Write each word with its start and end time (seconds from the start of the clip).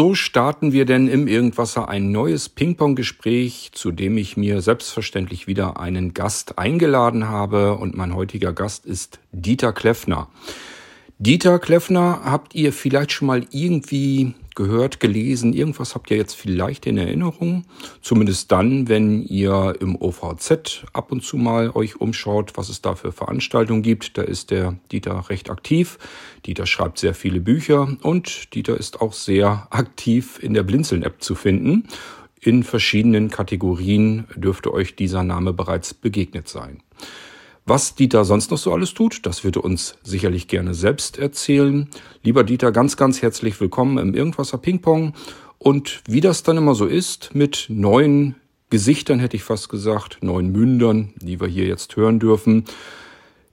So 0.00 0.14
starten 0.14 0.72
wir 0.72 0.86
denn 0.86 1.08
im 1.08 1.28
Irgendwasser 1.28 1.90
ein 1.90 2.10
neues 2.10 2.48
Ping-Pong-Gespräch, 2.48 3.72
zu 3.74 3.92
dem 3.92 4.16
ich 4.16 4.34
mir 4.34 4.62
selbstverständlich 4.62 5.46
wieder 5.46 5.78
einen 5.78 6.14
Gast 6.14 6.58
eingeladen 6.58 7.28
habe. 7.28 7.74
Und 7.74 7.98
mein 7.98 8.14
heutiger 8.14 8.54
Gast 8.54 8.86
ist 8.86 9.20
Dieter 9.30 9.74
Kleffner. 9.74 10.28
Dieter 11.22 11.58
Kleffner 11.58 12.22
habt 12.24 12.54
ihr 12.54 12.72
vielleicht 12.72 13.12
schon 13.12 13.26
mal 13.26 13.44
irgendwie 13.50 14.32
gehört, 14.54 15.00
gelesen, 15.00 15.52
irgendwas 15.52 15.94
habt 15.94 16.10
ihr 16.10 16.16
jetzt 16.16 16.32
vielleicht 16.32 16.86
in 16.86 16.96
Erinnerung. 16.96 17.66
Zumindest 18.00 18.50
dann, 18.50 18.88
wenn 18.88 19.22
ihr 19.24 19.76
im 19.80 19.96
OVZ 20.00 20.86
ab 20.94 21.12
und 21.12 21.22
zu 21.22 21.36
mal 21.36 21.72
euch 21.74 22.00
umschaut, 22.00 22.56
was 22.56 22.70
es 22.70 22.80
da 22.80 22.94
für 22.94 23.12
Veranstaltungen 23.12 23.82
gibt. 23.82 24.16
Da 24.16 24.22
ist 24.22 24.50
der 24.50 24.78
Dieter 24.92 25.28
recht 25.28 25.50
aktiv. 25.50 25.98
Dieter 26.46 26.64
schreibt 26.64 26.98
sehr 26.98 27.12
viele 27.12 27.40
Bücher 27.40 27.98
und 28.00 28.54
Dieter 28.54 28.78
ist 28.78 29.02
auch 29.02 29.12
sehr 29.12 29.68
aktiv 29.68 30.38
in 30.42 30.54
der 30.54 30.62
Blinzeln-App 30.62 31.22
zu 31.22 31.34
finden. 31.34 31.86
In 32.40 32.62
verschiedenen 32.62 33.28
Kategorien 33.28 34.24
dürfte 34.36 34.72
euch 34.72 34.96
dieser 34.96 35.22
Name 35.22 35.52
bereits 35.52 35.92
begegnet 35.92 36.48
sein. 36.48 36.82
Was 37.66 37.94
Dieter 37.94 38.24
sonst 38.24 38.50
noch 38.50 38.58
so 38.58 38.72
alles 38.72 38.94
tut, 38.94 39.26
das 39.26 39.44
wird 39.44 39.56
er 39.56 39.64
uns 39.64 39.96
sicherlich 40.02 40.48
gerne 40.48 40.74
selbst 40.74 41.18
erzählen. 41.18 41.88
Lieber 42.22 42.42
Dieter, 42.42 42.72
ganz, 42.72 42.96
ganz 42.96 43.22
herzlich 43.22 43.60
willkommen 43.60 43.98
im 43.98 44.14
Irgendwasser 44.14 44.58
Ping-Pong. 44.58 45.14
Und 45.58 46.02
wie 46.06 46.20
das 46.20 46.42
dann 46.42 46.56
immer 46.56 46.74
so 46.74 46.86
ist, 46.86 47.34
mit 47.34 47.66
neuen 47.68 48.34
Gesichtern 48.70 49.18
hätte 49.18 49.36
ich 49.36 49.42
fast 49.42 49.68
gesagt, 49.68 50.18
neuen 50.22 50.50
Mündern, 50.52 51.12
die 51.16 51.40
wir 51.40 51.48
hier 51.48 51.66
jetzt 51.66 51.96
hören 51.96 52.18
dürfen, 52.18 52.64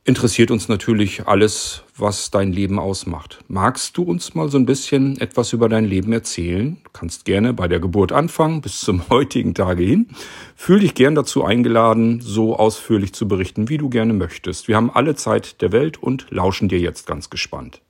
interessiert 0.07 0.51
uns 0.51 0.69
natürlich 0.69 1.27
alles, 1.27 1.83
was 1.97 2.31
dein 2.31 2.53
Leben 2.53 2.79
ausmacht. 2.79 3.39
Magst 3.49 3.97
du 3.97 4.03
uns 4.03 4.33
mal 4.35 4.49
so 4.49 4.57
ein 4.57 4.65
bisschen 4.65 5.19
etwas 5.19 5.51
über 5.51 5.67
dein 5.67 5.83
Leben 5.83 6.13
erzählen? 6.13 6.77
Du 6.85 6.91
kannst 6.91 7.25
gerne 7.25 7.53
bei 7.53 7.67
der 7.67 7.81
Geburt 7.81 8.13
anfangen, 8.13 8.61
bis 8.61 8.79
zum 8.79 9.03
heutigen 9.09 9.53
Tage 9.53 9.83
hin. 9.83 10.07
Fühl 10.55 10.79
dich 10.79 10.95
gern 10.95 11.13
dazu 11.13 11.43
eingeladen, 11.43 12.21
so 12.21 12.55
ausführlich 12.55 13.11
zu 13.13 13.27
berichten, 13.27 13.67
wie 13.67 13.77
du 13.77 13.89
gerne 13.89 14.13
möchtest. 14.13 14.69
Wir 14.69 14.77
haben 14.77 14.89
alle 14.89 15.15
Zeit 15.15 15.61
der 15.61 15.73
Welt 15.73 16.01
und 16.01 16.27
lauschen 16.29 16.69
dir 16.69 16.79
jetzt 16.79 17.05
ganz 17.05 17.29
gespannt. 17.29 17.81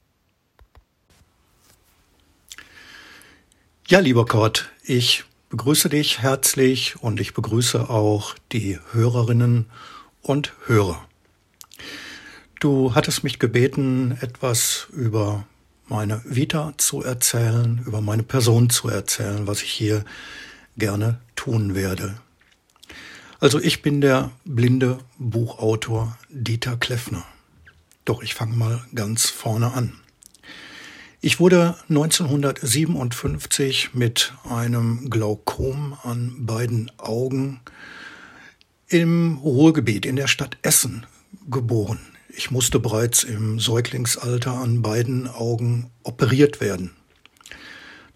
Ja, 3.87 3.99
lieber 3.99 4.25
Kurt, 4.25 4.71
ich 4.83 5.23
begrüße 5.49 5.89
dich 5.89 6.19
herzlich 6.19 6.95
und 6.99 7.21
ich 7.21 7.35
begrüße 7.35 7.91
auch 7.91 8.33
die 8.51 8.79
Hörerinnen 8.91 9.67
und 10.23 10.53
Hörer. 10.65 11.07
Du 12.59 12.95
hattest 12.95 13.23
mich 13.23 13.37
gebeten, 13.37 14.17
etwas 14.19 14.87
über 14.91 15.45
meine 15.87 16.23
Vita 16.25 16.73
zu 16.77 17.03
erzählen, 17.03 17.83
über 17.85 18.01
meine 18.01 18.23
Person 18.23 18.71
zu 18.71 18.89
erzählen, 18.89 19.45
was 19.45 19.61
ich 19.61 19.69
hier 19.69 20.03
gerne 20.75 21.19
tun 21.35 21.75
werde. 21.75 22.15
Also 23.39 23.61
ich 23.61 23.83
bin 23.83 24.01
der 24.01 24.31
blinde 24.43 24.97
Buchautor 25.19 26.17
Dieter 26.29 26.77
Kleffner. 26.77 27.23
Doch 28.05 28.23
ich 28.23 28.33
fange 28.33 28.55
mal 28.55 28.83
ganz 28.95 29.29
vorne 29.29 29.73
an. 29.73 29.93
Ich 31.21 31.39
wurde 31.39 31.75
1957 31.89 33.93
mit 33.93 34.33
einem 34.49 35.11
Glaukom 35.11 35.95
an 36.01 36.47
beiden 36.47 36.91
Augen 36.97 37.59
im 38.87 39.37
Ruhrgebiet 39.37 40.07
in 40.07 40.15
der 40.15 40.27
Stadt 40.27 40.57
Essen 40.63 41.05
geboren. 41.51 41.99
Ich 42.37 42.51
musste 42.51 42.79
bereits 42.79 43.23
im 43.23 43.59
Säuglingsalter 43.59 44.51
an 44.53 44.83
beiden 44.83 45.27
Augen 45.27 45.89
operiert 46.03 46.61
werden. 46.61 46.91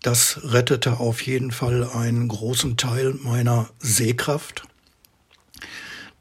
Das 0.03 0.41
rettete 0.43 0.99
auf 0.99 1.23
jeden 1.23 1.49
Fall 1.49 1.89
einen 1.89 2.27
großen 2.27 2.77
Teil 2.77 3.15
meiner 3.23 3.71
Sehkraft. 3.79 4.61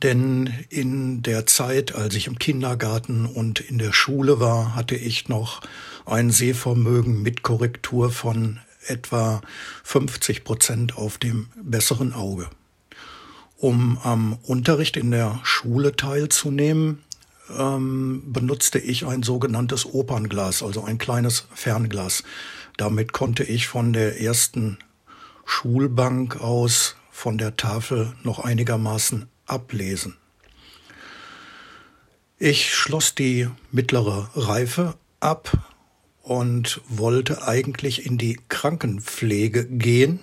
Denn 0.02 0.50
in 0.70 1.22
der 1.22 1.44
Zeit, 1.44 1.94
als 1.94 2.14
ich 2.14 2.26
im 2.26 2.38
Kindergarten 2.38 3.26
und 3.26 3.60
in 3.60 3.76
der 3.76 3.92
Schule 3.92 4.40
war, 4.40 4.74
hatte 4.74 4.96
ich 4.96 5.28
noch 5.28 5.60
ein 6.06 6.30
Sehvermögen 6.30 7.20
mit 7.20 7.42
Korrektur 7.42 8.10
von 8.10 8.60
etwa 8.86 9.42
50 9.84 10.42
Prozent 10.44 10.96
auf 10.96 11.18
dem 11.18 11.48
besseren 11.62 12.14
Auge. 12.14 12.48
Um 13.58 13.98
am 13.98 14.38
Unterricht 14.42 14.96
in 14.96 15.10
der 15.10 15.38
Schule 15.42 15.94
teilzunehmen, 15.96 17.00
ähm, 17.58 18.22
benutzte 18.26 18.78
ich 18.78 19.06
ein 19.06 19.22
sogenanntes 19.22 19.86
Opernglas, 19.86 20.62
also 20.62 20.84
ein 20.84 20.98
kleines 20.98 21.46
Fernglas. 21.54 22.22
Damit 22.76 23.12
konnte 23.12 23.44
ich 23.44 23.66
von 23.66 23.92
der 23.92 24.20
ersten 24.20 24.78
Schulbank 25.44 26.40
aus 26.40 26.96
von 27.10 27.36
der 27.36 27.56
Tafel 27.56 28.14
noch 28.22 28.38
einigermaßen 28.38 29.28
ablesen. 29.46 30.16
Ich 32.38 32.74
schloss 32.74 33.14
die 33.14 33.48
mittlere 33.70 34.30
Reife 34.34 34.94
ab 35.20 35.52
und 36.22 36.80
wollte 36.88 37.46
eigentlich 37.46 38.06
in 38.06 38.16
die 38.16 38.40
Krankenpflege 38.48 39.66
gehen, 39.66 40.20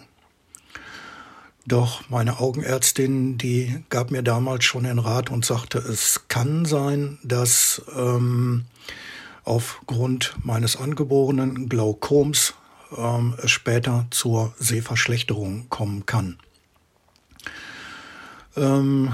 doch 1.68 2.10
meine 2.10 2.40
Augenärztin, 2.40 3.38
die 3.38 3.84
gab 3.90 4.10
mir 4.10 4.24
damals 4.24 4.64
schon 4.64 4.86
den 4.86 5.00
Rat 5.00 5.30
und 5.30 5.46
sagte, 5.46 5.80
es 5.80 6.28
kann 6.30 6.66
sein, 6.66 7.18
dass 7.24 7.82
ähm, 7.96 8.66
aufgrund 9.44 10.36
meines 10.44 10.78
angeborenen 10.78 11.68
Glaukoms 11.68 12.54
ähm, 12.98 13.36
es 13.44 13.52
später 13.52 14.08
zur 14.12 14.54
Sehverschlechterung 14.58 15.68
kommen 15.70 16.06
kann. 16.06 16.38
Ähm, 18.56 19.14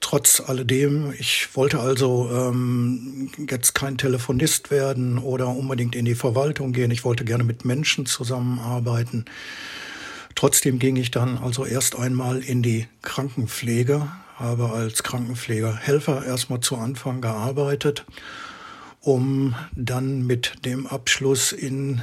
trotz 0.00 0.40
alledem, 0.40 1.14
ich 1.18 1.48
wollte 1.54 1.80
also 1.80 2.30
ähm, 2.30 3.30
jetzt 3.48 3.74
kein 3.74 3.96
Telefonist 3.96 4.70
werden 4.70 5.18
oder 5.18 5.48
unbedingt 5.48 5.94
in 5.94 6.04
die 6.04 6.14
Verwaltung 6.14 6.72
gehen. 6.72 6.90
Ich 6.90 7.04
wollte 7.04 7.24
gerne 7.24 7.44
mit 7.44 7.64
Menschen 7.64 8.04
zusammenarbeiten. 8.04 9.24
Trotzdem 10.40 10.78
ging 10.78 10.96
ich 10.96 11.10
dann 11.10 11.36
also 11.36 11.66
erst 11.66 11.98
einmal 11.98 12.38
in 12.38 12.62
die 12.62 12.88
Krankenpflege, 13.02 14.10
habe 14.36 14.70
als 14.70 15.02
Krankenpflegerhelfer 15.02 16.24
erstmal 16.24 16.60
zu 16.60 16.78
Anfang 16.78 17.20
gearbeitet, 17.20 18.06
um 19.02 19.54
dann 19.76 20.26
mit 20.26 20.64
dem 20.64 20.86
Abschluss 20.86 21.52
in 21.52 22.00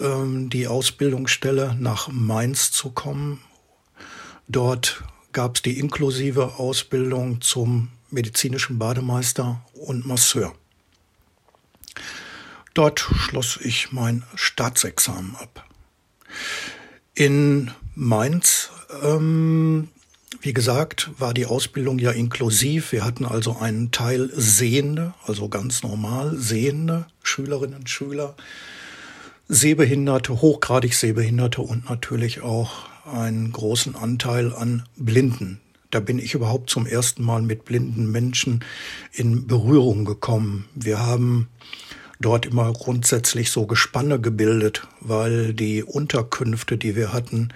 ähm, 0.00 0.50
die 0.50 0.68
Ausbildungsstelle 0.68 1.74
nach 1.80 2.08
Mainz 2.08 2.72
zu 2.72 2.90
kommen. 2.90 3.40
Dort 4.46 5.02
gab 5.32 5.56
es 5.56 5.62
die 5.62 5.78
inklusive 5.78 6.58
Ausbildung 6.58 7.40
zum 7.40 7.88
medizinischen 8.10 8.78
Bademeister 8.78 9.64
und 9.72 10.04
Masseur. 10.04 10.54
Dort 12.74 13.00
schloss 13.00 13.58
ich 13.62 13.92
mein 13.92 14.24
Staatsexamen 14.34 15.36
ab. 15.36 15.66
In 17.16 17.70
Mainz, 17.94 18.70
ähm, 19.04 19.88
wie 20.40 20.52
gesagt, 20.52 21.10
war 21.16 21.32
die 21.32 21.46
Ausbildung 21.46 22.00
ja 22.00 22.10
inklusiv. 22.10 22.90
Wir 22.90 23.04
hatten 23.04 23.24
also 23.24 23.56
einen 23.56 23.92
Teil 23.92 24.32
Sehende, 24.34 25.14
also 25.24 25.48
ganz 25.48 25.84
normal 25.84 26.36
Sehende 26.36 27.06
Schülerinnen 27.22 27.76
und 27.76 27.88
Schüler, 27.88 28.34
Sehbehinderte, 29.46 30.40
hochgradig 30.40 30.94
Sehbehinderte 30.94 31.62
und 31.62 31.88
natürlich 31.88 32.40
auch 32.40 32.88
einen 33.06 33.52
großen 33.52 33.94
Anteil 33.94 34.52
an 34.52 34.82
Blinden. 34.96 35.60
Da 35.92 36.00
bin 36.00 36.18
ich 36.18 36.34
überhaupt 36.34 36.68
zum 36.68 36.84
ersten 36.84 37.22
Mal 37.22 37.42
mit 37.42 37.64
blinden 37.64 38.10
Menschen 38.10 38.64
in 39.12 39.46
Berührung 39.46 40.04
gekommen. 40.04 40.64
Wir 40.74 40.98
haben 40.98 41.48
dort 42.20 42.46
immer 42.46 42.72
grundsätzlich 42.72 43.50
so 43.50 43.66
Gespanne 43.66 44.20
gebildet, 44.20 44.86
weil 45.00 45.54
die 45.54 45.82
Unterkünfte, 45.82 46.76
die 46.76 46.96
wir 46.96 47.12
hatten, 47.12 47.48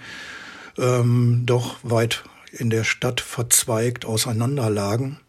ähm, 0.77 1.43
doch 1.45 1.77
weit 1.83 2.23
in 2.51 2.69
der 2.69 2.83
Stadt 2.83 3.21
verzweigt 3.21 4.05
auseinanderlagen. 4.05 5.19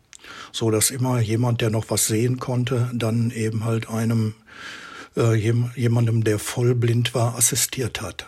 so 0.53 0.71
dass 0.71 0.91
immer 0.91 1.21
jemand, 1.21 1.61
der 1.61 1.71
noch 1.71 1.87
was 1.91 2.07
sehen 2.07 2.39
konnte, 2.39 2.91
dann 2.93 3.31
eben 3.31 3.65
halt 3.65 3.89
einem 3.89 4.35
äh, 5.17 5.35
jemandem, 5.35 6.25
der 6.25 6.39
vollblind 6.39 7.15
war, 7.15 7.37
assistiert 7.37 8.01
hat. 8.01 8.27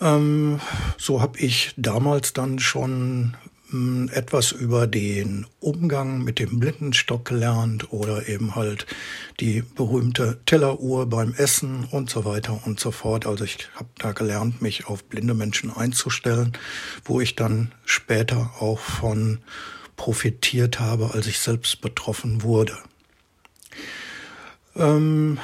Ähm, 0.00 0.60
so 0.98 1.20
habe 1.20 1.38
ich 1.38 1.72
damals 1.76 2.32
dann 2.32 2.58
schon 2.58 3.36
etwas 4.12 4.52
über 4.52 4.86
den 4.86 5.46
Umgang 5.60 6.22
mit 6.22 6.38
dem 6.38 6.60
Blindenstock 6.60 7.24
gelernt 7.24 7.92
oder 7.92 8.28
eben 8.28 8.54
halt 8.54 8.86
die 9.40 9.62
berühmte 9.62 10.38
Telleruhr 10.46 11.06
beim 11.06 11.34
Essen 11.34 11.84
und 11.90 12.10
so 12.10 12.24
weiter 12.24 12.60
und 12.64 12.80
so 12.80 12.90
fort. 12.90 13.26
Also 13.26 13.44
ich 13.44 13.68
habe 13.74 13.88
da 13.98 14.12
gelernt, 14.12 14.62
mich 14.62 14.86
auf 14.86 15.04
blinde 15.04 15.34
Menschen 15.34 15.74
einzustellen, 15.74 16.52
wo 17.04 17.20
ich 17.20 17.36
dann 17.36 17.72
später 17.84 18.52
auch 18.60 18.78
von 18.78 19.38
profitiert 19.96 20.80
habe, 20.80 21.14
als 21.14 21.26
ich 21.26 21.38
selbst 21.38 21.80
betroffen 21.80 22.42
wurde. 22.42 22.76
Ähm, 24.76 25.38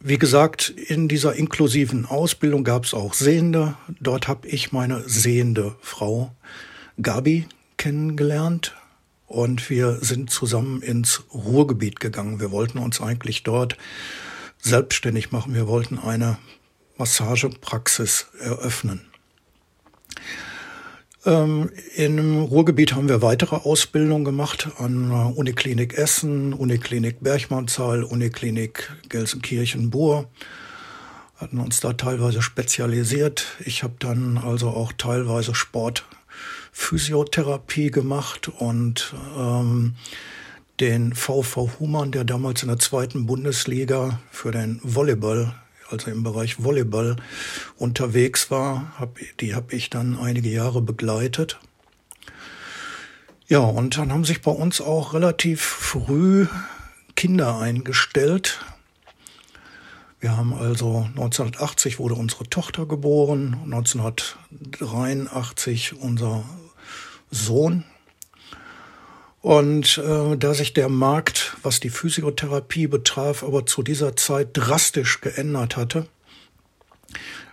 wie 0.00 0.18
gesagt, 0.18 0.70
in 0.70 1.08
dieser 1.08 1.34
inklusiven 1.34 2.06
Ausbildung 2.06 2.64
gab 2.64 2.84
es 2.84 2.94
auch 2.94 3.14
Sehende. 3.14 3.76
Dort 4.00 4.28
habe 4.28 4.48
ich 4.48 4.72
meine 4.72 5.06
sehende 5.06 5.76
Frau 5.80 6.34
Gabi 7.00 7.46
kennengelernt 7.76 8.74
und 9.26 9.70
wir 9.70 9.98
sind 10.00 10.30
zusammen 10.30 10.82
ins 10.82 11.22
Ruhrgebiet 11.32 12.00
gegangen. 12.00 12.40
Wir 12.40 12.50
wollten 12.50 12.78
uns 12.78 13.00
eigentlich 13.00 13.42
dort 13.42 13.76
selbstständig 14.58 15.30
machen. 15.30 15.54
Wir 15.54 15.66
wollten 15.66 15.98
eine 15.98 16.38
Massagepraxis 16.98 18.26
eröffnen. 18.40 19.10
Ähm, 21.26 21.70
Im 21.96 22.40
Ruhrgebiet 22.42 22.94
haben 22.94 23.08
wir 23.08 23.22
weitere 23.22 23.56
Ausbildungen 23.56 24.24
gemacht 24.24 24.68
an 24.78 25.10
Uniklinik 25.10 25.94
Essen, 25.94 26.52
Uniklinik 26.52 27.20
Berchmannsthal, 27.20 28.04
Uniklinik 28.04 28.90
Gelsenkirchen-Bur. 29.08 30.28
Hatten 31.36 31.58
uns 31.58 31.80
da 31.80 31.92
teilweise 31.92 32.42
spezialisiert. 32.42 33.46
Ich 33.64 33.82
habe 33.82 33.94
dann 33.98 34.38
also 34.38 34.70
auch 34.70 34.92
teilweise 34.92 35.54
Sportphysiotherapie 36.72 37.90
gemacht 37.90 38.48
und 38.48 39.14
ähm, 39.36 39.94
den 40.80 41.14
VV 41.14 41.78
Humann, 41.78 42.10
der 42.10 42.24
damals 42.24 42.62
in 42.62 42.68
der 42.68 42.78
zweiten 42.78 43.26
Bundesliga 43.26 44.20
für 44.30 44.50
den 44.50 44.80
Volleyball 44.82 45.54
also 45.90 46.10
im 46.10 46.22
Bereich 46.22 46.62
Volleyball 46.62 47.16
unterwegs 47.76 48.50
war. 48.50 48.92
Hab, 48.98 49.18
die 49.40 49.56
habe 49.56 49.74
ich 49.74 49.90
dann 49.90 50.16
einige 50.16 50.48
Jahre 50.48 50.80
begleitet. 50.80 51.58
Ja, 53.48 53.58
und 53.58 53.98
dann 53.98 54.12
haben 54.12 54.24
sich 54.24 54.40
bei 54.40 54.52
uns 54.52 54.80
auch 54.80 55.14
relativ 55.14 55.60
früh 55.60 56.46
Kinder 57.16 57.58
eingestellt. 57.58 58.60
Wir 60.20 60.36
haben 60.36 60.52
also 60.52 61.08
1980 61.16 61.98
wurde 61.98 62.14
unsere 62.14 62.44
Tochter 62.44 62.84
geboren, 62.84 63.56
1983 63.64 65.94
unser 65.94 66.44
Sohn. 67.30 67.84
Und 69.40 69.96
äh, 69.96 70.36
da 70.36 70.52
sich 70.52 70.74
der 70.74 70.90
Markt, 70.90 71.56
was 71.62 71.80
die 71.80 71.88
Physiotherapie 71.88 72.86
betraf, 72.86 73.42
aber 73.42 73.64
zu 73.64 73.82
dieser 73.82 74.14
Zeit 74.14 74.50
drastisch 74.52 75.22
geändert 75.22 75.78
hatte, 75.78 76.06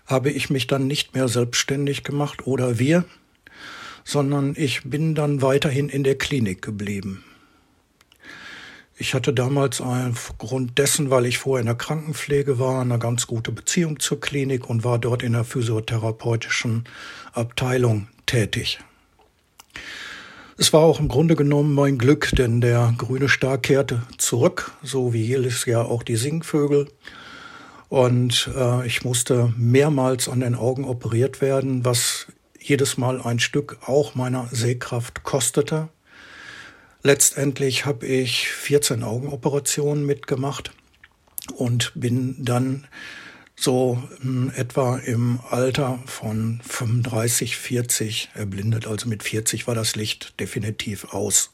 habe 0.06 0.30
ich 0.30 0.50
mich 0.50 0.68
dann 0.68 0.88
nicht 0.88 1.16
mehr 1.16 1.30
selbstständig 1.30 2.04
gemacht 2.04 2.46
oder 2.46 2.80
wir, 2.80 3.06
sondern 4.04 4.56
ich 4.58 4.82
bin 4.84 5.16
dann 5.16 5.42
weiterhin 5.42 5.88
in 5.88 6.04
der 6.04 6.18
Klinik 6.18 6.62
geblieben. 6.62 7.24
Ich 9.00 9.14
hatte 9.14 9.32
damals 9.32 9.80
aufgrund 9.80 10.80
dessen, 10.80 11.12
weil 11.12 11.28
ich 11.28 11.38
vorher 11.38 11.62
in 11.62 11.68
der 11.68 11.76
Krankenpflege 11.76 12.58
war, 12.58 12.82
eine 12.82 12.98
ganz 12.98 13.28
gute 13.28 13.52
Beziehung 13.52 14.00
zur 14.00 14.20
Klinik 14.20 14.68
und 14.70 14.84
war 14.84 14.98
dort 14.98 15.22
in 15.22 15.34
der 15.34 15.44
physiotherapeutischen 15.44 16.86
Abteilung 17.32 18.08
tätig. 18.26 18.80
Es 20.58 20.74
war 20.74 20.82
auch 20.82 21.00
im 21.00 21.08
Grunde 21.10 21.36
genommen 21.36 21.76
mein 21.76 22.00
Glück, 22.00 22.32
denn 22.36 22.60
der 22.60 22.92
grüne 22.98 23.30
Star 23.30 23.60
kehrte 23.60 24.02
zurück, 24.18 24.72
so 24.82 25.14
wie 25.14 25.24
jedes 25.24 25.66
Jahr 25.66 25.86
auch 25.86 26.02
die 26.02 26.16
Singvögel. 26.16 26.88
Und 27.90 28.50
äh, 28.56 28.88
ich 28.88 29.06
musste 29.06 29.54
mehrmals 29.56 30.28
an 30.28 30.40
den 30.40 30.56
Augen 30.56 30.86
operiert 30.86 31.40
werden, 31.40 31.86
was 31.86 32.26
jedes 32.60 32.98
Mal 32.98 33.22
ein 33.22 33.38
Stück 33.38 33.78
auch 33.86 34.16
meiner 34.16 34.48
Sehkraft 34.52 35.24
kostete. 35.24 35.90
Letztendlich 37.08 37.86
habe 37.86 38.06
ich 38.06 38.50
14 38.50 39.02
Augenoperationen 39.02 40.06
mitgemacht 40.06 40.72
und 41.56 41.94
bin 41.96 42.36
dann 42.44 42.86
so 43.56 44.04
hm, 44.20 44.52
etwa 44.54 44.98
im 44.98 45.40
Alter 45.50 46.04
von 46.06 46.60
35, 46.68 47.56
40 47.56 48.32
erblindet. 48.34 48.88
Also 48.88 49.08
mit 49.08 49.24
40 49.24 49.68
war 49.68 49.74
das 49.74 49.96
Licht 49.96 50.38
definitiv 50.42 51.14
aus. 51.14 51.52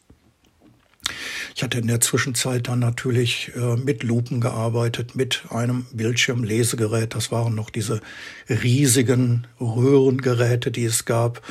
Ich 1.56 1.62
hatte 1.62 1.78
in 1.78 1.86
der 1.86 2.02
Zwischenzeit 2.02 2.68
dann 2.68 2.80
natürlich 2.80 3.52
äh, 3.56 3.76
mit 3.76 4.02
Lupen 4.02 4.42
gearbeitet, 4.42 5.16
mit 5.16 5.44
einem 5.50 5.86
Bildschirmlesegerät. 5.94 7.14
Das 7.14 7.32
waren 7.32 7.54
noch 7.54 7.70
diese 7.70 8.02
riesigen 8.50 9.46
Röhrengeräte, 9.60 10.72
die 10.72 10.86
es 10.86 11.06
gab, 11.06 11.44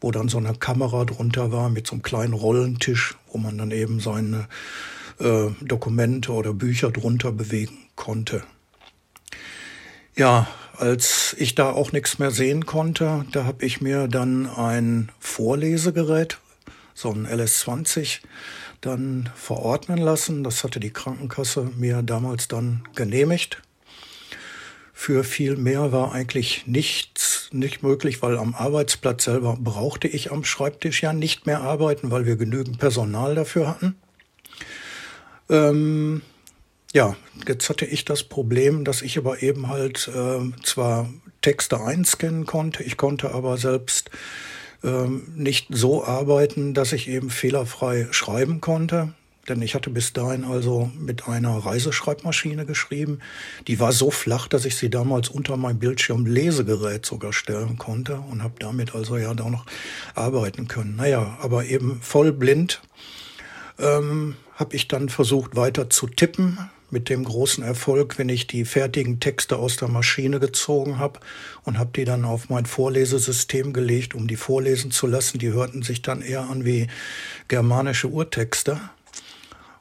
wo 0.00 0.10
dann 0.10 0.28
so 0.28 0.38
eine 0.38 0.54
Kamera 0.54 1.04
drunter 1.04 1.52
war 1.52 1.70
mit 1.70 1.86
so 1.86 1.94
einem 1.94 2.02
kleinen 2.02 2.34
Rollentisch, 2.34 3.16
wo 3.32 3.38
man 3.38 3.58
dann 3.58 3.70
eben 3.70 4.00
seine 4.00 4.48
äh, 5.18 5.48
Dokumente 5.62 6.32
oder 6.32 6.52
Bücher 6.52 6.90
drunter 6.90 7.32
bewegen 7.32 7.78
konnte. 7.94 8.42
Ja, 10.14 10.46
als 10.78 11.34
ich 11.38 11.54
da 11.54 11.70
auch 11.70 11.92
nichts 11.92 12.18
mehr 12.18 12.30
sehen 12.30 12.66
konnte, 12.66 13.24
da 13.32 13.44
habe 13.44 13.64
ich 13.64 13.80
mir 13.80 14.08
dann 14.08 14.46
ein 14.46 15.10
Vorlesegerät, 15.18 16.38
so 16.94 17.10
ein 17.10 17.26
LS20, 17.26 18.20
dann 18.80 19.30
verordnen 19.34 19.98
lassen. 19.98 20.44
Das 20.44 20.64
hatte 20.64 20.80
die 20.80 20.92
Krankenkasse 20.92 21.70
mir 21.76 22.02
damals 22.02 22.48
dann 22.48 22.82
genehmigt. 22.94 23.62
Für 24.98 25.24
viel 25.24 25.56
mehr 25.56 25.92
war 25.92 26.12
eigentlich 26.12 26.66
nichts 26.66 27.50
nicht 27.52 27.82
möglich, 27.82 28.22
weil 28.22 28.38
am 28.38 28.54
Arbeitsplatz 28.54 29.24
selber 29.24 29.58
brauchte 29.60 30.08
ich 30.08 30.32
am 30.32 30.42
Schreibtisch 30.42 31.02
ja 31.02 31.12
nicht 31.12 31.44
mehr 31.44 31.60
arbeiten, 31.60 32.10
weil 32.10 32.24
wir 32.24 32.36
genügend 32.36 32.78
Personal 32.78 33.34
dafür 33.34 33.68
hatten. 33.68 33.94
Ähm, 35.50 36.22
ja, 36.94 37.14
jetzt 37.46 37.68
hatte 37.68 37.84
ich 37.84 38.06
das 38.06 38.24
Problem, 38.24 38.86
dass 38.86 39.02
ich 39.02 39.18
aber 39.18 39.42
eben 39.42 39.68
halt 39.68 40.08
äh, 40.08 40.40
zwar 40.64 41.10
Texte 41.42 41.78
einscannen 41.78 42.46
konnte, 42.46 42.82
ich 42.82 42.96
konnte 42.96 43.32
aber 43.32 43.58
selbst 43.58 44.10
äh, 44.82 45.06
nicht 45.36 45.66
so 45.68 46.04
arbeiten, 46.06 46.72
dass 46.72 46.94
ich 46.94 47.06
eben 47.08 47.28
fehlerfrei 47.28 48.08
schreiben 48.12 48.62
konnte. 48.62 49.12
Denn 49.48 49.62
ich 49.62 49.74
hatte 49.74 49.90
bis 49.90 50.12
dahin 50.12 50.44
also 50.44 50.90
mit 50.98 51.28
einer 51.28 51.56
Reiseschreibmaschine 51.56 52.66
geschrieben. 52.66 53.20
Die 53.68 53.78
war 53.78 53.92
so 53.92 54.10
flach, 54.10 54.48
dass 54.48 54.64
ich 54.64 54.76
sie 54.76 54.90
damals 54.90 55.28
unter 55.28 55.56
mein 55.56 55.78
Bildschirmlesegerät 55.78 57.06
sogar 57.06 57.32
stellen 57.32 57.78
konnte 57.78 58.20
und 58.20 58.42
habe 58.42 58.54
damit 58.58 58.94
also 58.94 59.16
ja 59.16 59.34
da 59.34 59.48
noch 59.48 59.66
arbeiten 60.14 60.68
können. 60.68 60.96
Naja, 60.96 61.38
aber 61.40 61.64
eben 61.66 62.00
voll 62.02 62.32
blind 62.32 62.82
ähm, 63.78 64.36
habe 64.54 64.74
ich 64.74 64.88
dann 64.88 65.08
versucht 65.08 65.54
weiter 65.56 65.90
zu 65.90 66.06
tippen 66.06 66.58
mit 66.90 67.08
dem 67.08 67.24
großen 67.24 67.64
Erfolg, 67.64 68.18
wenn 68.18 68.28
ich 68.28 68.46
die 68.46 68.64
fertigen 68.64 69.18
Texte 69.20 69.56
aus 69.56 69.76
der 69.76 69.88
Maschine 69.88 70.38
gezogen 70.38 70.98
habe 70.98 71.20
und 71.64 71.78
habe 71.78 71.90
die 71.94 72.04
dann 72.04 72.24
auf 72.24 72.48
mein 72.48 72.64
Vorlesesystem 72.64 73.72
gelegt, 73.72 74.14
um 74.14 74.28
die 74.28 74.36
vorlesen 74.36 74.90
zu 74.90 75.06
lassen. 75.06 75.38
Die 75.38 75.52
hörten 75.52 75.82
sich 75.82 76.02
dann 76.02 76.22
eher 76.22 76.48
an 76.48 76.64
wie 76.64 76.86
germanische 77.48 78.08
Urtexte. 78.08 78.80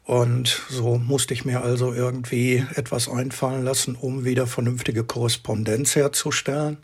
Und 0.06 0.62
so 0.70 1.00
musste 1.00 1.34
ich 1.34 1.46
mir 1.46 1.64
also 1.64 1.92
irgendwie 1.92 2.64
etwas 2.76 3.10
einfallen 3.10 3.66
lassen, 3.66 3.96
um 3.96 4.24
wieder 4.24 4.46
vernünftige 4.46 5.04
Korrespondenz 5.04 5.96
herzustellen. 5.96 6.78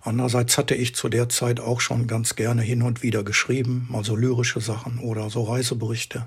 Andererseits 0.00 0.56
hatte 0.56 0.74
ich 0.74 0.94
zu 0.94 1.10
der 1.10 1.28
Zeit 1.28 1.60
auch 1.60 1.80
schon 1.80 2.06
ganz 2.06 2.36
gerne 2.36 2.62
hin 2.62 2.82
und 2.82 3.02
wieder 3.02 3.22
geschrieben, 3.22 3.88
also 3.92 4.16
lyrische 4.16 4.60
Sachen 4.60 4.98
oder 4.98 5.28
so 5.28 5.44
Reiseberichte. 5.44 6.26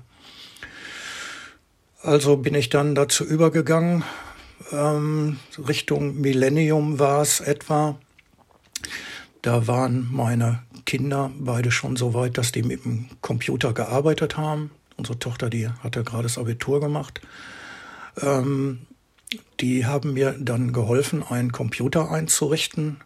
Also 2.02 2.36
bin 2.36 2.54
ich 2.54 2.68
dann 2.68 2.94
dazu 2.94 3.24
übergegangen, 3.24 4.04
ähm, 4.72 5.38
Richtung 5.66 6.20
Millennium 6.20 6.98
war 7.00 7.22
es 7.22 7.40
etwa. 7.40 7.98
Da 9.42 9.66
waren 9.66 10.08
meine 10.12 10.62
Kinder 10.86 11.30
beide 11.38 11.70
schon 11.70 11.96
so 11.96 12.14
weit, 12.14 12.38
dass 12.38 12.52
die 12.52 12.62
mit 12.62 12.84
dem 12.84 13.08
Computer 13.20 13.72
gearbeitet 13.72 14.36
haben. 14.36 14.70
Unsere 14.98 15.18
Tochter, 15.18 15.48
die 15.48 15.68
hatte 15.82 16.04
gerade 16.04 16.24
das 16.24 16.36
Abitur 16.36 16.80
gemacht. 16.80 17.22
Ähm, 18.20 18.80
die 19.60 19.86
haben 19.86 20.12
mir 20.12 20.36
dann 20.38 20.72
geholfen, 20.72 21.22
einen 21.22 21.52
Computer 21.52 22.10
einzurichten. 22.10 22.98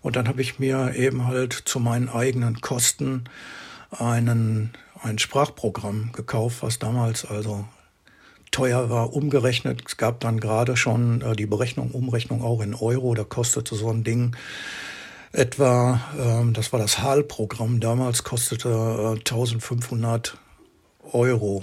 Und 0.00 0.16
dann 0.16 0.28
habe 0.28 0.40
ich 0.40 0.58
mir 0.58 0.94
eben 0.94 1.26
halt 1.26 1.52
zu 1.52 1.80
meinen 1.80 2.08
eigenen 2.08 2.60
Kosten 2.60 3.24
einen 3.90 4.72
ein 5.02 5.18
Sprachprogramm 5.18 6.12
gekauft, 6.12 6.58
was 6.62 6.78
damals 6.78 7.24
also 7.24 7.64
teuer 8.50 8.90
war, 8.90 9.14
umgerechnet. 9.14 9.82
Es 9.86 9.96
gab 9.96 10.20
dann 10.20 10.40
gerade 10.40 10.76
schon 10.76 11.22
äh, 11.22 11.34
die 11.34 11.46
Berechnung, 11.46 11.90
Umrechnung 11.90 12.42
auch 12.42 12.60
in 12.60 12.74
Euro. 12.74 13.14
Da 13.14 13.24
kostete 13.24 13.74
so 13.74 13.90
ein 13.90 14.04
Ding 14.04 14.36
etwa, 15.32 16.00
ähm, 16.18 16.52
das 16.52 16.72
war 16.72 16.80
das 16.80 16.98
HAL-Programm, 16.98 17.80
damals 17.80 18.24
kostete 18.24 18.68
äh, 18.68 19.18
1500 19.18 20.36
Euro. 21.12 21.62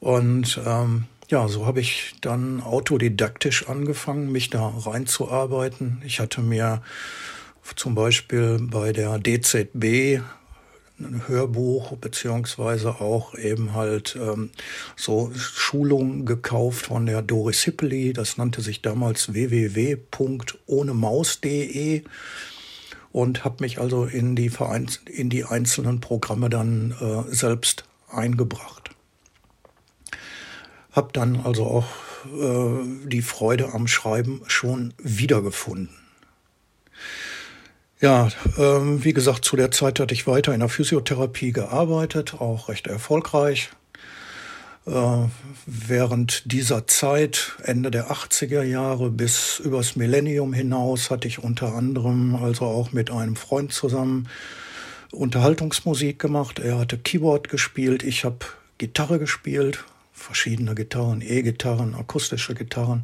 Und 0.00 0.60
ähm, 0.66 1.04
ja, 1.28 1.48
so 1.48 1.66
habe 1.66 1.80
ich 1.80 2.14
dann 2.20 2.60
autodidaktisch 2.60 3.68
angefangen, 3.68 4.32
mich 4.32 4.50
da 4.50 4.68
reinzuarbeiten. 4.68 6.02
Ich 6.04 6.20
hatte 6.20 6.42
mir 6.42 6.82
zum 7.76 7.94
Beispiel 7.94 8.58
bei 8.60 8.92
der 8.92 9.18
DZB 9.18 10.20
ein 10.98 11.22
Hörbuch 11.26 11.96
beziehungsweise 11.96 13.00
auch 13.00 13.34
eben 13.34 13.72
halt 13.74 14.14
ähm, 14.20 14.50
so 14.96 15.32
Schulungen 15.34 16.26
gekauft 16.26 16.84
von 16.86 17.06
der 17.06 17.22
Doris 17.22 17.62
Hippeli. 17.62 18.12
Das 18.12 18.36
nannte 18.36 18.60
sich 18.60 18.82
damals 18.82 19.32
www.ohnemaus.de 19.32 22.02
und 23.10 23.44
habe 23.44 23.56
mich 23.60 23.80
also 23.80 24.04
in 24.04 24.36
die, 24.36 24.50
Vereins 24.50 25.00
in 25.06 25.30
die 25.30 25.44
einzelnen 25.44 26.00
Programme 26.00 26.50
dann 26.50 26.94
äh, 27.00 27.22
selbst 27.34 27.84
eingebracht. 28.12 28.90
Habe 30.92 31.10
dann 31.12 31.40
also 31.40 31.64
auch 31.64 31.86
äh, 32.26 33.08
die 33.08 33.22
Freude 33.22 33.72
am 33.72 33.86
Schreiben 33.86 34.42
schon 34.46 34.94
wiedergefunden. 34.98 35.90
Ja, 38.00 38.28
ähm, 38.58 39.04
wie 39.04 39.12
gesagt, 39.12 39.44
zu 39.44 39.56
der 39.56 39.70
Zeit 39.70 40.00
hatte 40.00 40.12
ich 40.12 40.26
weiter 40.26 40.52
in 40.52 40.60
der 40.60 40.68
Physiotherapie 40.68 41.52
gearbeitet, 41.52 42.34
auch 42.40 42.68
recht 42.68 42.88
erfolgreich. 42.88 43.70
Äh, 44.86 45.28
während 45.66 46.50
dieser 46.50 46.88
Zeit, 46.88 47.52
Ende 47.62 47.92
der 47.92 48.10
80er 48.10 48.64
Jahre 48.64 49.10
bis 49.10 49.60
übers 49.60 49.94
Millennium 49.94 50.52
hinaus, 50.52 51.10
hatte 51.10 51.28
ich 51.28 51.38
unter 51.38 51.74
anderem 51.74 52.34
also 52.34 52.64
auch 52.64 52.90
mit 52.90 53.10
einem 53.10 53.36
Freund 53.36 53.72
zusammen 53.72 54.28
Unterhaltungsmusik 55.12 56.18
gemacht. 56.18 56.58
Er 56.58 56.78
hatte 56.78 56.98
Keyboard 56.98 57.48
gespielt, 57.48 58.02
ich 58.02 58.24
habe 58.24 58.38
Gitarre 58.78 59.18
gespielt, 59.18 59.84
verschiedene 60.12 60.74
Gitarren, 60.74 61.20
E-Gitarren, 61.20 61.94
akustische 61.94 62.54
Gitarren. 62.54 63.02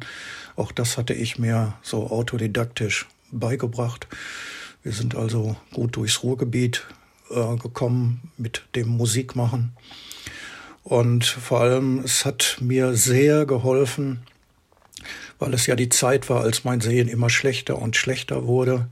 Auch 0.55 0.71
das 0.71 0.97
hatte 0.97 1.13
ich 1.13 1.37
mir 1.37 1.75
so 1.81 2.07
autodidaktisch 2.07 3.07
beigebracht. 3.31 4.07
Wir 4.83 4.91
sind 4.91 5.15
also 5.15 5.55
gut 5.71 5.95
durchs 5.95 6.23
Ruhrgebiet 6.23 6.85
äh, 7.29 7.55
gekommen 7.57 8.31
mit 8.37 8.63
dem 8.75 8.87
Musikmachen. 8.89 9.73
Und 10.83 11.25
vor 11.25 11.61
allem, 11.61 11.99
es 11.99 12.25
hat 12.25 12.57
mir 12.59 12.95
sehr 12.95 13.45
geholfen, 13.45 14.21
weil 15.37 15.53
es 15.53 15.67
ja 15.67 15.75
die 15.75 15.89
Zeit 15.89 16.29
war, 16.29 16.41
als 16.41 16.63
mein 16.63 16.81
Sehen 16.81 17.07
immer 17.07 17.29
schlechter 17.29 17.79
und 17.79 17.95
schlechter 17.95 18.47
wurde. 18.47 18.87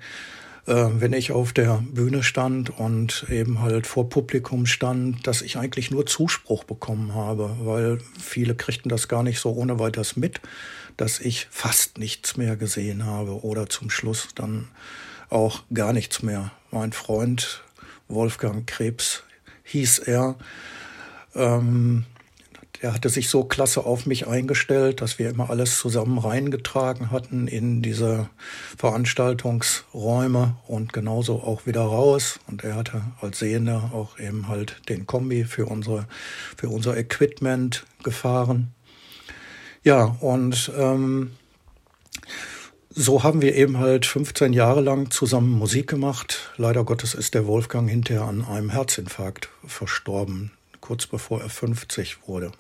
Äh, 0.68 1.00
wenn 1.00 1.14
ich 1.14 1.32
auf 1.32 1.54
der 1.54 1.82
Bühne 1.92 2.24
stand 2.24 2.78
und 2.78 3.26
eben 3.30 3.62
halt 3.62 3.88
vor 3.88 4.10
Publikum 4.10 4.66
stand, 4.66 5.26
dass 5.26 5.42
ich 5.42 5.58
eigentlich 5.58 5.92
nur 5.92 6.06
Zuspruch 6.06 6.66
bekommen 6.66 7.16
habe, 7.16 7.56
weil 7.62 8.00
viele 8.22 8.54
kriegten 8.54 8.90
das 8.90 9.08
gar 9.08 9.24
nicht 9.24 9.40
so 9.40 9.54
ohne 9.54 9.80
weiteres 9.80 10.18
mit, 10.18 10.42
dass 10.98 11.22
ich 11.22 11.48
fast 11.50 11.98
nichts 11.98 12.36
mehr 12.36 12.58
gesehen 12.58 13.06
habe 13.06 13.44
oder 13.44 13.70
zum 13.70 13.90
Schluss 13.90 14.28
dann 14.36 14.68
auch 15.30 15.64
gar 15.74 15.94
nichts 15.94 16.22
mehr. 16.22 16.52
Mein 16.72 16.92
Freund 16.92 17.64
Wolfgang 18.10 18.68
Krebs 18.68 19.24
hieß 19.64 20.00
er. 20.00 20.36
Ähm, 21.34 22.06
der 22.81 22.93
hatte 22.93 23.10
sich 23.10 23.29
so 23.29 23.43
klasse 23.43 23.86
auf 23.86 24.05
mich 24.05 24.27
eingestellt, 24.27 25.01
dass 25.01 25.19
wir 25.19 25.29
immer 25.29 25.50
alles 25.50 25.79
zusammen 25.79 26.17
reingetragen 26.17 27.12
hatten 27.12 27.48
in 27.48 27.81
diese 27.81 28.29
Veranstaltungsräume 28.77 30.55
und 30.67 30.93
genauso 30.93 31.41
auch 31.41 31.65
wieder 31.65 31.81
raus. 31.81 32.39
Und 32.48 32.63
er 32.63 32.75
hatte 32.75 33.01
als 33.22 33.39
Sehender 33.39 33.91
auch 33.93 34.19
eben 34.19 34.48
halt 34.48 34.81
den 34.89 35.07
Kombi 35.07 35.46
für 35.46 35.65
unsere, 35.65 36.07
für 36.55 36.69
unser 36.69 36.98
Equipment 36.98 37.86
gefahren. 38.03 38.74
Ja, 39.84 40.17
und 40.19 40.72
ähm, 40.77 41.31
so 42.89 43.24
haben 43.24 43.41
wir 43.41 43.55
eben 43.55 43.77
halt 43.77 44.05
15 44.05 44.53
Jahre 44.53 44.81
lang 44.81 45.12
zusammen 45.12 45.51
Musik 45.51 45.88
gemacht. 45.88 46.51
Leider 46.57 46.84
Gottes 46.84 47.13
ist 47.13 47.36
der 47.36 47.46
Wolfgang 47.46 47.89
hinterher 47.89 48.24
an 48.24 48.43
einem 48.43 48.72
Herzinfarkt 48.72 49.50
verstorben, 49.65 50.51
kurz 50.81 51.05
bevor 51.05 51.41
er 51.41 51.50
50 51.50 52.27
wurde. 52.27 52.51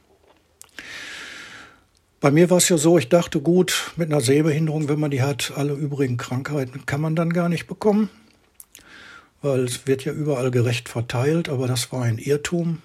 Bei 2.19 2.31
mir 2.31 2.49
war 2.49 2.57
es 2.57 2.69
ja 2.69 2.77
so, 2.77 2.97
ich 2.97 3.09
dachte, 3.09 3.41
gut, 3.41 3.91
mit 3.95 4.11
einer 4.11 4.21
Sehbehinderung, 4.21 4.89
wenn 4.89 4.99
man 4.99 5.11
die 5.11 5.21
hat, 5.21 5.53
alle 5.55 5.73
übrigen 5.73 6.17
Krankheiten 6.17 6.85
kann 6.87 6.99
man 6.99 7.15
dann 7.15 7.31
gar 7.31 7.47
nicht 7.47 7.67
bekommen, 7.67 8.09
weil 9.43 9.65
es 9.65 9.85
wird 9.85 10.03
ja 10.03 10.13
überall 10.13 10.49
gerecht 10.49 10.89
verteilt, 10.89 11.47
aber 11.47 11.67
das 11.67 11.91
war 11.91 12.01
ein 12.03 12.17
Irrtum. 12.17 12.81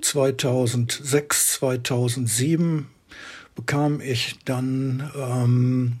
2006, 0.00 1.52
2007 1.54 2.88
bekam 3.54 4.00
ich 4.00 4.38
dann 4.44 5.10
ähm, 5.16 5.98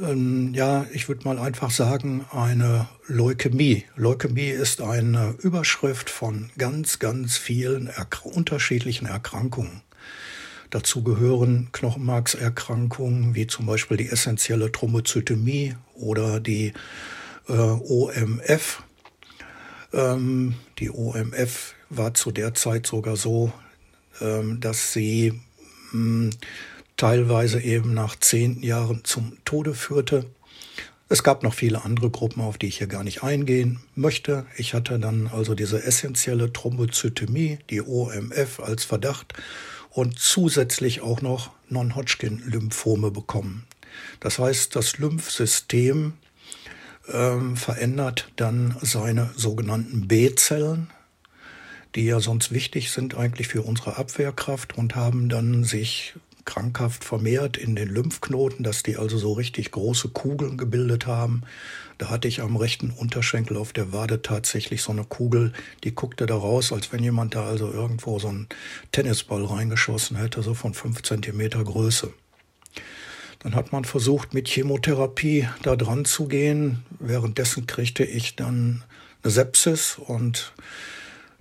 ähm, 0.00 0.52
ja, 0.54 0.86
ich 0.92 1.08
würde 1.08 1.24
mal 1.24 1.38
einfach 1.38 1.70
sagen, 1.70 2.26
eine 2.30 2.88
Leukämie. 3.06 3.84
Leukämie 3.96 4.48
ist 4.48 4.82
eine 4.82 5.34
Überschrift 5.38 6.10
von 6.10 6.50
ganz, 6.58 6.98
ganz 6.98 7.36
vielen 7.36 7.86
erk 7.86 8.20
unterschiedlichen 8.24 9.06
Erkrankungen. 9.06 9.82
Dazu 10.74 11.04
gehören 11.04 11.68
Knochenmarkserkrankungen 11.70 13.36
wie 13.36 13.46
zum 13.46 13.66
Beispiel 13.66 13.96
die 13.96 14.08
essentielle 14.08 14.72
Thrombozytämie 14.72 15.76
oder 15.94 16.40
die 16.40 16.72
äh, 17.46 17.52
OMF. 17.52 18.82
Ähm, 19.92 20.56
die 20.80 20.90
OMF 20.90 21.76
war 21.90 22.14
zu 22.14 22.32
der 22.32 22.54
Zeit 22.54 22.88
sogar 22.88 23.14
so, 23.14 23.52
ähm, 24.20 24.58
dass 24.58 24.92
sie 24.92 25.40
mh, 25.92 25.92
hm, 25.92 26.30
teilweise 26.96 27.60
eben 27.60 27.94
nach 27.94 28.16
zehn 28.18 28.60
Jahren 28.60 29.04
zum 29.04 29.38
Tode 29.44 29.74
führte. 29.74 30.26
Es 31.08 31.22
gab 31.22 31.44
noch 31.44 31.54
viele 31.54 31.84
andere 31.84 32.10
Gruppen, 32.10 32.42
auf 32.42 32.58
die 32.58 32.66
ich 32.66 32.78
hier 32.78 32.88
gar 32.88 33.04
nicht 33.04 33.22
eingehen 33.22 33.78
möchte. 33.94 34.44
Ich 34.56 34.74
hatte 34.74 34.98
dann 34.98 35.28
also 35.28 35.54
diese 35.54 35.84
essentielle 35.84 36.52
Thrombozytämie, 36.52 37.60
die 37.70 37.80
OMF 37.80 38.58
als 38.58 38.82
Verdacht 38.82 39.34
und 39.94 40.18
zusätzlich 40.18 41.00
auch 41.00 41.22
noch 41.22 41.50
Non-Hodgkin-Lymphome 41.68 43.12
bekommen. 43.12 43.64
Das 44.18 44.40
heißt, 44.40 44.74
das 44.74 44.98
Lymphsystem 44.98 46.14
ähm, 47.12 47.56
verändert 47.56 48.28
dann 48.36 48.76
seine 48.82 49.30
sogenannten 49.36 50.08
B-Zellen, 50.08 50.90
die 51.94 52.06
ja 52.06 52.18
sonst 52.18 52.50
wichtig 52.50 52.90
sind 52.90 53.14
eigentlich 53.14 53.46
für 53.46 53.62
unsere 53.62 53.96
Abwehrkraft 53.96 54.76
und 54.76 54.96
haben 54.96 55.28
dann 55.28 55.62
sich 55.62 56.14
krankhaft 56.44 57.04
vermehrt 57.04 57.56
in 57.56 57.76
den 57.76 57.88
Lymphknoten, 57.88 58.64
dass 58.64 58.82
die 58.82 58.96
also 58.96 59.16
so 59.16 59.32
richtig 59.32 59.70
große 59.70 60.08
Kugeln 60.08 60.58
gebildet 60.58 61.06
haben. 61.06 61.42
Da 61.98 62.10
hatte 62.10 62.28
ich 62.28 62.40
am 62.40 62.56
rechten 62.56 62.90
Unterschenkel 62.90 63.56
auf 63.56 63.72
der 63.72 63.92
Wade 63.92 64.22
tatsächlich 64.22 64.82
so 64.82 64.92
eine 64.92 65.04
Kugel, 65.04 65.52
die 65.84 65.94
guckte 65.94 66.26
da 66.26 66.34
raus, 66.36 66.72
als 66.72 66.92
wenn 66.92 67.02
jemand 67.02 67.34
da 67.34 67.46
also 67.46 67.70
irgendwo 67.70 68.18
so 68.18 68.28
einen 68.28 68.48
Tennisball 68.92 69.44
reingeschossen 69.44 70.16
hätte, 70.16 70.42
so 70.42 70.54
von 70.54 70.74
fünf 70.74 71.02
Zentimeter 71.02 71.62
Größe. 71.62 72.12
Dann 73.40 73.54
hat 73.54 73.72
man 73.72 73.84
versucht, 73.84 74.32
mit 74.32 74.48
Chemotherapie 74.48 75.48
da 75.62 75.76
dran 75.76 76.04
zu 76.04 76.26
gehen. 76.26 76.82
Währenddessen 76.98 77.66
kriegte 77.66 78.02
ich 78.02 78.36
dann 78.36 78.82
eine 79.22 79.30
Sepsis 79.30 79.98
und 79.98 80.54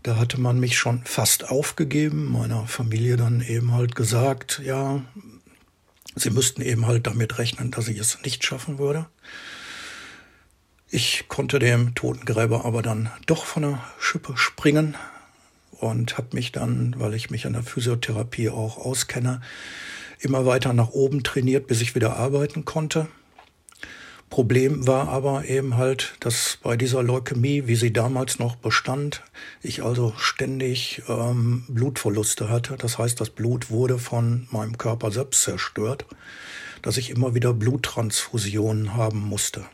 da 0.04 0.18
hatte 0.18 0.40
man 0.40 0.60
mich 0.60 0.78
schon 0.78 1.02
fast 1.06 1.50
aufgegeben, 1.50 2.30
meiner 2.30 2.68
Familie 2.68 3.16
dann 3.16 3.40
eben 3.42 3.72
halt 3.72 3.96
gesagt, 3.96 4.62
ja, 4.64 5.02
sie 6.16 6.30
müssten 6.30 6.62
eben 6.62 6.86
halt 6.86 7.08
damit 7.08 7.38
rechnen, 7.38 7.72
dass 7.72 7.88
ich 7.88 8.00
es 8.00 8.22
nicht 8.24 8.44
schaffen 8.44 8.80
würde. 8.80 9.08
Ich 10.96 11.28
konnte 11.28 11.58
dem 11.58 11.96
Totengräber 11.96 12.66
aber 12.66 12.84
dann 12.84 13.10
doch 13.26 13.46
von 13.46 13.64
der 13.64 13.84
Schippe 13.98 14.38
springen 14.38 14.96
und 15.72 16.20
habe 16.20 16.28
mich 16.34 16.52
dann, 16.52 16.94
weil 17.00 17.16
ich 17.16 17.32
mich 17.32 17.48
an 17.48 17.54
der 17.54 17.64
Physiotherapie 17.64 18.50
auch 18.50 18.78
auskenne, 18.78 19.42
immer 20.20 20.46
weiter 20.46 20.72
nach 20.72 20.90
oben 20.90 21.24
trainiert, 21.24 21.66
bis 21.66 21.82
ich 21.82 21.96
wieder 21.96 22.18
arbeiten 22.18 22.64
konnte. 22.64 23.08
Problem 24.30 24.86
war 24.86 25.08
aber 25.08 25.46
eben 25.46 25.78
halt, 25.78 26.14
dass 26.20 26.60
bei 26.62 26.78
dieser 26.78 27.02
Leukämie, 27.02 27.66
wie 27.66 27.76
sie 27.76 27.92
damals 27.92 28.38
noch 28.38 28.56
bestand, 28.56 29.24
ich 29.64 29.82
also 29.84 30.14
ständig 30.18 31.02
ähm, 31.10 31.64
Blutverluste 31.70 32.50
hatte. 32.50 32.76
Das 32.78 33.00
heißt, 33.00 33.20
das 33.20 33.32
Blut 33.32 33.72
wurde 33.72 33.98
von 33.98 34.48
meinem 34.52 34.78
Körper 34.78 35.10
selbst 35.10 35.42
zerstört, 35.42 36.06
dass 36.84 36.98
ich 36.98 37.10
immer 37.10 37.34
wieder 37.34 37.52
Bluttransfusionen 37.52 38.94
haben 38.94 39.22
musste. 39.22 39.66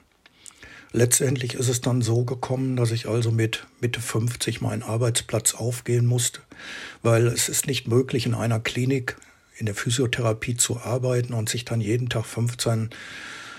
Letztendlich 0.92 1.54
ist 1.54 1.70
es 1.70 1.82
dann 1.82 2.02
so 2.02 2.24
gekommen, 2.24 2.76
dass 2.76 2.92
ich 2.92 3.08
also 3.08 3.32
mit 3.32 3.68
Mitte 3.80 4.02
50 4.02 4.62
meinen 4.62 4.82
Arbeitsplatz 4.82 5.54
aufgehen 5.54 6.06
musste, 6.06 6.42
weil 7.04 7.28
es 7.28 7.48
ist 7.48 7.68
nicht 7.68 7.88
möglich, 7.88 8.26
in 8.26 8.34
einer 8.34 8.60
Klinik 8.60 9.16
in 9.58 9.68
der 9.68 9.76
Physiotherapie 9.76 10.56
zu 10.56 10.80
arbeiten 10.80 11.34
und 11.34 11.50
sich 11.50 11.66
dann 11.66 11.82
jeden 11.82 12.10
Tag 12.10 12.26
15, 12.26 12.90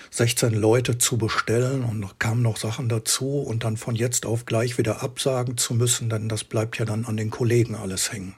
16 0.09 0.53
Leute 0.53 0.97
zu 0.97 1.17
bestellen 1.17 1.85
und 1.85 2.19
kamen 2.19 2.41
noch 2.41 2.57
Sachen 2.57 2.89
dazu 2.89 3.39
und 3.39 3.63
dann 3.63 3.77
von 3.77 3.95
jetzt 3.95 4.25
auf 4.25 4.45
gleich 4.45 4.77
wieder 4.77 5.01
absagen 5.01 5.57
zu 5.57 5.73
müssen, 5.73 6.09
denn 6.09 6.27
das 6.27 6.43
bleibt 6.43 6.79
ja 6.79 6.85
dann 6.85 7.05
an 7.05 7.15
den 7.15 7.29
Kollegen 7.29 7.75
alles 7.75 8.11
hängen. 8.11 8.35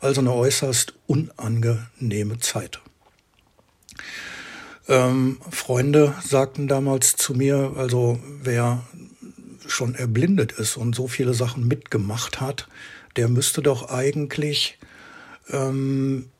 Also 0.00 0.20
eine 0.20 0.34
äußerst 0.34 0.92
unangenehme 1.06 2.40
Zeit. 2.40 2.80
Ähm, 4.88 5.38
Freunde 5.50 6.14
sagten 6.24 6.66
damals 6.66 7.16
zu 7.16 7.34
mir, 7.34 7.74
also 7.76 8.18
wer 8.42 8.82
schon 9.66 9.94
erblindet 9.94 10.52
ist 10.52 10.76
und 10.76 10.94
so 10.94 11.08
viele 11.08 11.34
Sachen 11.34 11.68
mitgemacht 11.68 12.40
hat, 12.40 12.68
der 13.16 13.28
müsste 13.28 13.60
doch 13.62 13.90
eigentlich 13.90 14.78
ähm, 15.50 16.30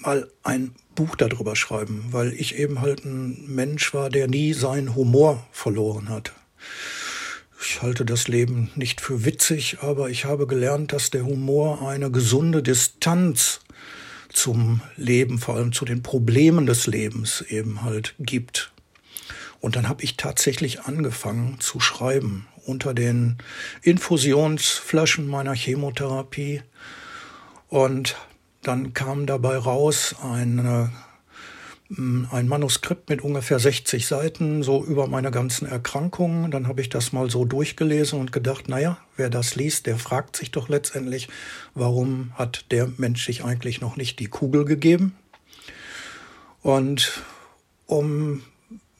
mal 0.00 0.30
ein 0.42 0.74
Buch 0.94 1.16
darüber 1.16 1.54
schreiben, 1.56 2.06
weil 2.12 2.32
ich 2.32 2.56
eben 2.56 2.80
halt 2.80 3.04
ein 3.04 3.44
Mensch 3.46 3.92
war, 3.92 4.08
der 4.08 4.28
nie 4.28 4.54
seinen 4.54 4.94
Humor 4.94 5.46
verloren 5.52 6.08
hat. 6.08 6.32
Ich 7.60 7.82
halte 7.82 8.04
das 8.04 8.28
Leben 8.28 8.70
nicht 8.74 9.00
für 9.00 9.24
witzig, 9.24 9.78
aber 9.80 10.08
ich 10.08 10.24
habe 10.24 10.46
gelernt, 10.46 10.92
dass 10.92 11.10
der 11.10 11.24
Humor 11.24 11.86
eine 11.86 12.10
gesunde 12.10 12.62
Distanz 12.62 13.60
zum 14.34 14.82
Leben, 14.96 15.38
vor 15.38 15.56
allem 15.56 15.72
zu 15.72 15.84
den 15.84 16.02
Problemen 16.02 16.66
des 16.66 16.86
Lebens 16.86 17.40
eben 17.42 17.82
halt 17.82 18.14
gibt. 18.18 18.72
Und 19.60 19.76
dann 19.76 19.88
habe 19.88 20.02
ich 20.02 20.16
tatsächlich 20.16 20.82
angefangen 20.82 21.58
zu 21.60 21.80
schreiben 21.80 22.46
unter 22.66 22.92
den 22.92 23.38
Infusionsflaschen 23.82 25.26
meiner 25.26 25.54
Chemotherapie. 25.54 26.62
Und 27.68 28.16
dann 28.62 28.92
kam 28.92 29.26
dabei 29.26 29.56
raus 29.56 30.14
eine 30.22 30.92
ein 31.90 32.48
Manuskript 32.48 33.10
mit 33.10 33.20
ungefähr 33.22 33.58
60 33.58 34.06
Seiten, 34.06 34.62
so 34.62 34.84
über 34.84 35.06
meine 35.06 35.30
ganzen 35.30 35.66
Erkrankungen. 35.66 36.50
Dann 36.50 36.66
habe 36.66 36.80
ich 36.80 36.88
das 36.88 37.12
mal 37.12 37.30
so 37.30 37.44
durchgelesen 37.44 38.18
und 38.18 38.32
gedacht, 38.32 38.68
naja, 38.68 38.98
wer 39.16 39.28
das 39.28 39.54
liest, 39.54 39.86
der 39.86 39.98
fragt 39.98 40.36
sich 40.36 40.50
doch 40.50 40.68
letztendlich, 40.68 41.28
warum 41.74 42.32
hat 42.34 42.70
der 42.70 42.90
Mensch 42.96 43.26
sich 43.26 43.44
eigentlich 43.44 43.80
noch 43.80 43.96
nicht 43.96 44.18
die 44.18 44.28
Kugel 44.28 44.64
gegeben? 44.64 45.14
Und 46.62 47.22
um 47.86 48.42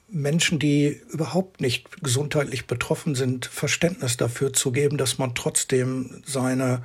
Menschen, 0.08 0.58
die 0.58 1.00
überhaupt 1.10 1.62
nicht 1.62 2.02
gesundheitlich 2.02 2.66
betroffen 2.66 3.14
sind, 3.14 3.46
Verständnis 3.46 4.18
dafür 4.18 4.52
zu 4.52 4.70
geben, 4.70 4.98
dass 4.98 5.18
man 5.18 5.34
trotzdem 5.34 6.22
seine 6.24 6.82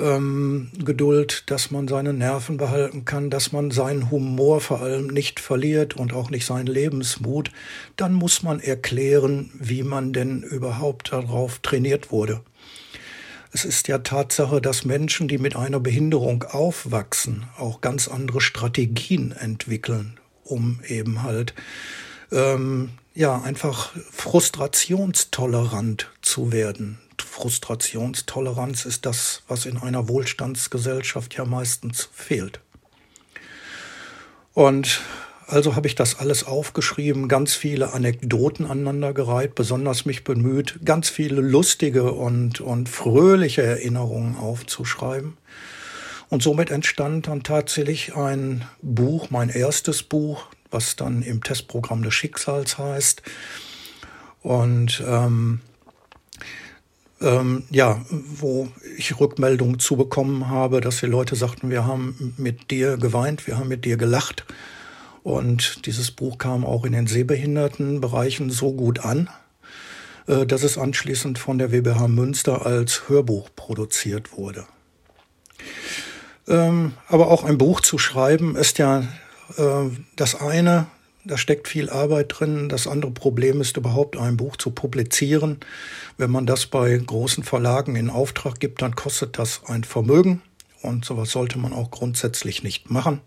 ähm, 0.00 0.70
Geduld, 0.84 1.44
dass 1.50 1.70
man 1.70 1.86
seine 1.88 2.12
Nerven 2.12 2.56
behalten 2.56 3.04
kann, 3.04 3.30
dass 3.30 3.52
man 3.52 3.70
seinen 3.70 4.10
Humor 4.10 4.60
vor 4.60 4.80
allem 4.80 5.06
nicht 5.06 5.40
verliert 5.40 5.94
und 5.96 6.12
auch 6.12 6.30
nicht 6.30 6.46
seinen 6.46 6.66
Lebensmut, 6.66 7.50
dann 7.96 8.12
muss 8.14 8.42
man 8.42 8.60
erklären, 8.60 9.50
wie 9.54 9.82
man 9.82 10.12
denn 10.12 10.42
überhaupt 10.42 11.12
darauf 11.12 11.58
trainiert 11.60 12.10
wurde. 12.10 12.40
Es 13.52 13.64
ist 13.64 13.88
ja 13.88 13.98
Tatsache, 13.98 14.60
dass 14.60 14.84
Menschen, 14.84 15.26
die 15.26 15.38
mit 15.38 15.56
einer 15.56 15.80
Behinderung 15.80 16.44
aufwachsen, 16.44 17.46
auch 17.58 17.80
ganz 17.80 18.06
andere 18.06 18.40
Strategien 18.40 19.32
entwickeln, 19.32 20.20
um 20.44 20.80
eben 20.86 21.24
halt 21.24 21.54
ähm, 22.30 22.90
ja 23.14 23.40
einfach 23.40 23.90
frustrationstolerant 24.12 26.10
zu 26.22 26.52
werden. 26.52 26.98
Frustrationstoleranz 27.22 28.84
ist 28.84 29.06
das, 29.06 29.42
was 29.48 29.66
in 29.66 29.76
einer 29.78 30.08
Wohlstandsgesellschaft 30.08 31.34
ja 31.34 31.44
meistens 31.44 32.08
fehlt. 32.12 32.60
Und 34.52 35.00
also 35.46 35.74
habe 35.74 35.88
ich 35.88 35.96
das 35.96 36.18
alles 36.18 36.44
aufgeschrieben, 36.44 37.26
ganz 37.26 37.54
viele 37.54 37.92
Anekdoten 37.92 38.66
aneinandergereiht, 38.66 39.56
besonders 39.56 40.04
mich 40.04 40.22
bemüht, 40.22 40.78
ganz 40.84 41.08
viele 41.08 41.40
lustige 41.40 42.12
und, 42.12 42.60
und 42.60 42.88
fröhliche 42.88 43.62
Erinnerungen 43.62 44.36
aufzuschreiben. 44.36 45.36
Und 46.28 46.44
somit 46.44 46.70
entstand 46.70 47.26
dann 47.26 47.42
tatsächlich 47.42 48.14
ein 48.14 48.64
Buch, 48.80 49.30
mein 49.30 49.48
erstes 49.48 50.04
Buch, 50.04 50.46
was 50.70 50.94
dann 50.94 51.22
im 51.22 51.42
Testprogramm 51.42 52.04
des 52.04 52.14
Schicksals 52.14 52.78
heißt. 52.78 53.22
Und 54.42 55.02
ähm, 55.04 55.60
ähm, 57.20 57.64
ja, 57.70 58.00
wo 58.10 58.68
ich 58.96 59.18
Rückmeldungen 59.18 59.78
zu 59.78 59.96
bekommen 59.96 60.48
habe, 60.48 60.80
dass 60.80 61.00
die 61.00 61.06
Leute 61.06 61.36
sagten, 61.36 61.70
wir 61.70 61.86
haben 61.86 62.34
mit 62.38 62.70
dir 62.70 62.96
geweint, 62.96 63.46
wir 63.46 63.58
haben 63.58 63.68
mit 63.68 63.84
dir 63.84 63.96
gelacht. 63.96 64.44
Und 65.22 65.86
dieses 65.86 66.10
Buch 66.10 66.38
kam 66.38 66.64
auch 66.64 66.84
in 66.84 66.92
den 66.92 67.06
Sehbehindertenbereichen 67.06 68.50
so 68.50 68.72
gut 68.72 69.00
an, 69.00 69.28
äh, 70.26 70.46
dass 70.46 70.62
es 70.62 70.78
anschließend 70.78 71.38
von 71.38 71.58
der 71.58 71.72
WBH 71.72 72.08
Münster 72.08 72.64
als 72.64 73.08
Hörbuch 73.08 73.50
produziert 73.54 74.36
wurde. 74.36 74.64
Ähm, 76.48 76.92
aber 77.06 77.28
auch 77.28 77.44
ein 77.44 77.58
Buch 77.58 77.80
zu 77.82 77.98
schreiben 77.98 78.56
ist 78.56 78.78
ja 78.78 79.00
äh, 79.58 79.90
das 80.16 80.34
eine, 80.34 80.86
da 81.24 81.36
steckt 81.36 81.68
viel 81.68 81.90
Arbeit 81.90 82.34
drin. 82.38 82.68
Das 82.68 82.86
andere 82.86 83.10
Problem 83.10 83.60
ist 83.60 83.76
überhaupt 83.76 84.16
ein 84.16 84.36
Buch 84.36 84.56
zu 84.56 84.70
publizieren. 84.70 85.58
Wenn 86.16 86.30
man 86.30 86.46
das 86.46 86.66
bei 86.66 86.96
großen 86.96 87.44
Verlagen 87.44 87.96
in 87.96 88.10
Auftrag 88.10 88.58
gibt, 88.60 88.82
dann 88.82 88.96
kostet 88.96 89.38
das 89.38 89.62
ein 89.66 89.84
Vermögen. 89.84 90.42
Und 90.82 91.04
sowas 91.04 91.30
sollte 91.30 91.58
man 91.58 91.72
auch 91.72 91.90
grundsätzlich 91.90 92.62
nicht 92.62 92.90
machen. 92.90 93.20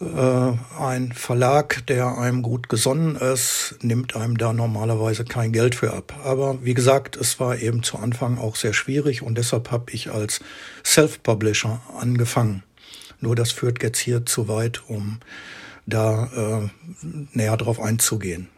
Äh, 0.00 0.52
ein 0.80 1.12
Verlag, 1.12 1.86
der 1.86 2.18
einem 2.18 2.42
gut 2.42 2.68
gesonnen 2.68 3.16
ist, 3.16 3.76
nimmt 3.82 4.16
einem 4.16 4.38
da 4.38 4.52
normalerweise 4.52 5.24
kein 5.24 5.52
Geld 5.52 5.74
für 5.74 5.92
ab. 5.92 6.14
Aber 6.24 6.64
wie 6.64 6.74
gesagt, 6.74 7.16
es 7.16 7.38
war 7.40 7.58
eben 7.58 7.82
zu 7.82 7.98
Anfang 7.98 8.38
auch 8.38 8.56
sehr 8.56 8.72
schwierig 8.72 9.22
und 9.22 9.36
deshalb 9.36 9.70
habe 9.70 9.92
ich 9.92 10.10
als 10.10 10.40
Self-Publisher 10.84 11.80
angefangen. 11.98 12.62
Nur 13.20 13.36
das 13.36 13.52
führt 13.52 13.82
jetzt 13.82 13.98
hier 13.98 14.26
zu 14.26 14.48
weit, 14.48 14.82
um 14.88 15.20
da 15.86 16.70
äh, 17.02 17.06
näher 17.32 17.56
drauf 17.56 17.80
einzugehen. 17.80 18.48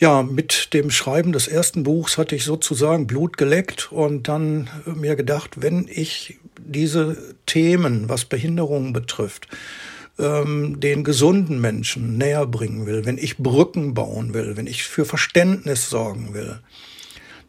Ja, 0.00 0.22
mit 0.22 0.74
dem 0.74 0.90
Schreiben 0.90 1.32
des 1.32 1.48
ersten 1.48 1.82
Buchs 1.82 2.18
hatte 2.18 2.36
ich 2.36 2.44
sozusagen 2.44 3.08
Blut 3.08 3.36
geleckt 3.36 3.90
und 3.90 4.28
dann 4.28 4.70
mir 4.86 5.16
gedacht, 5.16 5.60
wenn 5.60 5.88
ich 5.90 6.38
diese 6.56 7.34
Themen, 7.46 8.08
was 8.08 8.24
Behinderungen 8.24 8.92
betrifft, 8.92 9.48
ähm, 10.18 10.78
den 10.78 11.02
gesunden 11.02 11.60
Menschen 11.60 12.16
näher 12.16 12.46
bringen 12.46 12.86
will, 12.86 13.06
wenn 13.06 13.18
ich 13.18 13.38
Brücken 13.38 13.94
bauen 13.94 14.34
will, 14.34 14.56
wenn 14.56 14.68
ich 14.68 14.84
für 14.84 15.04
Verständnis 15.04 15.90
sorgen 15.90 16.32
will, 16.32 16.60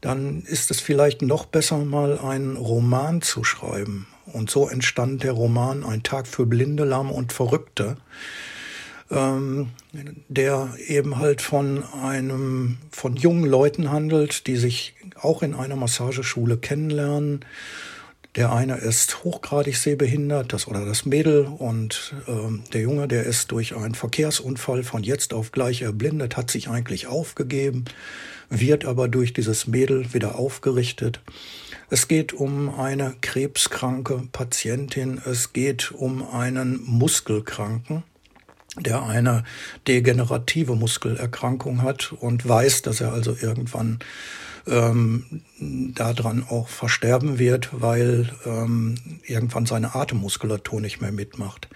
dann 0.02 0.42
ist 0.42 0.72
es 0.72 0.80
vielleicht 0.80 1.22
noch 1.22 1.46
besser, 1.46 1.78
mal 1.78 2.18
einen 2.18 2.56
Roman 2.58 3.22
zu 3.22 3.44
schreiben 3.44 4.08
und 4.34 4.50
so 4.50 4.68
entstand 4.68 5.24
der 5.24 5.34
Roman 5.34 5.84
Ein 5.84 6.04
Tag 6.04 6.28
für 6.28 6.46
Blinde, 6.46 6.84
Lahme 6.84 7.14
und 7.14 7.34
Verrückte, 7.34 7.98
ähm, 9.12 9.70
der 10.28 10.74
eben 10.88 11.18
halt 11.18 11.42
von 11.42 11.84
einem, 12.04 12.78
von 12.92 13.16
jungen 13.16 13.46
Leuten 13.46 13.92
handelt, 13.92 14.48
die 14.48 14.56
sich 14.56 14.96
auch 15.20 15.42
in 15.42 15.54
einer 15.54 15.76
Massageschule 15.76 16.58
kennenlernen. 16.58 17.46
Der 18.36 18.54
eine 18.54 18.78
ist 18.78 19.24
hochgradig 19.24 19.76
sehbehindert, 19.76 20.54
das 20.54 20.68
oder 20.68 20.86
das 20.86 21.06
Mädel, 21.06 21.46
und 21.46 22.14
ähm, 22.28 22.64
der 22.74 22.82
Junge, 22.82 23.08
der 23.08 23.24
ist 23.24 23.52
durch 23.52 23.76
einen 23.76 23.96
Verkehrsunfall 23.96 24.84
von 24.84 25.04
jetzt 25.04 25.34
auf 25.34 25.52
gleich 25.52 25.82
erblindet, 25.82 26.38
hat 26.38 26.52
sich 26.52 26.70
eigentlich 26.70 27.08
aufgegeben, 27.08 27.86
wird 28.50 28.86
aber 28.86 29.08
durch 29.08 29.34
dieses 29.34 29.66
Mädel 29.66 30.14
wieder 30.14 30.38
aufgerichtet. 30.38 31.22
Es 31.92 32.08
geht 32.08 32.34
um 32.34 32.80
eine 32.80 33.16
krebskranke 33.22 34.22
Patientin, 34.32 35.20
es 35.26 35.54
geht 35.54 35.92
um 35.92 36.28
einen 36.28 36.84
Muskelkranken, 36.86 38.04
der 38.78 39.04
eine 39.04 39.44
degenerative 39.88 40.76
Muskelerkrankung 40.76 41.82
hat 41.82 42.14
und 42.14 42.48
weiß, 42.48 42.84
dass 42.84 43.02
er 43.02 43.12
also 43.12 43.36
irgendwann 43.40 44.00
ähm, 44.68 45.42
daran 45.60 46.44
auch 46.48 46.68
versterben 46.68 47.40
wird, 47.40 47.70
weil 47.72 48.30
ähm, 48.46 48.96
irgendwann 49.26 49.66
seine 49.66 49.96
Atemmuskulatur 49.96 50.82
nicht 50.82 51.02
mehr 51.02 51.12
mitmacht. 51.12 51.70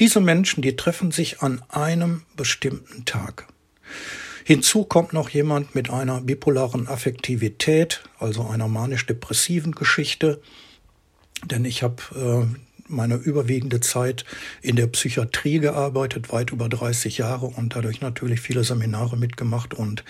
Diese 0.00 0.20
Menschen, 0.20 0.62
die 0.62 0.76
treffen 0.76 1.10
sich 1.10 1.42
an 1.42 1.62
einem 1.68 2.22
bestimmten 2.36 3.04
Tag. 3.04 3.46
Hinzu 4.48 4.84
kommt 4.84 5.12
noch 5.12 5.28
jemand 5.28 5.74
mit 5.74 5.90
einer 5.90 6.22
bipolaren 6.22 6.88
Affektivität, 6.88 8.02
also 8.18 8.46
einer 8.46 8.66
manisch-depressiven 8.66 9.72
Geschichte. 9.72 10.40
Denn 11.44 11.66
ich 11.66 11.82
habe 11.82 12.02
äh, 12.16 12.56
meine 12.90 13.16
überwiegende 13.16 13.80
Zeit 13.80 14.24
in 14.62 14.76
der 14.76 14.86
Psychiatrie 14.86 15.58
gearbeitet, 15.58 16.32
weit 16.32 16.50
über 16.50 16.70
30 16.70 17.18
Jahre 17.18 17.44
und 17.44 17.76
dadurch 17.76 18.00
natürlich 18.00 18.40
viele 18.40 18.64
Seminare 18.64 19.18
mitgemacht 19.18 19.74
und 19.74 20.02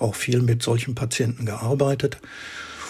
auch 0.00 0.16
viel 0.16 0.42
mit 0.42 0.60
solchen 0.64 0.96
Patienten 0.96 1.46
gearbeitet. 1.46 2.18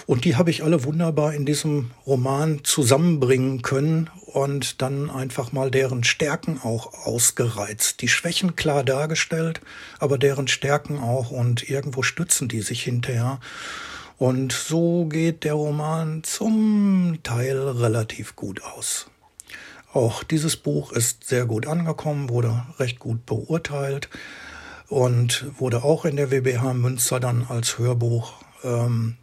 Und 0.07 0.25
die 0.25 0.37
habe 0.37 0.51
ich 0.51 0.63
alle 0.63 0.85
wunderbar 0.85 1.33
in 1.33 1.47
diesem 1.47 1.93
Roman 2.07 2.63
zusammenbringen 2.63 3.63
können 3.63 4.11
und 4.27 4.83
dann 4.83 5.09
einfach 5.11 5.53
mal 5.53 5.71
deren 5.71 6.05
Stärken 6.05 6.61
auch 6.63 7.07
ausgereizt. 7.07 8.03
Die 8.03 8.09
Schwächen 8.09 8.55
klar 8.55 8.85
dargestellt, 8.85 9.61
aber 9.99 10.19
deren 10.19 10.49
Stärken 10.49 10.99
auch 10.99 11.31
und 11.31 11.69
irgendwo 11.71 12.03
stützen 12.03 12.49
die 12.49 12.61
sich 12.61 12.83
hinterher. 12.83 13.41
Und 14.19 14.53
so 14.53 15.07
geht 15.07 15.45
der 15.45 15.55
Roman 15.55 16.23
zum 16.23 17.19
Teil 17.23 17.59
relativ 17.59 18.37
gut 18.37 18.63
aus. 18.63 19.07
Auch 19.93 20.23
dieses 20.23 20.57
Buch 20.57 20.93
ist 20.93 21.25
sehr 21.25 21.47
gut 21.47 21.67
angekommen, 21.67 22.29
wurde 22.29 22.65
recht 22.79 22.99
gut 22.99 23.25
beurteilt 23.27 24.09
und 24.89 25.47
wurde 25.59 25.83
auch 25.83 26.05
in 26.05 26.17
der 26.17 26.31
WBH 26.31 26.75
Münster 26.75 27.21
dann 27.21 27.47
als 27.49 27.79
Hörbuch 27.79 28.35
ähm, 28.65 29.17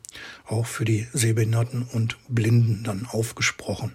auch 0.48 0.66
für 0.66 0.86
die 0.86 1.08
Sehbehinderten 1.14 1.84
und 1.84 2.18
Blinden 2.28 2.84
dann 2.84 3.08
aufgesprochen. 3.10 3.94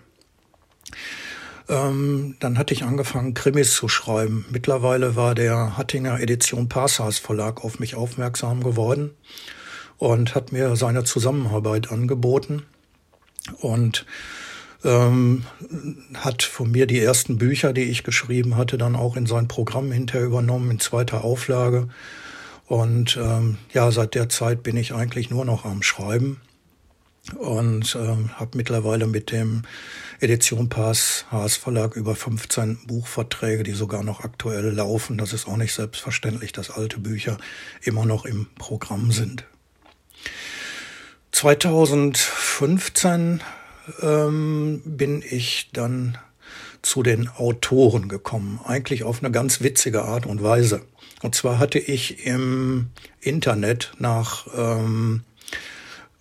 Ähm, 1.69 2.37
dann 2.39 2.59
hatte 2.59 2.75
ich 2.75 2.85
angefangen, 2.85 3.35
Krimis 3.35 3.75
zu 3.75 3.89
schreiben. 3.89 4.47
Mittlerweile 4.51 5.17
war 5.17 5.35
der 5.35 5.77
Hattinger 5.77 6.21
Edition 6.21 6.69
Passas 6.69 7.19
Verlag 7.19 7.65
auf 7.65 7.81
mich 7.81 7.97
aufmerksam 7.97 8.63
geworden 8.63 9.11
und 9.99 10.35
hat 10.35 10.53
mir 10.53 10.77
seine 10.77 11.05
Zusammenarbeit 11.05 11.91
angeboten 11.91 12.63
und 13.61 14.07
ähm, 14.85 15.45
hat 16.15 16.43
von 16.43 16.71
mir 16.71 16.87
die 16.87 17.01
ersten 17.01 17.39
Bücher, 17.39 17.73
die 17.73 17.85
ich 17.85 18.05
geschrieben 18.05 18.57
hatte, 18.57 18.79
dann 18.79 18.95
auch 18.95 19.17
in 19.17 19.27
sein 19.27 19.49
Programm 19.49 19.91
hinterher 19.91 20.27
übernommen, 20.27 20.71
in 20.71 20.81
zweiter 20.81 21.25
Auflage. 21.25 21.89
Und 22.67 23.17
ähm, 23.17 23.59
ja, 23.73 23.91
seit 23.91 24.15
der 24.15 24.29
Zeit 24.29 24.63
bin 24.63 24.77
ich 24.77 24.93
eigentlich 24.93 25.31
nur 25.31 25.45
noch 25.45 25.65
am 25.65 25.83
Schreiben 25.83 26.41
und 27.35 27.97
ähm, 27.97 28.39
habe 28.39 28.57
mittlerweile 28.57 29.07
mit 29.07 29.33
dem 29.33 29.63
Edition 30.21 30.69
Pass 30.69 31.25
Haas 31.31 31.57
Verlag 31.57 31.97
über 31.97 32.15
15 32.15 32.87
Buchverträge, 32.87 33.63
die 33.63 33.73
sogar 33.73 34.03
noch 34.03 34.25
aktuell 34.25 34.71
laufen. 34.71 35.17
Das 35.19 35.33
ist 35.33 35.49
auch 35.49 35.57
nicht 35.57 35.75
selbstverständlich, 35.75 36.53
dass 36.53 36.71
alte 36.71 37.01
Bücher 37.01 37.39
immer 37.83 38.07
noch 38.07 38.25
im 38.25 38.47
Programm 38.59 39.13
sind. 39.13 39.45
2015 41.33 43.43
ähm, 44.01 44.81
bin 44.85 45.23
ich 45.29 45.71
dann 45.73 46.17
zu 46.83 47.03
den 47.03 47.29
Autoren 47.29 48.09
gekommen, 48.09 48.61
eigentlich 48.65 49.05
auf 49.05 49.23
eine 49.23 49.31
ganz 49.31 49.61
witzige 49.61 50.05
Art 50.05 50.25
und 50.25 50.43
Weise. 50.43 50.81
Und 51.23 51.35
zwar 51.35 51.59
hatte 51.59 51.79
ich 51.79 52.27
im 52.27 52.91
Internet 53.21 53.93
nach 53.99 54.47
ähm, 54.57 55.25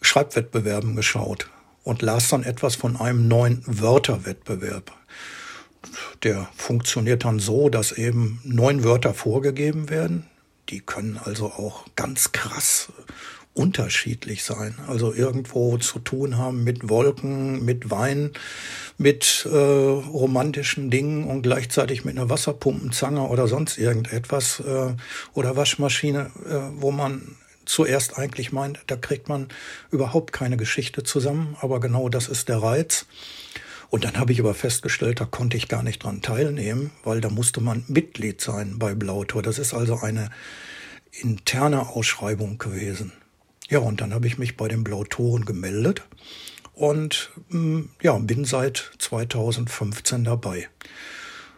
Schreibwettbewerben 0.01 0.95
geschaut 0.95 1.49
und 1.84 2.01
las 2.01 2.29
dann 2.29 2.43
etwas 2.43 2.75
von 2.75 2.95
einem 2.95 3.27
neuen 3.27 3.62
Wörterwettbewerb. 3.65 4.91
Der 6.23 6.49
funktioniert 6.55 7.25
dann 7.25 7.39
so, 7.39 7.69
dass 7.69 7.91
eben 7.91 8.41
neun 8.43 8.84
Wörter 8.84 9.13
vorgegeben 9.13 9.89
werden. 9.89 10.25
Die 10.69 10.79
können 10.79 11.19
also 11.23 11.47
auch 11.47 11.86
ganz 11.95 12.31
krass 12.31 12.91
unterschiedlich 13.56 14.44
sein. 14.44 14.76
Also 14.88 15.13
irgendwo 15.13 15.78
zu 15.78 16.00
tun 16.00 16.38
haben 16.38 16.63
mit 16.63 16.89
Wolken, 16.89 17.63
mit 17.63 17.89
Wein, 17.89 18.32
mit 18.98 19.48
äh, 19.50 19.58
romantischen 19.58 20.91
Dingen 20.91 21.24
und 21.24 21.41
gleichzeitig 21.41 22.04
mit 22.06 22.18
einer 22.18 22.30
Wasserpumpenzange 22.30 23.22
oder 23.22 23.48
sonst 23.48 23.78
irgendetwas 23.78 24.60
äh, 24.60 24.94
oder 25.34 25.56
Waschmaschine, 25.56 26.32
äh, 26.48 26.82
wo 26.82 26.91
man 26.91 27.36
zuerst 27.63 28.18
eigentlich 28.20 28.52
meint, 28.52 28.80
da 28.88 28.98
kriegt 28.98 29.30
man 29.30 29.48
überhaupt 29.89 30.34
keine 30.34 30.58
Geschichte 30.58 31.04
zusammen, 31.04 31.56
aber 31.62 31.80
genau 31.80 32.10
das 32.10 32.28
ist 32.28 32.50
der 32.50 32.62
Reiz. 32.62 33.06
Und 33.89 34.04
dann 34.04 34.18
habe 34.18 34.34
ich 34.34 34.39
aber 34.41 34.54
festgestellt, 34.54 35.22
da 35.22 35.26
konnte 35.26 35.56
ich 35.56 35.70
gar 35.70 35.82
nicht 35.82 36.04
dran 36.04 36.22
teilnehmen, 36.22 36.91
weil 37.06 37.22
da 37.22 37.30
musste 37.30 37.62
man 37.62 37.86
Mitglied 37.88 38.41
sein 38.41 38.78
bei 38.78 38.94
Blautor. 38.94 39.41
Das 39.41 39.60
ist 39.60 39.74
also 39.74 40.00
eine 40.00 40.30
interne 41.22 41.88
Ausschreibung 41.88 42.58
gewesen. 42.58 43.13
Ja, 43.69 43.80
und 43.80 44.01
dann 44.01 44.13
habe 44.13 44.28
ich 44.28 44.38
mich 44.38 44.58
bei 44.58 44.67
den 44.67 44.84
Blautoren 44.84 45.45
gemeldet 45.45 46.04
und 46.73 47.32
mm, 47.49 47.82
ja, 48.01 48.17
bin 48.19 48.45
seit 48.45 48.91
2015 48.99 50.23
dabei. 50.23 50.69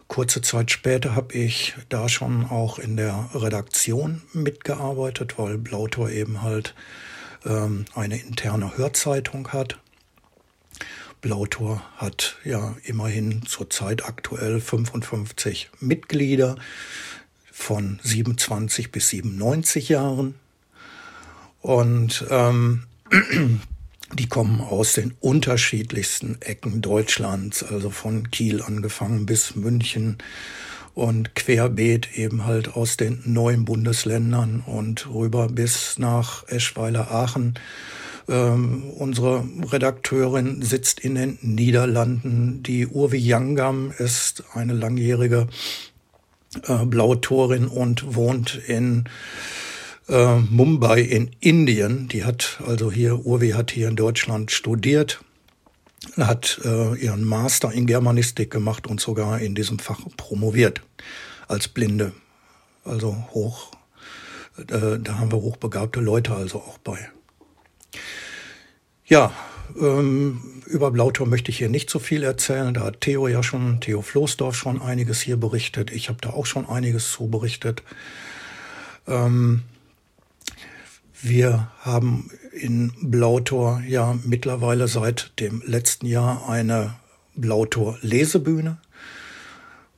Kurze 0.06 0.40
Zeit 0.40 0.70
später 0.70 1.14
habe 1.14 1.34
ich 1.34 1.74
da 1.90 2.08
schon 2.08 2.46
auch 2.46 2.78
in 2.78 2.96
der 2.96 3.28
Redaktion 3.34 4.22
mitgearbeitet, 4.32 5.38
weil 5.38 5.58
Blautor 5.58 6.08
eben 6.08 6.40
halt 6.40 6.74
ähm, 7.44 7.84
eine 7.94 8.18
interne 8.18 8.78
Hörzeitung 8.78 9.48
hat. 9.48 9.78
Blautor 11.20 11.82
hat 11.96 12.36
ja 12.44 12.76
immerhin 12.84 13.44
zurzeit 13.44 14.06
aktuell 14.06 14.60
55 14.60 15.70
Mitglieder 15.80 16.56
von 17.52 17.98
27 18.02 18.90
bis 18.90 19.10
97 19.10 19.90
Jahren. 19.90 20.36
Und 21.60 22.24
ähm, 22.30 22.84
die 24.12 24.28
kommen 24.28 24.60
aus 24.60 24.94
den 24.94 25.14
unterschiedlichsten 25.20 26.40
Ecken 26.40 26.80
Deutschlands, 26.80 27.62
also 27.62 27.90
von 27.90 28.30
Kiel 28.30 28.62
angefangen 28.62 29.26
bis 29.26 29.54
München 29.56 30.18
und 30.94 31.36
querbeet 31.36 32.16
eben 32.18 32.44
halt 32.44 32.74
aus 32.74 32.96
den 32.96 33.22
neuen 33.24 33.64
Bundesländern 33.64 34.62
und 34.66 35.08
rüber 35.08 35.48
bis 35.48 35.98
nach 35.98 36.48
Eschweiler 36.48 37.12
Aachen. 37.12 37.54
Ähm, 38.28 38.82
unsere 38.96 39.46
Redakteurin 39.70 40.60
sitzt 40.60 41.00
in 41.00 41.14
den 41.14 41.38
Niederlanden. 41.40 42.62
Die 42.62 42.86
Urvi 42.86 43.16
Yangam 43.16 43.92
ist 43.96 44.42
eine 44.54 44.74
langjährige 44.74 45.46
äh, 46.66 46.84
Blautorin 46.84 47.68
und 47.68 48.14
wohnt 48.16 48.60
in 48.66 49.04
äh, 50.08 50.36
Mumbai 50.36 51.00
in 51.00 51.30
Indien. 51.40 52.08
Die 52.08 52.24
hat 52.24 52.60
also 52.66 52.90
hier, 52.90 53.24
Urvi 53.26 53.50
hat 53.50 53.70
hier 53.70 53.88
in 53.88 53.96
Deutschland 53.96 54.50
studiert, 54.50 55.20
hat 56.16 56.60
äh, 56.64 56.94
ihren 56.96 57.24
Master 57.24 57.72
in 57.72 57.86
Germanistik 57.86 58.50
gemacht 58.50 58.86
und 58.86 59.00
sogar 59.00 59.40
in 59.40 59.54
diesem 59.54 59.78
Fach 59.78 60.00
promoviert 60.16 60.82
als 61.46 61.68
Blinde. 61.68 62.12
Also 62.84 63.16
hoch, 63.32 63.72
äh, 64.58 64.98
da 64.98 65.18
haben 65.18 65.30
wir 65.30 65.40
hochbegabte 65.40 66.00
Leute 66.00 66.34
also 66.34 66.58
auch 66.58 66.78
bei. 66.78 67.10
Ja, 69.04 69.32
ähm, 69.80 70.62
über 70.66 70.90
Blautor 70.90 71.26
möchte 71.26 71.50
ich 71.50 71.58
hier 71.58 71.68
nicht 71.68 71.90
so 71.90 71.98
viel 71.98 72.22
erzählen. 72.22 72.74
Da 72.74 72.82
hat 72.82 73.00
Theo 73.00 73.28
ja 73.28 73.42
schon, 73.42 73.80
Theo 73.80 74.02
Floßdorf 74.02 74.54
schon 74.54 74.80
einiges 74.80 75.20
hier 75.20 75.36
berichtet. 75.36 75.90
Ich 75.90 76.08
habe 76.08 76.18
da 76.20 76.30
auch 76.30 76.46
schon 76.46 76.68
einiges 76.68 77.10
zu 77.10 77.28
berichtet. 77.28 77.82
Ähm, 79.06 79.62
wir 81.20 81.70
haben 81.80 82.30
in 82.52 82.92
Blautor 83.02 83.82
ja 83.86 84.16
mittlerweile 84.24 84.88
seit 84.88 85.32
dem 85.40 85.62
letzten 85.66 86.06
Jahr 86.06 86.48
eine 86.48 86.94
Blautor 87.34 87.98
Lesebühne 88.02 88.78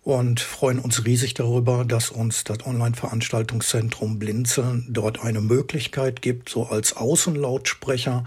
und 0.03 0.41
freuen 0.41 0.79
uns 0.79 1.05
riesig 1.05 1.35
darüber, 1.35 1.85
dass 1.85 2.11
uns 2.11 2.45
das 2.45 2.65
Online-Veranstaltungszentrum 2.67 4.19
Blinzeln 4.19 4.87
dort 4.89 5.23
eine 5.23 5.41
Möglichkeit 5.41 6.23
gibt, 6.23 6.49
so 6.49 6.67
als 6.67 6.97
Außenlautsprecher 6.97 8.25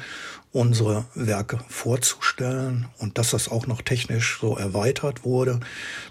unsere 0.52 1.06
Werke 1.16 1.60
vorzustellen. 1.68 2.88
Und 3.00 3.18
dass 3.18 3.32
das 3.32 3.50
auch 3.50 3.66
noch 3.66 3.82
technisch 3.82 4.38
so 4.40 4.56
erweitert 4.56 5.26
wurde, 5.26 5.60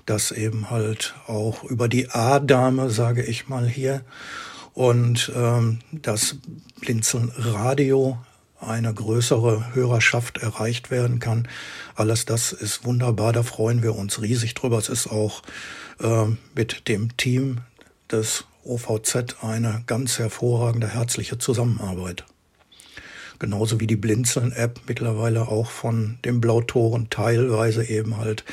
dass 0.04 0.32
eben 0.32 0.68
halt 0.70 1.14
auch 1.28 1.62
über 1.62 1.88
die 1.88 2.10
A-Dame, 2.10 2.90
sage 2.90 3.22
ich 3.22 3.48
mal 3.48 3.68
hier, 3.68 4.02
und 4.74 5.32
ähm, 5.34 5.80
das 5.92 6.36
Blinzeln 6.80 7.32
Radio 7.36 8.18
eine 8.60 8.94
größere 8.94 9.74
Hörerschaft 9.74 10.38
erreicht 10.38 10.90
werden 10.90 11.18
kann. 11.18 11.48
Alles 11.94 12.24
das 12.24 12.52
ist 12.52 12.84
wunderbar, 12.84 13.32
da 13.32 13.42
freuen 13.42 13.82
wir 13.82 13.96
uns 13.96 14.22
riesig 14.22 14.54
drüber. 14.54 14.78
Es 14.78 14.88
ist 14.88 15.08
auch 15.08 15.42
äh, 16.00 16.26
mit 16.54 16.88
dem 16.88 17.16
Team 17.16 17.58
des 18.10 18.44
OVZ 18.64 19.42
eine 19.42 19.82
ganz 19.86 20.18
hervorragende, 20.18 20.88
herzliche 20.88 21.38
Zusammenarbeit. 21.38 22.24
Genauso 23.40 23.80
wie 23.80 23.88
die 23.88 23.96
Blinzeln-App 23.96 24.82
mittlerweile 24.86 25.48
auch 25.48 25.68
von 25.68 26.18
den 26.24 26.40
Blautoren 26.40 27.10
teilweise 27.10 27.84
eben 27.84 28.18
halt 28.18 28.44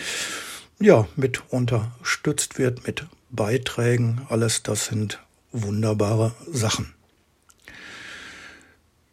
ja 0.80 1.08
mit 1.16 1.44
unterstützt 1.52 2.58
wird 2.58 2.88
mit 2.88 3.06
Beiträgen. 3.30 4.22
Alles 4.30 4.64
das 4.64 4.86
sind 4.86 5.20
wunderbare 5.52 6.34
Sachen. 6.52 6.94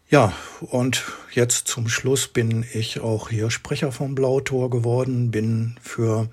Ja, 0.08 0.32
und 0.60 1.02
jetzt 1.32 1.66
zum 1.66 1.88
Schluss 1.88 2.28
bin 2.28 2.64
ich 2.72 3.00
auch 3.00 3.28
hier 3.28 3.50
Sprecher 3.50 3.90
vom 3.90 4.14
Blautor 4.14 4.70
geworden, 4.70 5.32
bin 5.32 5.76
für 5.82 6.28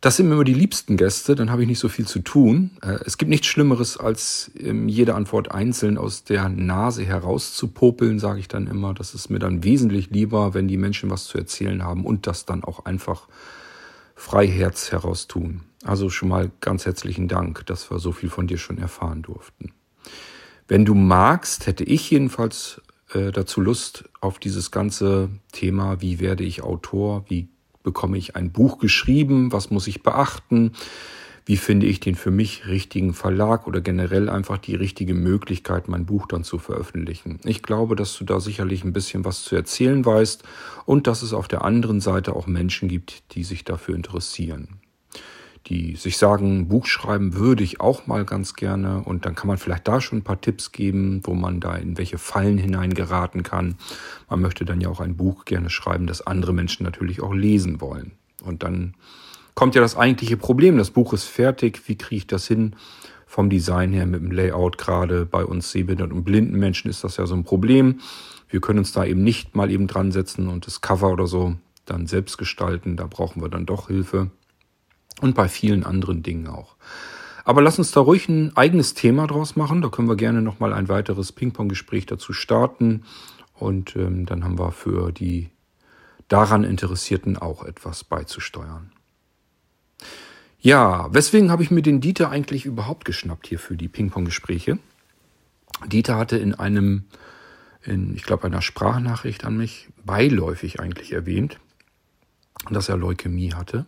Das 0.00 0.16
sind 0.16 0.28
mir 0.28 0.34
immer 0.34 0.44
die 0.44 0.54
liebsten 0.54 0.96
Gäste, 0.96 1.34
dann 1.34 1.50
habe 1.50 1.62
ich 1.62 1.68
nicht 1.68 1.78
so 1.78 1.88
viel 1.88 2.06
zu 2.06 2.20
tun. 2.20 2.70
Äh, 2.82 2.98
es 3.04 3.18
gibt 3.18 3.28
nichts 3.28 3.46
Schlimmeres, 3.46 3.98
als 3.98 4.50
ähm, 4.58 4.88
jede 4.88 5.14
Antwort 5.14 5.52
einzeln 5.52 5.98
aus 5.98 6.24
der 6.24 6.48
Nase 6.48 7.04
herauszupopeln, 7.04 8.18
sage 8.18 8.40
ich 8.40 8.48
dann 8.48 8.66
immer. 8.66 8.94
Das 8.94 9.14
ist 9.14 9.28
mir 9.28 9.38
dann 9.38 9.62
wesentlich 9.62 10.10
lieber, 10.10 10.54
wenn 10.54 10.68
die 10.68 10.76
Menschen 10.76 11.10
was 11.10 11.26
zu 11.26 11.38
erzählen 11.38 11.84
haben 11.84 12.04
und 12.04 12.26
das 12.26 12.46
dann 12.46 12.64
auch 12.64 12.84
einfach 12.84 13.28
frei 14.14 14.46
Herz 14.46 14.92
heraus 14.92 15.28
tun. 15.28 15.62
Also 15.84 16.10
schon 16.10 16.28
mal 16.28 16.50
ganz 16.60 16.86
herzlichen 16.86 17.28
Dank, 17.28 17.66
dass 17.66 17.90
wir 17.90 17.98
so 17.98 18.12
viel 18.12 18.30
von 18.30 18.46
dir 18.46 18.58
schon 18.58 18.78
erfahren 18.78 19.22
durften. 19.22 19.72
Wenn 20.68 20.84
du 20.84 20.94
magst, 20.94 21.66
hätte 21.66 21.84
ich 21.84 22.10
jedenfalls 22.10 22.80
äh, 23.12 23.30
dazu 23.30 23.60
Lust 23.60 24.04
auf 24.20 24.38
dieses 24.38 24.70
ganze 24.70 25.28
Thema, 25.52 26.00
wie 26.00 26.20
werde 26.20 26.44
ich 26.44 26.62
Autor, 26.62 27.24
wie 27.28 27.48
bekomme 27.82 28.16
ich 28.16 28.36
ein 28.36 28.52
Buch 28.52 28.78
geschrieben, 28.78 29.52
was 29.52 29.70
muss 29.70 29.86
ich 29.86 30.02
beachten, 30.02 30.72
wie 31.44 31.56
finde 31.56 31.86
ich 31.86 31.98
den 31.98 32.14
für 32.14 32.30
mich 32.30 32.68
richtigen 32.68 33.14
Verlag 33.14 33.66
oder 33.66 33.80
generell 33.80 34.28
einfach 34.28 34.58
die 34.58 34.76
richtige 34.76 35.14
Möglichkeit, 35.14 35.88
mein 35.88 36.06
Buch 36.06 36.26
dann 36.26 36.44
zu 36.44 36.58
veröffentlichen. 36.58 37.40
Ich 37.44 37.62
glaube, 37.62 37.96
dass 37.96 38.16
du 38.16 38.24
da 38.24 38.38
sicherlich 38.38 38.84
ein 38.84 38.92
bisschen 38.92 39.24
was 39.24 39.42
zu 39.42 39.56
erzählen 39.56 40.04
weißt 40.04 40.44
und 40.86 41.08
dass 41.08 41.22
es 41.22 41.32
auf 41.32 41.48
der 41.48 41.64
anderen 41.64 42.00
Seite 42.00 42.36
auch 42.36 42.46
Menschen 42.46 42.88
gibt, 42.88 43.34
die 43.34 43.42
sich 43.42 43.64
dafür 43.64 43.96
interessieren 43.96 44.81
die 45.66 45.96
sich 45.96 46.16
sagen, 46.16 46.68
Buch 46.68 46.86
schreiben 46.86 47.34
würde 47.34 47.62
ich 47.62 47.80
auch 47.80 48.06
mal 48.06 48.24
ganz 48.24 48.54
gerne 48.54 49.02
und 49.04 49.24
dann 49.24 49.34
kann 49.34 49.48
man 49.48 49.58
vielleicht 49.58 49.86
da 49.86 50.00
schon 50.00 50.18
ein 50.18 50.24
paar 50.24 50.40
Tipps 50.40 50.72
geben, 50.72 51.20
wo 51.24 51.34
man 51.34 51.60
da 51.60 51.76
in 51.76 51.98
welche 51.98 52.18
Fallen 52.18 52.58
hineingeraten 52.58 53.42
kann. 53.42 53.76
Man 54.28 54.40
möchte 54.40 54.64
dann 54.64 54.80
ja 54.80 54.88
auch 54.88 55.00
ein 55.00 55.16
Buch 55.16 55.44
gerne 55.44 55.70
schreiben, 55.70 56.06
das 56.06 56.26
andere 56.26 56.52
Menschen 56.52 56.84
natürlich 56.84 57.22
auch 57.22 57.32
lesen 57.32 57.80
wollen. 57.80 58.12
Und 58.42 58.62
dann 58.62 58.94
kommt 59.54 59.74
ja 59.74 59.80
das 59.80 59.96
eigentliche 59.96 60.36
Problem. 60.36 60.76
Das 60.78 60.90
Buch 60.90 61.12
ist 61.12 61.24
fertig. 61.24 61.82
Wie 61.86 61.96
kriege 61.96 62.16
ich 62.16 62.26
das 62.26 62.46
hin? 62.46 62.74
Vom 63.26 63.48
Design 63.48 63.92
her 63.92 64.04
mit 64.04 64.20
dem 64.20 64.30
Layout 64.30 64.76
gerade 64.76 65.24
bei 65.24 65.44
uns 65.44 65.70
sehbehinderten 65.70 66.14
und 66.14 66.24
blinden 66.24 66.58
Menschen 66.58 66.90
ist 66.90 67.02
das 67.02 67.16
ja 67.16 67.26
so 67.26 67.34
ein 67.34 67.44
Problem. 67.44 68.00
Wir 68.50 68.60
können 68.60 68.80
uns 68.80 68.92
da 68.92 69.04
eben 69.04 69.22
nicht 69.22 69.56
mal 69.56 69.70
eben 69.70 69.86
dran 69.86 70.12
setzen 70.12 70.48
und 70.48 70.66
das 70.66 70.82
Cover 70.82 71.10
oder 71.10 71.26
so 71.26 71.54
dann 71.86 72.06
selbst 72.06 72.36
gestalten. 72.36 72.96
Da 72.96 73.06
brauchen 73.06 73.40
wir 73.40 73.48
dann 73.48 73.64
doch 73.64 73.86
Hilfe 73.88 74.30
und 75.22 75.34
bei 75.34 75.48
vielen 75.48 75.84
anderen 75.84 76.22
Dingen 76.22 76.48
auch. 76.48 76.76
Aber 77.44 77.62
lass 77.62 77.78
uns 77.78 77.90
da 77.90 78.00
ruhig 78.00 78.28
ein 78.28 78.56
eigenes 78.56 78.94
Thema 78.94 79.26
draus 79.26 79.56
machen. 79.56 79.82
Da 79.82 79.88
können 79.88 80.08
wir 80.08 80.16
gerne 80.16 80.42
nochmal 80.42 80.72
ein 80.72 80.88
weiteres 80.88 81.32
Ping-Pong-Gespräch 81.32 82.06
dazu 82.06 82.32
starten. 82.32 83.04
Und 83.54 83.96
ähm, 83.96 84.26
dann 84.26 84.44
haben 84.44 84.58
wir 84.58 84.72
für 84.72 85.12
die 85.12 85.50
daran 86.28 86.64
Interessierten 86.64 87.36
auch 87.36 87.64
etwas 87.64 88.04
beizusteuern. 88.04 88.92
Ja, 90.60 91.12
weswegen 91.12 91.50
habe 91.50 91.64
ich 91.64 91.72
mir 91.72 91.82
den 91.82 92.00
Dieter 92.00 92.30
eigentlich 92.30 92.64
überhaupt 92.64 93.04
geschnappt 93.04 93.48
hier 93.48 93.58
für 93.58 93.76
die 93.76 93.88
Ping-Pong-Gespräche? 93.88 94.78
Dieter 95.86 96.16
hatte 96.16 96.38
in 96.38 96.54
einem, 96.54 97.04
in, 97.82 98.14
ich 98.14 98.22
glaube, 98.22 98.44
einer 98.44 98.62
Sprachnachricht 98.62 99.44
an 99.44 99.56
mich 99.56 99.88
beiläufig 100.04 100.78
eigentlich 100.78 101.12
erwähnt, 101.12 101.58
dass 102.70 102.88
er 102.88 102.96
Leukämie 102.96 103.54
hatte. 103.54 103.86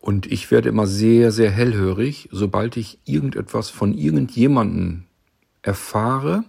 Und 0.00 0.26
ich 0.26 0.50
werde 0.50 0.68
immer 0.68 0.86
sehr, 0.86 1.32
sehr 1.32 1.50
hellhörig, 1.50 2.28
sobald 2.30 2.76
ich 2.76 2.98
irgendetwas 3.04 3.70
von 3.70 3.94
irgendjemanden 3.94 5.06
erfahre, 5.62 6.44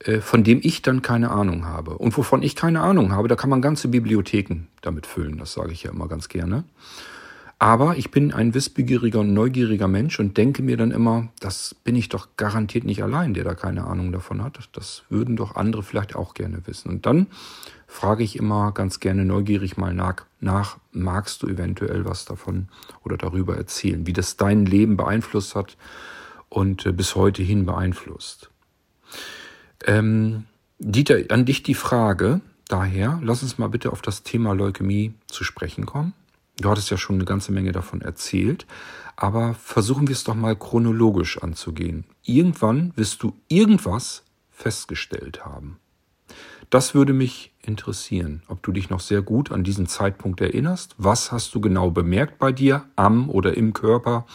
äh, 0.00 0.20
von 0.20 0.44
dem 0.44 0.60
ich 0.62 0.82
dann 0.82 1.02
keine 1.02 1.30
Ahnung 1.30 1.64
habe. 1.64 1.98
Und 1.98 2.16
wovon 2.16 2.42
ich 2.42 2.56
keine 2.56 2.80
Ahnung 2.80 3.12
habe, 3.12 3.28
da 3.28 3.36
kann 3.36 3.50
man 3.50 3.62
ganze 3.62 3.88
Bibliotheken 3.88 4.66
damit 4.82 5.06
füllen, 5.06 5.38
das 5.38 5.52
sage 5.52 5.72
ich 5.72 5.84
ja 5.84 5.90
immer 5.90 6.08
ganz 6.08 6.28
gerne. 6.28 6.64
Aber 7.58 7.96
ich 7.96 8.10
bin 8.10 8.32
ein 8.34 8.52
wissbegieriger 8.52 9.20
und 9.20 9.32
neugieriger 9.32 9.88
Mensch 9.88 10.20
und 10.20 10.36
denke 10.36 10.62
mir 10.62 10.76
dann 10.76 10.90
immer, 10.90 11.28
das 11.40 11.74
bin 11.74 11.96
ich 11.96 12.10
doch 12.10 12.28
garantiert 12.36 12.84
nicht 12.84 13.02
allein, 13.02 13.32
der 13.32 13.44
da 13.44 13.54
keine 13.54 13.84
Ahnung 13.86 14.12
davon 14.12 14.42
hat. 14.42 14.58
Das 14.72 15.04
würden 15.08 15.36
doch 15.36 15.56
andere 15.56 15.82
vielleicht 15.82 16.16
auch 16.16 16.34
gerne 16.34 16.66
wissen. 16.66 16.90
Und 16.90 17.06
dann 17.06 17.28
frage 17.86 18.24
ich 18.24 18.36
immer 18.36 18.72
ganz 18.72 19.00
gerne 19.00 19.24
neugierig 19.24 19.78
mal 19.78 19.94
nach, 19.94 20.26
nach, 20.38 20.76
magst 20.92 21.42
du 21.42 21.46
eventuell 21.46 22.04
was 22.04 22.26
davon 22.26 22.68
oder 23.04 23.16
darüber 23.16 23.56
erzählen, 23.56 24.06
wie 24.06 24.12
das 24.12 24.36
dein 24.36 24.66
Leben 24.66 24.98
beeinflusst 24.98 25.54
hat 25.54 25.78
und 26.50 26.84
äh, 26.84 26.92
bis 26.92 27.14
heute 27.14 27.42
hin 27.42 27.64
beeinflusst. 27.64 28.50
Ähm, 29.86 30.44
Dieter, 30.78 31.16
an 31.30 31.46
dich 31.46 31.62
die 31.62 31.74
Frage, 31.74 32.42
daher, 32.68 33.18
lass 33.22 33.42
uns 33.42 33.56
mal 33.56 33.68
bitte 33.68 33.92
auf 33.92 34.02
das 34.02 34.24
Thema 34.24 34.52
Leukämie 34.52 35.14
zu 35.26 35.42
sprechen 35.42 35.86
kommen. 35.86 36.12
Du 36.58 36.70
hattest 36.70 36.90
ja 36.90 36.96
schon 36.96 37.16
eine 37.16 37.26
ganze 37.26 37.52
Menge 37.52 37.72
davon 37.72 38.00
erzählt, 38.00 38.66
aber 39.14 39.54
versuchen 39.54 40.08
wir 40.08 40.14
es 40.14 40.24
doch 40.24 40.34
mal 40.34 40.56
chronologisch 40.56 41.42
anzugehen. 41.42 42.04
Irgendwann 42.22 42.92
wirst 42.96 43.22
du 43.22 43.34
irgendwas 43.48 44.24
festgestellt 44.50 45.44
haben. 45.44 45.78
Das 46.70 46.94
würde 46.94 47.12
mich 47.12 47.52
interessieren, 47.62 48.42
ob 48.48 48.62
du 48.62 48.72
dich 48.72 48.90
noch 48.90 49.00
sehr 49.00 49.22
gut 49.22 49.52
an 49.52 49.64
diesen 49.64 49.86
Zeitpunkt 49.86 50.40
erinnerst. 50.40 50.94
Was 50.98 51.30
hast 51.30 51.54
du 51.54 51.60
genau 51.60 51.90
bemerkt 51.90 52.38
bei 52.38 52.52
dir, 52.52 52.86
am 52.96 53.30
oder 53.30 53.56
im 53.56 53.72
Körper? 53.72 54.26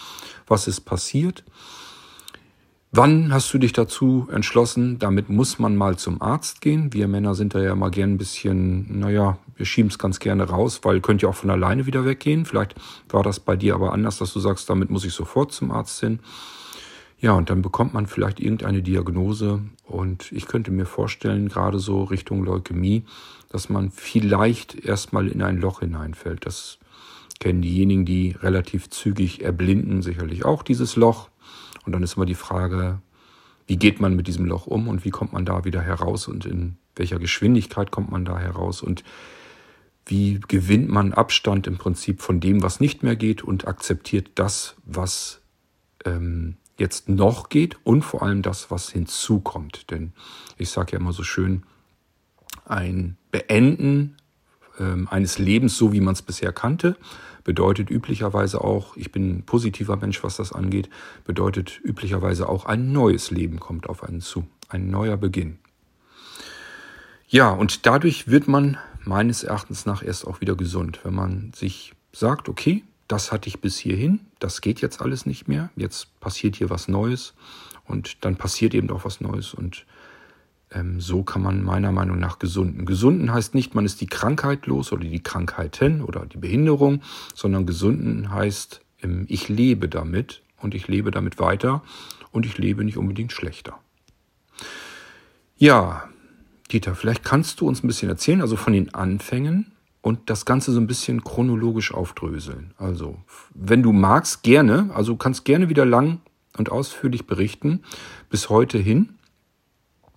Was 0.47 0.67
ist 0.67 0.81
passiert? 0.81 1.43
Wann 2.93 3.33
hast 3.33 3.53
du 3.53 3.57
dich 3.57 3.71
dazu 3.71 4.27
entschlossen, 4.29 4.99
damit 4.99 5.29
muss 5.29 5.59
man 5.59 5.77
mal 5.77 5.97
zum 5.97 6.21
Arzt 6.21 6.59
gehen? 6.59 6.91
Wir 6.91 7.07
Männer 7.07 7.35
sind 7.35 7.55
da 7.55 7.61
ja 7.61 7.73
mal 7.73 7.89
gern 7.89 8.15
ein 8.15 8.17
bisschen, 8.17 8.99
naja, 8.99 9.37
wir 9.55 9.65
schieben 9.65 9.89
es 9.89 9.97
ganz 9.97 10.19
gerne 10.19 10.43
raus, 10.43 10.81
weil 10.83 10.99
könnt 10.99 11.21
ja 11.21 11.29
auch 11.29 11.35
von 11.35 11.49
alleine 11.49 11.85
wieder 11.85 12.03
weggehen. 12.03 12.43
Vielleicht 12.43 12.75
war 13.07 13.23
das 13.23 13.39
bei 13.39 13.55
dir 13.55 13.75
aber 13.75 13.93
anders, 13.93 14.17
dass 14.17 14.33
du 14.33 14.41
sagst, 14.41 14.69
damit 14.69 14.89
muss 14.89 15.05
ich 15.05 15.13
sofort 15.13 15.53
zum 15.53 15.71
Arzt 15.71 16.01
hin. 16.01 16.19
Ja, 17.17 17.31
und 17.31 17.49
dann 17.49 17.61
bekommt 17.61 17.93
man 17.93 18.07
vielleicht 18.07 18.41
irgendeine 18.41 18.81
Diagnose 18.81 19.61
und 19.85 20.29
ich 20.33 20.45
könnte 20.45 20.71
mir 20.71 20.85
vorstellen, 20.85 21.47
gerade 21.47 21.79
so 21.79 22.03
Richtung 22.03 22.43
Leukämie, 22.43 23.05
dass 23.47 23.69
man 23.69 23.91
vielleicht 23.91 24.75
erstmal 24.75 25.29
in 25.29 25.41
ein 25.41 25.61
Loch 25.61 25.79
hineinfällt. 25.79 26.45
Das 26.45 26.77
kennen 27.39 27.61
diejenigen, 27.61 28.03
die 28.03 28.35
relativ 28.41 28.89
zügig 28.89 29.41
erblinden, 29.45 30.01
sicherlich 30.01 30.43
auch 30.43 30.61
dieses 30.61 30.97
Loch. 30.97 31.30
Und 31.85 31.93
dann 31.93 32.03
ist 32.03 32.15
immer 32.15 32.25
die 32.25 32.35
Frage, 32.35 33.01
wie 33.67 33.77
geht 33.77 33.99
man 33.99 34.15
mit 34.15 34.27
diesem 34.27 34.45
Loch 34.45 34.67
um 34.67 34.87
und 34.87 35.05
wie 35.05 35.11
kommt 35.11 35.33
man 35.33 35.45
da 35.45 35.63
wieder 35.63 35.81
heraus 35.81 36.27
und 36.27 36.45
in 36.45 36.77
welcher 36.95 37.19
Geschwindigkeit 37.19 37.91
kommt 37.91 38.11
man 38.11 38.25
da 38.25 38.37
heraus 38.37 38.81
und 38.81 39.03
wie 40.05 40.39
gewinnt 40.47 40.89
man 40.89 41.13
Abstand 41.13 41.67
im 41.67 41.77
Prinzip 41.77 42.21
von 42.21 42.39
dem, 42.39 42.63
was 42.63 42.79
nicht 42.79 43.03
mehr 43.03 43.15
geht 43.15 43.43
und 43.43 43.67
akzeptiert 43.67 44.31
das, 44.35 44.75
was 44.83 45.41
ähm, 46.05 46.57
jetzt 46.77 47.07
noch 47.07 47.49
geht 47.49 47.77
und 47.83 48.01
vor 48.01 48.23
allem 48.23 48.41
das, 48.41 48.71
was 48.71 48.89
hinzukommt. 48.89 49.91
Denn 49.91 50.13
ich 50.57 50.69
sage 50.69 50.93
ja 50.93 50.99
immer 50.99 51.13
so 51.13 51.23
schön, 51.23 51.63
ein 52.65 53.17
Beenden 53.31 54.17
ähm, 54.79 55.07
eines 55.09 55.37
Lebens, 55.37 55.77
so 55.77 55.93
wie 55.93 56.01
man 56.01 56.13
es 56.13 56.21
bisher 56.21 56.51
kannte, 56.51 56.97
bedeutet 57.43 57.89
üblicherweise 57.89 58.61
auch, 58.61 58.95
ich 58.97 59.11
bin 59.11 59.37
ein 59.37 59.43
positiver 59.43 59.95
Mensch, 59.97 60.23
was 60.23 60.37
das 60.37 60.51
angeht, 60.51 60.89
bedeutet 61.25 61.79
üblicherweise 61.83 62.47
auch 62.47 62.65
ein 62.65 62.91
neues 62.91 63.31
Leben 63.31 63.59
kommt 63.59 63.89
auf 63.89 64.03
einen 64.03 64.21
zu, 64.21 64.45
ein 64.69 64.89
neuer 64.89 65.17
Beginn. 65.17 65.59
Ja, 67.27 67.49
und 67.49 67.85
dadurch 67.85 68.27
wird 68.27 68.47
man 68.47 68.77
meines 69.05 69.43
Erachtens 69.43 69.85
nach 69.85 70.03
erst 70.03 70.27
auch 70.27 70.41
wieder 70.41 70.55
gesund, 70.55 70.99
wenn 71.03 71.15
man 71.15 71.51
sich 71.55 71.93
sagt, 72.11 72.49
okay, 72.49 72.83
das 73.07 73.31
hatte 73.31 73.47
ich 73.47 73.59
bis 73.59 73.77
hierhin, 73.77 74.21
das 74.39 74.61
geht 74.61 74.81
jetzt 74.81 75.01
alles 75.01 75.25
nicht 75.25 75.47
mehr, 75.47 75.69
jetzt 75.75 76.19
passiert 76.19 76.55
hier 76.55 76.69
was 76.69 76.87
Neues 76.87 77.33
und 77.85 78.23
dann 78.25 78.35
passiert 78.35 78.73
eben 78.73 78.89
auch 78.89 79.05
was 79.05 79.21
Neues 79.21 79.53
und 79.53 79.85
so 80.99 81.23
kann 81.23 81.41
man 81.41 81.63
meiner 81.63 81.91
Meinung 81.91 82.19
nach 82.19 82.39
gesunden. 82.39 82.85
Gesunden 82.85 83.33
heißt 83.33 83.55
nicht, 83.55 83.75
man 83.75 83.85
ist 83.85 84.01
die 84.01 84.07
Krankheit 84.07 84.67
los 84.67 84.91
oder 84.91 85.03
die 85.03 85.21
Krankheiten 85.21 86.01
oder 86.01 86.25
die 86.25 86.37
Behinderung, 86.37 87.01
sondern 87.35 87.65
gesunden 87.65 88.31
heißt, 88.31 88.81
ähm, 89.01 89.25
ich 89.27 89.49
lebe 89.49 89.89
damit 89.89 90.41
und 90.61 90.73
ich 90.73 90.87
lebe 90.87 91.11
damit 91.11 91.39
weiter 91.39 91.83
und 92.31 92.45
ich 92.45 92.57
lebe 92.57 92.83
nicht 92.83 92.97
unbedingt 92.97 93.31
schlechter. 93.31 93.77
Ja, 95.57 96.09
Dieter, 96.71 96.95
vielleicht 96.95 97.23
kannst 97.23 97.59
du 97.61 97.67
uns 97.67 97.83
ein 97.83 97.87
bisschen 97.87 98.09
erzählen, 98.09 98.41
also 98.41 98.55
von 98.55 98.73
den 98.73 98.93
Anfängen 98.93 99.73
und 100.01 100.29
das 100.29 100.45
Ganze 100.45 100.71
so 100.71 100.79
ein 100.79 100.87
bisschen 100.87 101.23
chronologisch 101.23 101.93
aufdröseln. 101.93 102.73
Also, 102.77 103.17
wenn 103.53 103.83
du 103.83 103.91
magst, 103.91 104.43
gerne, 104.43 104.89
also 104.93 105.15
kannst 105.15 105.45
gerne 105.45 105.69
wieder 105.69 105.85
lang 105.85 106.21
und 106.57 106.71
ausführlich 106.71 107.27
berichten, 107.27 107.83
bis 108.29 108.49
heute 108.49 108.77
hin. 108.77 109.09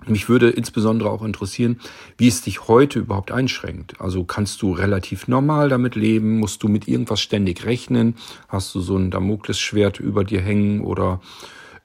Mich 0.07 0.29
würde 0.29 0.51
insbesondere 0.51 1.11
auch 1.11 1.23
interessieren, 1.23 1.81
wie 2.19 2.29
es 2.29 2.43
dich 2.43 2.69
heute 2.69 2.99
überhaupt 2.99 3.33
einschränkt. 3.33 4.01
Also 4.01 4.25
kannst 4.25 4.63
du 4.63 4.73
relativ 4.73 5.29
normal 5.29 5.69
damit 5.69 5.95
leben? 5.95 6.39
Musst 6.39 6.63
du 6.63 6.69
mit 6.69 6.89
irgendwas 6.89 7.21
ständig 7.21 7.65
rechnen? 7.65 8.17
Hast 8.49 8.75
du 8.75 8.81
so 8.81 8.97
ein 8.97 9.11
Damoklesschwert 9.11 10.01
über 10.01 10.25
dir 10.25 10.41
hängen 10.41 10.83
oder 10.83 11.21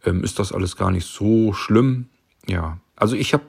ähm, 0.06 0.24
ist 0.24 0.40
das 0.40 0.52
alles 0.52 0.76
gar 0.76 0.92
nicht 0.92 1.08
so 1.08 1.54
schlimm? 1.54 2.08
Ja, 2.48 2.80
also 2.96 3.16
ich 3.16 3.34
habe, 3.34 3.44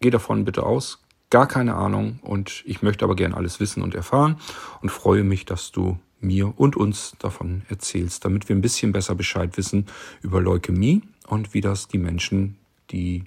geh 0.00 0.10
davon 0.10 0.44
bitte 0.44 0.64
aus, 0.64 1.02
gar 1.30 1.48
keine 1.48 1.74
Ahnung 1.74 2.20
und 2.22 2.62
ich 2.66 2.82
möchte 2.82 3.04
aber 3.04 3.16
gern 3.16 3.34
alles 3.34 3.58
wissen 3.58 3.82
und 3.82 3.94
erfahren 3.94 4.36
und 4.82 4.90
freue 4.90 5.24
mich, 5.24 5.44
dass 5.44 5.72
du 5.72 5.98
mir 6.20 6.58
und 6.58 6.76
uns 6.76 7.14
davon 7.18 7.62
erzählst, 7.68 8.24
damit 8.24 8.48
wir 8.48 8.56
ein 8.56 8.62
bisschen 8.62 8.92
besser 8.92 9.14
Bescheid 9.14 9.56
wissen 9.56 9.86
über 10.22 10.40
Leukämie 10.40 11.02
und 11.26 11.54
wie 11.54 11.60
das 11.60 11.88
die 11.88 11.98
Menschen, 11.98 12.56
die 12.90 13.24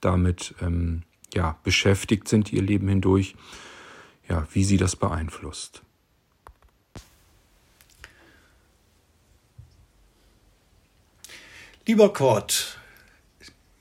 damit 0.00 0.54
ähm, 0.60 1.02
ja, 1.34 1.58
beschäftigt 1.62 2.28
sind 2.28 2.52
ihr 2.52 2.62
Leben 2.62 2.88
hindurch, 2.88 3.34
ja, 4.28 4.46
wie 4.52 4.64
sie 4.64 4.76
das 4.76 4.96
beeinflusst. 4.96 5.82
Lieber 11.86 12.12
Kurt, 12.12 12.78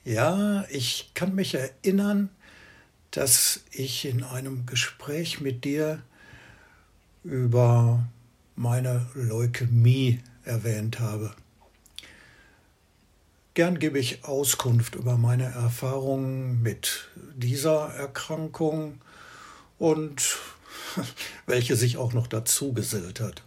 ja, 0.04 0.66
ich 0.70 1.12
kann 1.14 1.36
mich 1.36 1.54
erinnern, 1.54 2.30
dass 3.12 3.64
ich 3.72 4.06
in 4.06 4.24
einem 4.24 4.66
Gespräch 4.66 5.42
mit 5.42 5.64
dir 5.66 6.02
über 7.24 8.08
meine 8.56 9.06
Leukämie 9.14 10.20
erwähnt 10.44 11.00
habe. 11.00 11.36
Gern 13.56 13.80
gebe 13.80 14.00
ich 14.00 14.26
Auskunft 14.26 14.96
über 14.96 15.18
meine 15.18 15.46
Erfahrungen 15.46 16.62
mit 16.62 17.10
dieser 17.36 17.94
Erkrankung 17.96 19.02
und 19.78 20.38
welche 21.46 21.76
sich 21.76 21.98
auch 21.98 22.14
noch 22.14 22.28
dazu 22.28 22.74
gesellt 22.74 23.20
hat. 23.20 23.44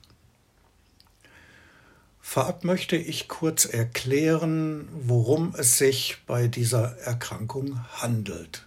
Vorab 2.20 2.64
möchte 2.64 2.96
ich 2.96 3.28
kurz 3.28 3.64
erklären, 3.64 4.88
worum 4.92 5.54
es 5.56 5.76
sich 5.76 6.18
bei 6.26 6.48
dieser 6.48 6.96
Erkrankung 6.98 7.78
handelt. 8.00 8.64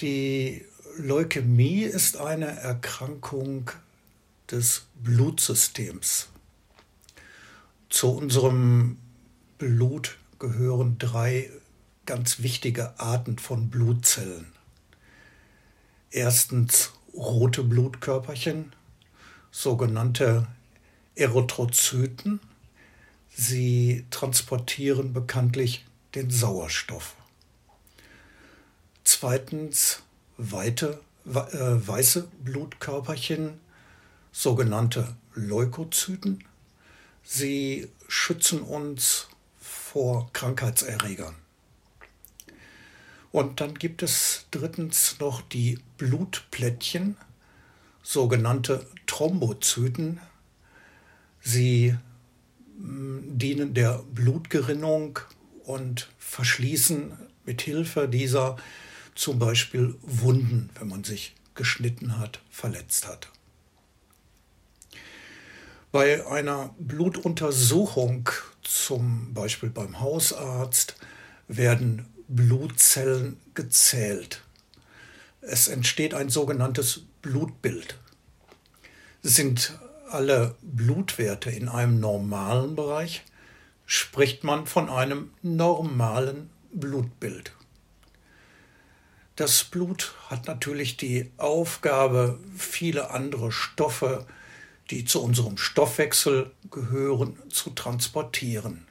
Die 0.00 0.64
Leukämie 0.96 1.82
ist 1.82 2.16
eine 2.16 2.46
Erkrankung 2.46 3.70
des 4.50 4.86
Blutsystems. 4.94 6.28
Zu 7.88 8.10
unserem 8.10 8.98
Blut 9.58 10.18
gehören 10.38 10.98
drei 10.98 11.50
ganz 12.04 12.42
wichtige 12.42 12.98
Arten 12.98 13.38
von 13.38 13.70
Blutzellen. 13.70 14.46
Erstens 16.10 16.92
rote 17.14 17.62
Blutkörperchen, 17.62 18.72
sogenannte 19.50 20.46
Erythrozyten. 21.14 22.40
Sie 23.34 24.04
transportieren 24.10 25.12
bekanntlich 25.12 25.84
den 26.14 26.30
Sauerstoff. 26.30 27.16
Zweitens 29.04 30.02
weite, 30.36 31.00
äh, 31.26 31.32
weiße 31.32 32.28
Blutkörperchen, 32.42 33.60
sogenannte 34.32 35.16
Leukozyten. 35.34 36.44
Sie 37.28 37.88
schützen 38.06 38.62
uns 38.62 39.26
vor 39.58 40.30
Krankheitserregern. 40.32 41.34
Und 43.32 43.60
dann 43.60 43.74
gibt 43.74 44.04
es 44.04 44.46
drittens 44.52 45.18
noch 45.18 45.42
die 45.42 45.80
Blutplättchen, 45.98 47.16
sogenannte 48.00 48.86
Thrombozyten. 49.08 50.20
Sie 51.40 51.96
mm, 52.78 53.36
dienen 53.36 53.74
der 53.74 54.04
Blutgerinnung 54.14 55.18
und 55.64 56.08
verschließen 56.18 57.18
mit 57.44 57.60
Hilfe 57.60 58.08
dieser 58.08 58.56
zum 59.16 59.40
Beispiel 59.40 59.96
Wunden, 60.00 60.70
wenn 60.78 60.86
man 60.86 61.02
sich 61.02 61.34
geschnitten 61.56 62.18
hat, 62.18 62.40
verletzt 62.50 63.08
hat. 63.08 63.32
Bei 65.96 66.26
einer 66.26 66.74
Blutuntersuchung, 66.78 68.28
zum 68.62 69.32
Beispiel 69.32 69.70
beim 69.70 69.98
Hausarzt, 69.98 70.94
werden 71.48 72.04
Blutzellen 72.28 73.40
gezählt. 73.54 74.42
Es 75.40 75.68
entsteht 75.68 76.12
ein 76.12 76.28
sogenanntes 76.28 77.00
Blutbild. 77.22 77.98
Sind 79.22 79.78
alle 80.10 80.56
Blutwerte 80.60 81.48
in 81.48 81.66
einem 81.66 81.98
normalen 81.98 82.76
Bereich, 82.76 83.24
spricht 83.86 84.44
man 84.44 84.66
von 84.66 84.90
einem 84.90 85.30
normalen 85.40 86.50
Blutbild. 86.74 87.52
Das 89.34 89.64
Blut 89.64 90.14
hat 90.28 90.46
natürlich 90.46 90.98
die 90.98 91.30
Aufgabe, 91.38 92.38
viele 92.54 93.08
andere 93.12 93.50
Stoffe, 93.50 94.26
die 94.90 95.04
zu 95.04 95.22
unserem 95.22 95.58
Stoffwechsel 95.58 96.50
gehören, 96.70 97.38
zu 97.50 97.70
transportieren. 97.70 98.86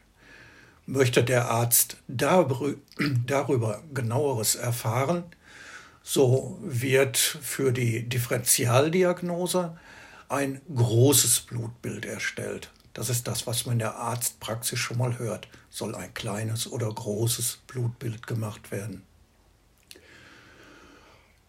Möchte 0.86 1.23
der 1.23 1.49
Arzt 1.49 1.97
darüber 2.08 3.84
genaueres 3.93 4.55
erfahren, 4.55 5.23
so 6.03 6.60
wird 6.62 7.17
für 7.17 7.71
die 7.71 8.08
Differentialdiagnose 8.08 9.77
ein 10.29 10.62
großes 10.73 11.41
Blutbild 11.41 12.05
erstellt. 12.05 12.71
Das 12.93 13.10
ist 13.10 13.27
das, 13.27 13.47
was 13.47 13.65
man 13.65 13.73
in 13.73 13.79
der 13.79 13.95
Arztpraxis 13.95 14.79
schon 14.79 14.97
mal 14.97 15.17
hört. 15.17 15.47
Soll 15.69 15.95
ein 15.95 16.13
kleines 16.13 16.71
oder 16.71 16.91
großes 16.91 17.60
Blutbild 17.67 18.27
gemacht 18.27 18.71
werden. 18.71 19.01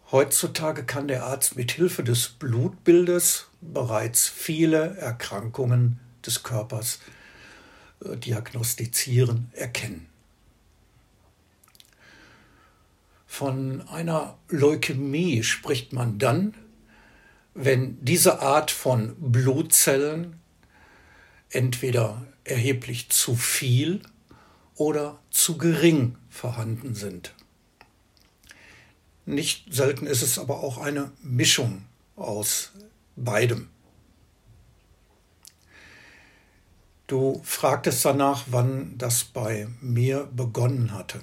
Heutzutage 0.09 0.85
kann 0.85 1.09
der 1.09 1.25
Arzt 1.25 1.57
mit 1.57 1.73
Hilfe 1.73 2.01
des 2.01 2.29
Blutbildes 2.29 3.47
bereits 3.59 4.29
viele 4.29 4.95
Erkrankungen 4.95 5.99
des 6.25 6.43
Körpers 6.43 6.99
äh, 8.05 8.15
diagnostizieren, 8.15 9.51
erkennen. 9.51 10.07
Von 13.25 13.81
einer 13.89 14.37
Leukämie 14.47 15.43
spricht 15.43 15.91
man 15.91 16.17
dann, 16.17 16.55
wenn 17.53 18.03
diese 18.03 18.39
Art 18.41 18.71
von 18.71 19.13
Blutzellen 19.19 20.39
entweder 21.49 22.25
erheblich 22.45 23.09
zu 23.09 23.35
viel 23.35 24.01
oder 24.75 25.19
zu 25.31 25.57
gering 25.57 26.17
vorhanden 26.29 26.95
sind. 26.95 27.33
Nicht 29.27 29.73
selten 29.73 30.07
ist 30.07 30.21
es 30.21 30.39
aber 30.39 30.63
auch 30.63 30.77
eine 30.77 31.11
Mischung 31.21 31.83
aus 32.15 32.71
beidem. 33.17 33.67
Du 37.07 37.41
fragtest 37.43 38.05
danach, 38.05 38.45
wann 38.47 38.97
das 38.97 39.25
bei 39.25 39.67
mir 39.81 40.29
begonnen 40.33 40.93
hatte. 40.93 41.19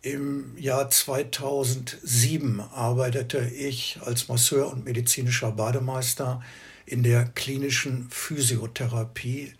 Im 0.00 0.56
Jahr 0.56 0.88
2007 0.88 2.60
arbeitete 2.60 3.40
ich 3.40 3.98
als 4.02 4.28
Masseur 4.28 4.72
und 4.72 4.86
medizinischer 4.86 5.52
Bademeister 5.52 6.42
in 6.86 7.02
der 7.02 7.26
klinischen 7.26 8.08
Physiotherapie 8.08 9.52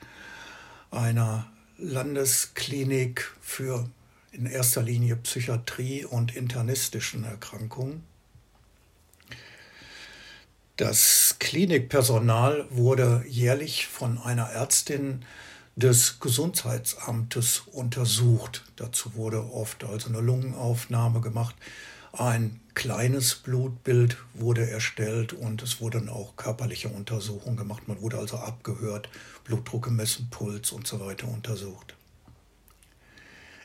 einer 0.90 1.46
Landesklinik 1.76 3.30
für 3.42 3.86
in 4.32 4.46
erster 4.46 4.82
Linie 4.82 5.16
Psychiatrie 5.16 6.04
und 6.04 6.34
internistischen 6.36 7.24
Erkrankungen. 7.24 8.04
Das 10.76 11.36
Klinikpersonal 11.40 12.66
wurde 12.70 13.24
jährlich 13.26 13.88
von 13.88 14.18
einer 14.18 14.50
Ärztin 14.50 15.24
des 15.74 16.20
Gesundheitsamtes 16.20 17.62
untersucht. 17.72 18.64
Dazu 18.76 19.14
wurde 19.14 19.52
oft 19.52 19.82
also 19.84 20.08
eine 20.08 20.20
Lungenaufnahme 20.20 21.20
gemacht. 21.20 21.56
Ein 22.12 22.60
kleines 22.74 23.34
Blutbild 23.34 24.16
wurde 24.34 24.70
erstellt 24.70 25.32
und 25.32 25.62
es 25.62 25.80
wurden 25.80 26.08
auch 26.08 26.36
körperliche 26.36 26.88
Untersuchungen 26.88 27.56
gemacht. 27.56 27.88
Man 27.88 28.00
wurde 28.00 28.18
also 28.18 28.36
abgehört, 28.36 29.08
Blutdruck 29.44 29.84
gemessen, 29.84 30.28
Puls 30.30 30.70
und 30.70 30.86
so 30.86 31.00
weiter 31.00 31.28
untersucht. 31.28 31.97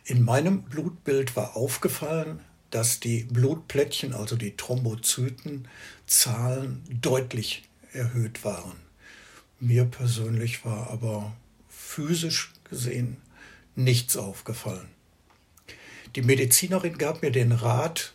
In 0.05 0.23
meinem 0.23 0.63
Blutbild 0.63 1.35
war 1.37 1.55
aufgefallen, 1.55 2.39
dass 2.71 2.99
die 2.99 3.23
Blutplättchen, 3.23 4.13
also 4.13 4.35
die 4.35 4.57
Thrombozyten, 4.57 5.67
Zahlen 6.07 6.83
deutlich 6.89 7.63
erhöht 7.93 8.43
waren. 8.43 8.75
Mir 9.59 9.85
persönlich 9.85 10.65
war 10.65 10.89
aber 10.89 11.33
physisch 11.69 12.51
gesehen 12.69 13.17
nichts 13.75 14.17
aufgefallen. 14.17 14.87
Die 16.15 16.21
Medizinerin 16.21 16.97
gab 16.97 17.21
mir 17.21 17.31
den 17.31 17.53
Rat, 17.53 18.13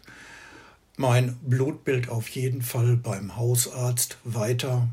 mein 0.96 1.36
Blutbild 1.36 2.10
auf 2.10 2.28
jeden 2.28 2.60
Fall 2.60 2.96
beim 2.96 3.36
Hausarzt 3.36 4.18
weiter 4.24 4.88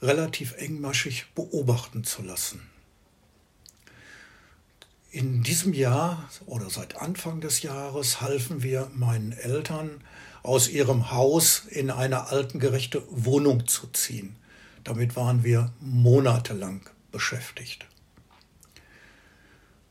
relativ 0.00 0.54
engmaschig 0.56 1.26
beobachten 1.34 2.02
zu 2.02 2.22
lassen. 2.22 2.71
In 5.14 5.42
diesem 5.42 5.74
Jahr 5.74 6.26
oder 6.46 6.70
seit 6.70 6.96
Anfang 6.96 7.42
des 7.42 7.60
Jahres 7.60 8.22
halfen 8.22 8.62
wir 8.62 8.90
meinen 8.94 9.32
Eltern 9.32 10.00
aus 10.42 10.70
ihrem 10.70 11.10
Haus 11.10 11.64
in 11.68 11.90
eine 11.90 12.28
altengerechte 12.28 13.02
Wohnung 13.10 13.66
zu 13.66 13.88
ziehen. 13.88 14.36
Damit 14.84 15.14
waren 15.14 15.44
wir 15.44 15.70
monatelang 15.80 16.80
beschäftigt. 17.10 17.84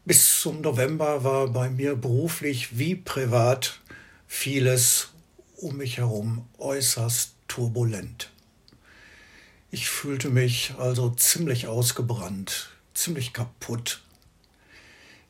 Bis 0.06 0.42
zum 0.42 0.62
November 0.62 1.24
war 1.24 1.50
bei 1.50 1.70
mir 1.70 1.96
beruflich 1.96 2.80
wie 2.80 2.96
privat 2.96 3.80
vieles 4.26 5.10
um 5.58 5.78
mich 5.78 5.98
herum 5.98 6.48
äußerst 6.58 7.36
turbulent. 7.48 8.32
Ich 9.70 9.88
fühlte 9.88 10.32
mich 10.32 10.74
also 10.80 11.12
ziemlich 11.12 11.68
ausgebrannt, 11.68 12.72
ziemlich 12.96 13.34
kaputt. 13.34 14.02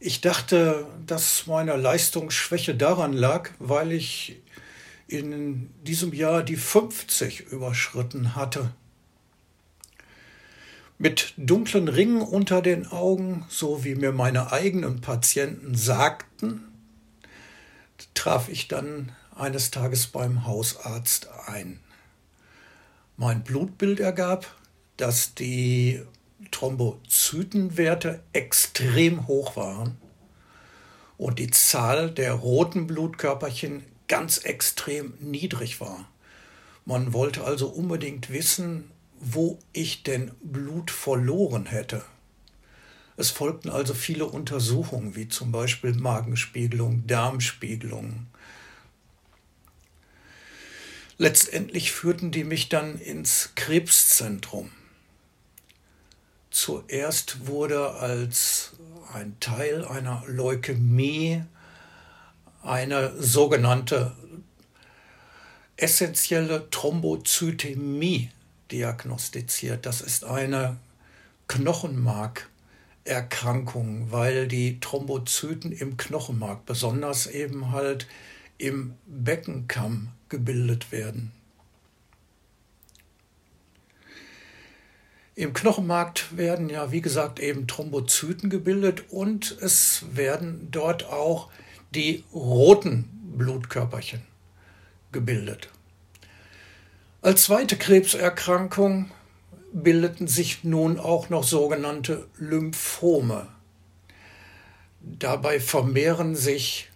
Ich 0.04 0.20
dachte, 0.20 0.88
dass 1.06 1.46
meine 1.46 1.78
Leistungsschwäche 1.78 2.74
daran 2.74 3.14
lag, 3.14 3.52
weil 3.60 3.92
ich 3.92 4.42
in 5.08 5.70
diesem 5.84 6.12
Jahr 6.12 6.42
die 6.42 6.56
50 6.56 7.52
überschritten 7.52 8.36
hatte. 8.36 8.74
Mit 10.98 11.36
dunklen 11.38 11.88
Ringen 11.88 12.24
unter 12.24 12.64
den 12.64 12.88
Augen, 12.88 13.46
so 13.48 13.84
wie 13.84 13.94
mir 13.94 14.12
meine 14.12 14.52
eigenen 14.52 15.02
Patienten 15.02 15.76
sagten, 15.76 16.64
traf 18.16 18.50
ich 18.50 18.68
dann 18.68 19.12
eines 19.36 19.70
Tages 19.70 20.08
beim 20.08 20.48
Hausarzt 20.48 21.30
ein. 21.46 21.80
Mein 23.18 23.44
Blutbild 23.44 24.00
ergab, 24.00 24.56
dass 24.98 25.36
die 25.36 26.02
Thrombozytenwerte 26.52 28.24
extrem 28.34 29.28
hoch 29.28 29.56
waren 29.56 29.98
und 31.18 31.38
die 31.38 31.52
Zahl 31.52 32.10
der 32.10 32.34
roten 32.34 32.88
Blutkörperchen 32.88 33.84
ganz 34.08 34.40
extrem 34.40 35.14
niedrig 35.20 35.80
war. 35.80 36.10
Man 36.86 37.14
wollte 37.14 37.44
also 37.44 37.68
unbedingt 37.68 38.32
wissen, 38.32 38.90
wo 39.20 39.60
ich 39.72 40.04
denn 40.04 40.32
Blut 40.42 40.90
verloren 40.90 41.68
hätte. 41.68 42.04
Es 43.18 43.30
folgten 43.30 43.70
also 43.70 43.94
viele 43.94 44.26
Untersuchungen, 44.26 45.16
wie 45.16 45.28
zum 45.28 45.52
Beispiel 45.52 45.94
Magenspiegelung, 45.94 47.06
Darmspiegelung. 47.06 48.26
Letztendlich 51.20 51.92
führten 51.92 52.32
die 52.32 52.44
mich 52.44 52.68
dann 52.70 52.98
ins 52.98 53.52
Krebszentrum. 53.54 54.72
Zuerst 56.52 57.48
wurde 57.48 57.94
als 57.94 58.74
ein 59.14 59.40
Teil 59.40 59.86
einer 59.86 60.24
Leukämie 60.28 61.44
eine 62.62 63.14
sogenannte 63.18 64.12
essentielle 65.78 66.70
Thrombozytämie 66.70 68.32
diagnostiziert. 68.70 69.86
Das 69.86 70.02
ist 70.02 70.26
eine 70.26 70.76
Knochenmarkerkrankung, 71.48 74.12
weil 74.12 74.50
die 74.50 74.82
Thrombozyten 74.82 75.72
im 75.72 75.96
Knochenmark, 75.96 76.66
besonders 76.66 77.28
eben 77.28 77.72
halt 77.72 78.08
im 78.58 78.96
Beckenkamm 79.06 80.10
gebildet 80.28 80.92
werden. 80.92 81.32
Im 85.42 85.54
Knochenmark 85.54 86.38
werden 86.38 86.70
ja, 86.70 86.92
wie 86.92 87.02
gesagt, 87.02 87.40
eben 87.40 87.66
Thrombozyten 87.66 88.52
gebildet 88.52 89.06
und 89.10 89.58
es 89.60 90.06
werden 90.14 90.68
dort 90.70 91.06
auch 91.06 91.50
die 91.96 92.24
roten 92.32 93.10
Blutkörperchen 93.40 94.22
gebildet. 95.12 95.70
Als 97.24 97.46
zweite 97.46 97.76
Krebserkrankung 97.76 99.10
bildeten 99.74 100.28
sich 100.28 100.64
nun 100.64 101.00
auch 101.00 101.30
noch 101.30 101.44
sogenannte 101.44 102.28
Lymphome. 102.38 103.48
Dabei 105.02 105.60
vermehren 105.60 106.36
sich 106.36 106.92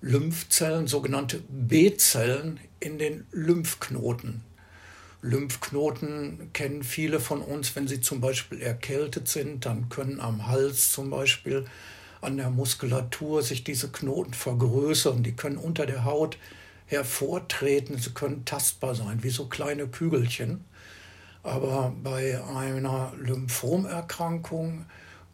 Lymphzellen, 0.00 0.86
sogenannte 0.86 1.42
B-Zellen, 1.50 2.58
in 2.80 2.98
den 2.98 3.26
Lymphknoten. 3.32 4.44
Lymphknoten 5.22 6.50
kennen 6.52 6.82
viele 6.82 7.20
von 7.20 7.42
uns, 7.42 7.76
wenn 7.76 7.88
sie 7.88 8.00
zum 8.00 8.20
Beispiel 8.20 8.60
erkältet 8.60 9.28
sind, 9.28 9.66
dann 9.66 9.88
können 9.88 10.20
am 10.20 10.46
Hals 10.46 10.92
zum 10.92 11.10
Beispiel 11.10 11.66
an 12.20 12.36
der 12.36 12.50
Muskulatur 12.50 13.42
sich 13.42 13.64
diese 13.64 13.90
Knoten 13.90 14.34
vergrößern. 14.34 15.22
Die 15.22 15.32
können 15.32 15.56
unter 15.56 15.86
der 15.86 16.04
Haut 16.04 16.38
hervortreten, 16.86 17.98
sie 17.98 18.10
können 18.10 18.44
tastbar 18.44 18.94
sein, 18.94 19.22
wie 19.22 19.30
so 19.30 19.46
kleine 19.46 19.86
Kügelchen. 19.86 20.64
Aber 21.42 21.94
bei 22.02 22.42
einer 22.44 23.14
Lymphomerkrankung 23.18 24.84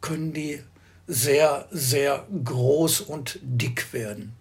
können 0.01 0.32
die 0.32 0.61
sehr, 1.09 1.66
sehr 1.70 2.26
groß 2.45 3.01
und 3.01 3.39
dick 3.43 3.93
werden. 3.93 4.36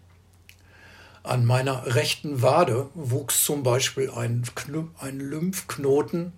An 1.26 1.44
meiner 1.44 1.96
rechten 1.96 2.44
Wade 2.44 2.88
wuchs 2.94 3.44
zum 3.44 3.64
Beispiel 3.64 4.12
ein, 4.12 4.44
ein 5.00 5.20
Lymphknoten 5.20 6.34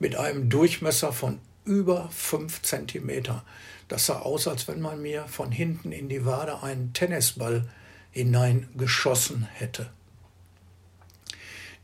mit 0.00 0.16
einem 0.16 0.50
Durchmesser 0.50 1.12
von 1.12 1.38
über 1.64 2.08
5 2.10 2.60
cm. 2.60 3.40
Das 3.86 4.06
sah 4.06 4.18
aus, 4.18 4.48
als 4.48 4.66
wenn 4.66 4.80
man 4.80 5.00
mir 5.00 5.28
von 5.28 5.52
hinten 5.52 5.92
in 5.92 6.08
die 6.08 6.26
Wade 6.26 6.60
einen 6.64 6.92
Tennisball 6.92 7.68
hineingeschossen 8.10 9.44
hätte. 9.44 9.90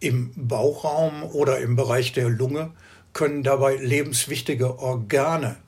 Im 0.00 0.32
Bauchraum 0.34 1.22
oder 1.22 1.60
im 1.60 1.76
Bereich 1.76 2.12
der 2.12 2.28
Lunge 2.28 2.72
können 3.12 3.44
dabei 3.44 3.76
lebenswichtige 3.76 4.80
Organe 4.80 5.58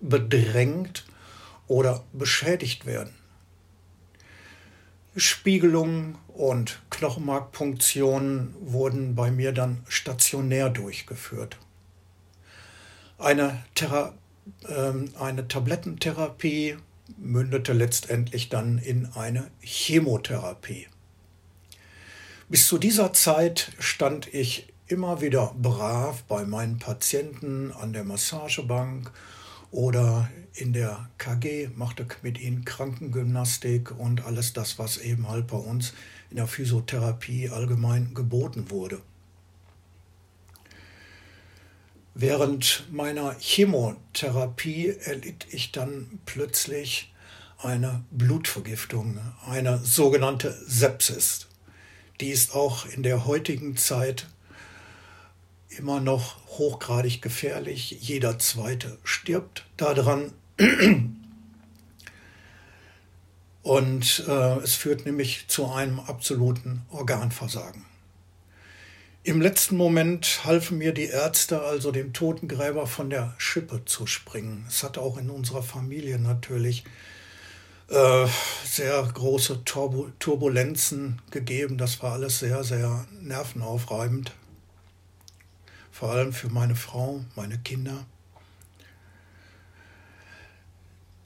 bedrängt 0.00 1.06
oder 1.68 2.02
beschädigt 2.12 2.84
werden. 2.84 3.19
Spiegelungen 5.16 6.16
und 6.28 6.80
Knochenmarkpunktionen 6.90 8.54
wurden 8.60 9.14
bei 9.14 9.30
mir 9.30 9.52
dann 9.52 9.84
stationär 9.88 10.70
durchgeführt. 10.70 11.58
Eine, 13.18 13.64
Thera 13.74 14.14
äh, 14.66 14.92
eine 15.18 15.48
Tablettentherapie 15.48 16.76
mündete 17.18 17.72
letztendlich 17.72 18.48
dann 18.48 18.78
in 18.78 19.06
eine 19.14 19.50
Chemotherapie. 19.60 20.86
Bis 22.48 22.66
zu 22.66 22.78
dieser 22.78 23.12
Zeit 23.12 23.72
stand 23.78 24.32
ich 24.32 24.72
immer 24.86 25.20
wieder 25.20 25.54
brav 25.60 26.22
bei 26.24 26.44
meinen 26.44 26.78
Patienten 26.78 27.72
an 27.72 27.92
der 27.92 28.04
Massagebank 28.04 29.10
oder 29.70 30.28
in 30.54 30.72
der 30.72 31.08
KG, 31.18 31.68
machte 31.74 32.06
mit 32.22 32.40
ihnen 32.40 32.64
Krankengymnastik 32.64 33.98
und 33.98 34.24
alles 34.24 34.52
das, 34.52 34.78
was 34.78 34.98
eben 34.98 35.28
halt 35.28 35.46
bei 35.46 35.56
uns 35.56 35.92
in 36.30 36.36
der 36.36 36.46
Physiotherapie 36.46 37.48
allgemein 37.48 38.14
geboten 38.14 38.70
wurde. 38.70 39.00
Während 42.14 42.86
meiner 42.90 43.36
Chemotherapie 43.38 44.88
erlitt 44.88 45.46
ich 45.50 45.72
dann 45.72 46.18
plötzlich 46.26 47.12
eine 47.58 48.04
Blutvergiftung, 48.10 49.18
eine 49.46 49.78
sogenannte 49.78 50.56
Sepsis. 50.66 51.46
Die 52.20 52.30
ist 52.30 52.54
auch 52.54 52.86
in 52.86 53.02
der 53.02 53.26
heutigen 53.26 53.76
Zeit 53.76 54.26
immer 55.68 56.00
noch 56.00 56.36
hochgradig 56.58 57.22
gefährlich. 57.22 57.96
Jeder 58.00 58.38
zweite 58.38 58.98
stirbt 59.04 59.64
daran. 59.76 60.32
Und 63.62 64.24
äh, 64.26 64.56
es 64.58 64.74
führt 64.74 65.06
nämlich 65.06 65.46
zu 65.48 65.70
einem 65.70 66.00
absoluten 66.00 66.82
Organversagen. 66.90 67.86
Im 69.22 69.40
letzten 69.40 69.76
Moment 69.76 70.44
halfen 70.44 70.78
mir 70.78 70.92
die 70.92 71.04
Ärzte, 71.04 71.62
also 71.62 71.92
dem 71.92 72.12
Totengräber, 72.12 72.86
von 72.86 73.10
der 73.10 73.34
Schippe 73.38 73.84
zu 73.84 74.06
springen. 74.06 74.64
Es 74.68 74.82
hat 74.82 74.98
auch 74.98 75.18
in 75.18 75.30
unserer 75.30 75.62
Familie 75.62 76.18
natürlich 76.18 76.84
äh, 77.88 78.26
sehr 78.64 79.02
große 79.02 79.64
Turbulenzen 79.64 81.20
gegeben. 81.30 81.76
Das 81.76 82.02
war 82.02 82.12
alles 82.14 82.38
sehr, 82.38 82.64
sehr 82.64 83.06
nervenaufreibend. 83.20 84.34
Vor 85.90 86.12
allem 86.12 86.32
für 86.32 86.48
meine 86.48 86.76
Frau, 86.76 87.20
meine 87.36 87.58
Kinder. 87.58 88.06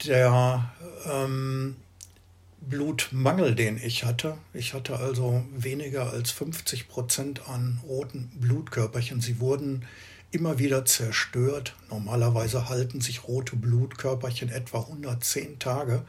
Der 0.03 0.71
ähm, 1.05 1.77
Blutmangel, 2.61 3.55
den 3.55 3.77
ich 3.77 4.03
hatte. 4.03 4.37
Ich 4.53 4.73
hatte 4.73 4.97
also 4.99 5.43
weniger 5.55 6.11
als 6.11 6.31
50 6.31 6.87
Prozent 6.87 7.47
an 7.47 7.79
roten 7.87 8.31
Blutkörperchen. 8.35 9.21
Sie 9.21 9.39
wurden 9.39 9.85
immer 10.31 10.59
wieder 10.59 10.85
zerstört. 10.85 11.75
Normalerweise 11.89 12.67
halten 12.67 13.01
sich 13.01 13.27
rote 13.27 13.55
Blutkörperchen 13.55 14.49
etwa 14.49 14.79
110 14.81 15.59
Tage 15.59 16.03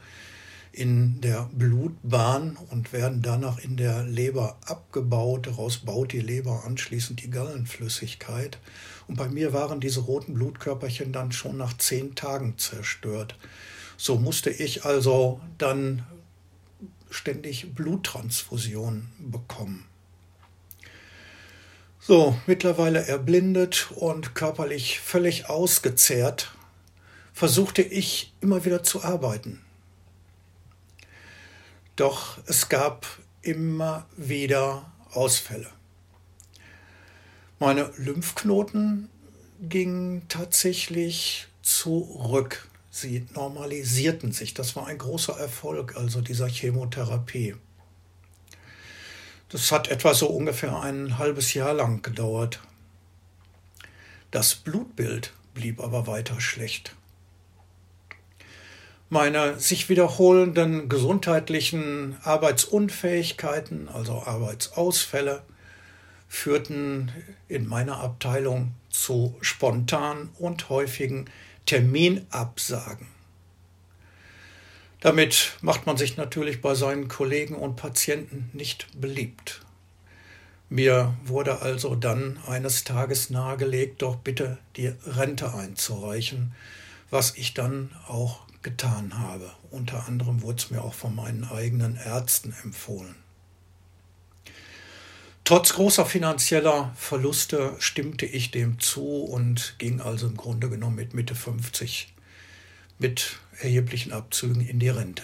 in 0.71 1.21
der 1.21 1.49
Blutbahn 1.53 2.57
und 2.69 2.93
werden 2.93 3.21
danach 3.21 3.57
in 3.57 3.77
der 3.77 4.03
Leber 4.03 4.57
abgebaut. 4.65 5.47
Daraus 5.47 5.77
baut 5.77 6.11
die 6.11 6.19
Leber 6.19 6.63
anschließend 6.65 7.23
die 7.23 7.31
Gallenflüssigkeit. 7.31 8.59
Und 9.07 9.15
bei 9.15 9.27
mir 9.27 9.53
waren 9.53 9.79
diese 9.79 10.01
roten 10.01 10.33
Blutkörperchen 10.33 11.13
dann 11.13 11.31
schon 11.31 11.57
nach 11.57 11.77
zehn 11.77 12.13
Tagen 12.15 12.57
zerstört. 12.57 13.35
So 13.97 14.15
musste 14.15 14.49
ich 14.49 14.85
also 14.85 15.41
dann 15.57 16.05
ständig 17.09 17.73
Bluttransfusionen 17.73 19.11
bekommen. 19.19 19.85
So, 21.99 22.39
mittlerweile 22.45 23.05
erblindet 23.05 23.91
und 23.95 24.35
körperlich 24.35 24.99
völlig 24.99 25.49
ausgezehrt, 25.49 26.53
versuchte 27.33 27.81
ich 27.81 28.33
immer 28.39 28.63
wieder 28.63 28.83
zu 28.83 29.03
arbeiten. 29.03 29.61
Doch 31.95 32.37
es 32.45 32.69
gab 32.69 33.07
immer 33.41 34.05
wieder 34.15 34.91
Ausfälle. 35.11 35.67
Meine 37.59 37.91
Lymphknoten 37.97 39.09
gingen 39.59 40.27
tatsächlich 40.29 41.47
zurück. 41.63 42.69
Sie 42.89 43.25
normalisierten 43.33 44.31
sich. 44.31 44.53
Das 44.53 44.75
war 44.75 44.87
ein 44.87 44.97
großer 44.97 45.37
Erfolg, 45.37 45.95
also 45.97 46.21
dieser 46.21 46.47
Chemotherapie. 46.47 47.55
Das 49.49 49.71
hat 49.71 49.87
etwa 49.87 50.13
so 50.13 50.27
ungefähr 50.27 50.81
ein 50.81 51.17
halbes 51.17 51.53
Jahr 51.53 51.73
lang 51.73 52.01
gedauert. 52.01 52.59
Das 54.31 54.55
Blutbild 54.55 55.33
blieb 55.53 55.79
aber 55.79 56.05
weiter 56.05 56.41
schlecht. 56.41 56.95
Meine 59.09 59.57
sich 59.57 59.87
wiederholenden 59.87 60.89
gesundheitlichen 60.89 62.17
Arbeitsunfähigkeiten, 62.23 63.87
also 63.87 64.23
Arbeitsausfälle, 64.23 65.43
führten 66.27 67.13
in 67.47 67.67
meiner 67.67 68.01
Abteilung 68.01 68.73
zu 68.89 69.37
spontan 69.39 70.29
und 70.39 70.69
häufigen 70.69 71.29
Terminabsagen. 71.67 73.07
Damit 75.01 75.57
macht 75.61 75.85
man 75.85 75.97
sich 75.97 76.17
natürlich 76.17 76.61
bei 76.61 76.73
seinen 76.73 77.07
Kollegen 77.07 77.53
und 77.53 77.75
Patienten 77.75 78.49
nicht 78.53 78.87
beliebt. 78.99 79.61
Mir 80.69 81.13
wurde 81.23 81.61
also 81.61 81.95
dann 81.95 82.39
eines 82.47 82.83
Tages 82.83 83.29
nahegelegt, 83.29 84.01
doch 84.01 84.15
bitte 84.15 84.57
die 84.75 84.87
Rente 85.05 85.53
einzureichen, 85.53 86.55
was 87.09 87.37
ich 87.37 87.53
dann 87.53 87.91
auch 88.07 88.47
getan 88.63 89.19
habe. 89.19 89.51
Unter 89.69 90.07
anderem 90.07 90.41
wurde 90.41 90.57
es 90.57 90.71
mir 90.71 90.81
auch 90.81 90.93
von 90.93 91.15
meinen 91.15 91.43
eigenen 91.43 91.95
Ärzten 91.95 92.55
empfohlen. 92.63 93.15
Trotz 95.47 95.71
großer 95.71 96.05
finanzieller 96.05 96.91
Verluste 96.97 97.73
stimmte 97.79 98.25
ich 98.25 98.51
dem 98.51 98.81
zu 98.81 99.23
und 99.23 99.75
ging 99.77 100.01
also 100.01 100.27
im 100.27 100.35
Grunde 100.35 100.69
genommen 100.69 100.97
mit 100.97 101.13
Mitte 101.13 101.35
50 101.35 102.13
mit 102.99 103.37
erheblichen 103.57 104.11
Abzügen 104.11 104.59
in 104.59 104.77
die 104.77 104.89
Rente. 104.89 105.23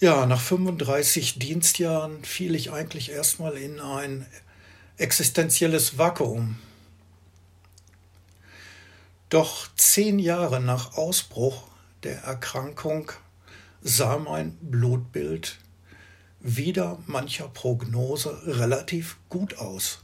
Ja, 0.00 0.26
nach 0.26 0.40
35 0.40 1.38
Dienstjahren 1.38 2.24
fiel 2.24 2.56
ich 2.56 2.72
eigentlich 2.72 3.12
erstmal 3.12 3.56
in 3.56 3.78
ein 3.78 4.26
existenzielles 4.96 5.98
Vakuum. 5.98 6.58
Doch 9.28 9.68
zehn 9.76 10.18
Jahre 10.18 10.58
nach 10.58 10.96
Ausbruch 10.96 11.68
der 12.02 12.24
Erkrankung 12.24 13.12
sah 13.82 14.18
mein 14.18 14.58
Blutbild 14.60 15.58
wieder 16.46 16.98
mancher 17.06 17.48
Prognose 17.48 18.40
relativ 18.46 19.16
gut 19.28 19.58
aus. 19.58 19.98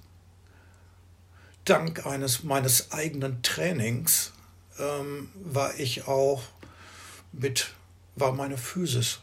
Dank 1.65 2.05
eines 2.05 2.43
meines 2.43 2.91
eigenen 2.91 3.43
Trainings 3.43 4.33
ähm, 4.79 5.29
war 5.35 5.79
ich 5.79 6.09
auch 6.09 6.43
mit, 7.31 7.71
war 8.17 8.33
meine 8.33 8.59
Physis 8.59 9.21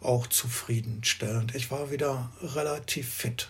auch 0.00 0.28
zufriedenstellend. 0.28 1.54
Ich 1.56 1.72
war 1.72 1.90
wieder 1.90 2.30
relativ 2.40 3.12
fit. 3.12 3.48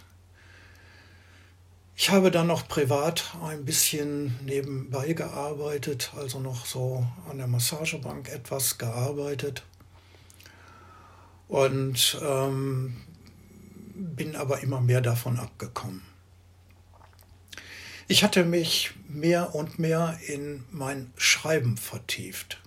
Ich 1.94 2.08
habe 2.08 2.30
dann 2.30 2.46
noch 2.46 2.66
privat 2.66 3.36
ein 3.44 3.66
bisschen 3.66 4.38
nebenbei 4.44 5.12
gearbeitet, 5.12 6.12
also 6.16 6.40
noch 6.40 6.64
so 6.64 7.06
an 7.28 7.36
der 7.36 7.46
Massagebank 7.46 8.30
etwas 8.30 8.78
gearbeitet 8.78 9.62
und 11.52 12.18
ähm, 12.22 12.96
bin 13.94 14.36
aber 14.36 14.62
immer 14.62 14.80
mehr 14.80 15.02
davon 15.02 15.38
abgekommen. 15.38 16.00
Ich 18.08 18.24
hatte 18.24 18.42
mich 18.44 18.92
mehr 19.06 19.54
und 19.54 19.78
mehr 19.78 20.18
in 20.26 20.64
mein 20.70 21.12
Schreiben 21.18 21.76
vertieft. 21.76 22.58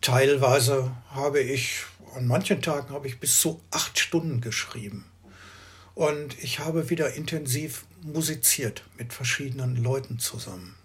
Teilweise 0.00 0.92
habe 1.10 1.40
ich, 1.40 1.86
an 2.14 2.28
manchen 2.28 2.62
Tagen 2.62 2.94
habe 2.94 3.08
ich 3.08 3.18
bis 3.18 3.38
zu 3.38 3.60
acht 3.72 3.98
Stunden 3.98 4.40
geschrieben. 4.40 5.04
Und 5.96 6.38
ich 6.40 6.60
habe 6.60 6.90
wieder 6.90 7.14
intensiv 7.14 7.84
musiziert 8.00 8.84
mit 8.96 9.12
verschiedenen 9.12 9.74
Leuten 9.74 10.20
zusammen. 10.20 10.76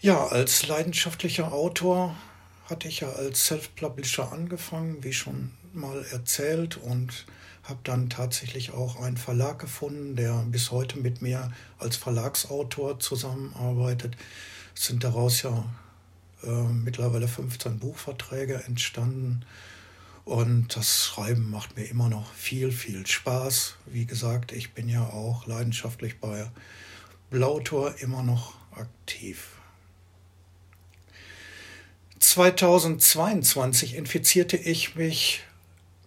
Ja, 0.00 0.28
als 0.28 0.68
leidenschaftlicher 0.68 1.52
Autor 1.52 2.16
hatte 2.68 2.88
ich 2.88 3.00
ja 3.00 3.10
als 3.10 3.46
Self-Publisher 3.46 4.32
angefangen, 4.32 5.02
wie 5.02 5.12
schon 5.12 5.52
mal 5.72 6.04
erzählt, 6.12 6.76
und 6.76 7.26
habe 7.64 7.80
dann 7.84 8.08
tatsächlich 8.08 8.72
auch 8.72 9.00
einen 9.00 9.16
Verlag 9.16 9.58
gefunden, 9.58 10.16
der 10.16 10.44
bis 10.50 10.70
heute 10.70 10.98
mit 10.98 11.20
mir 11.20 11.52
als 11.78 11.96
Verlagsautor 11.96 12.98
zusammenarbeitet. 12.98 14.16
Es 14.74 14.86
sind 14.86 15.04
daraus 15.04 15.42
ja 15.42 15.64
äh, 16.42 16.48
mittlerweile 16.48 17.28
15 17.28 17.78
Buchverträge 17.78 18.64
entstanden. 18.64 19.44
Und 20.24 20.76
das 20.76 21.04
Schreiben 21.06 21.50
macht 21.50 21.76
mir 21.76 21.84
immer 21.84 22.08
noch 22.08 22.32
viel, 22.32 22.70
viel 22.70 23.06
Spaß. 23.06 23.76
Wie 23.86 24.06
gesagt, 24.06 24.52
ich 24.52 24.74
bin 24.74 24.88
ja 24.88 25.04
auch 25.04 25.46
leidenschaftlich 25.46 26.20
bei 26.20 26.50
Blautor 27.30 27.94
immer 28.00 28.22
noch 28.22 28.54
aktiv. 28.72 29.57
2022 32.28 33.94
infizierte 33.94 34.58
ich 34.58 34.96
mich 34.96 35.44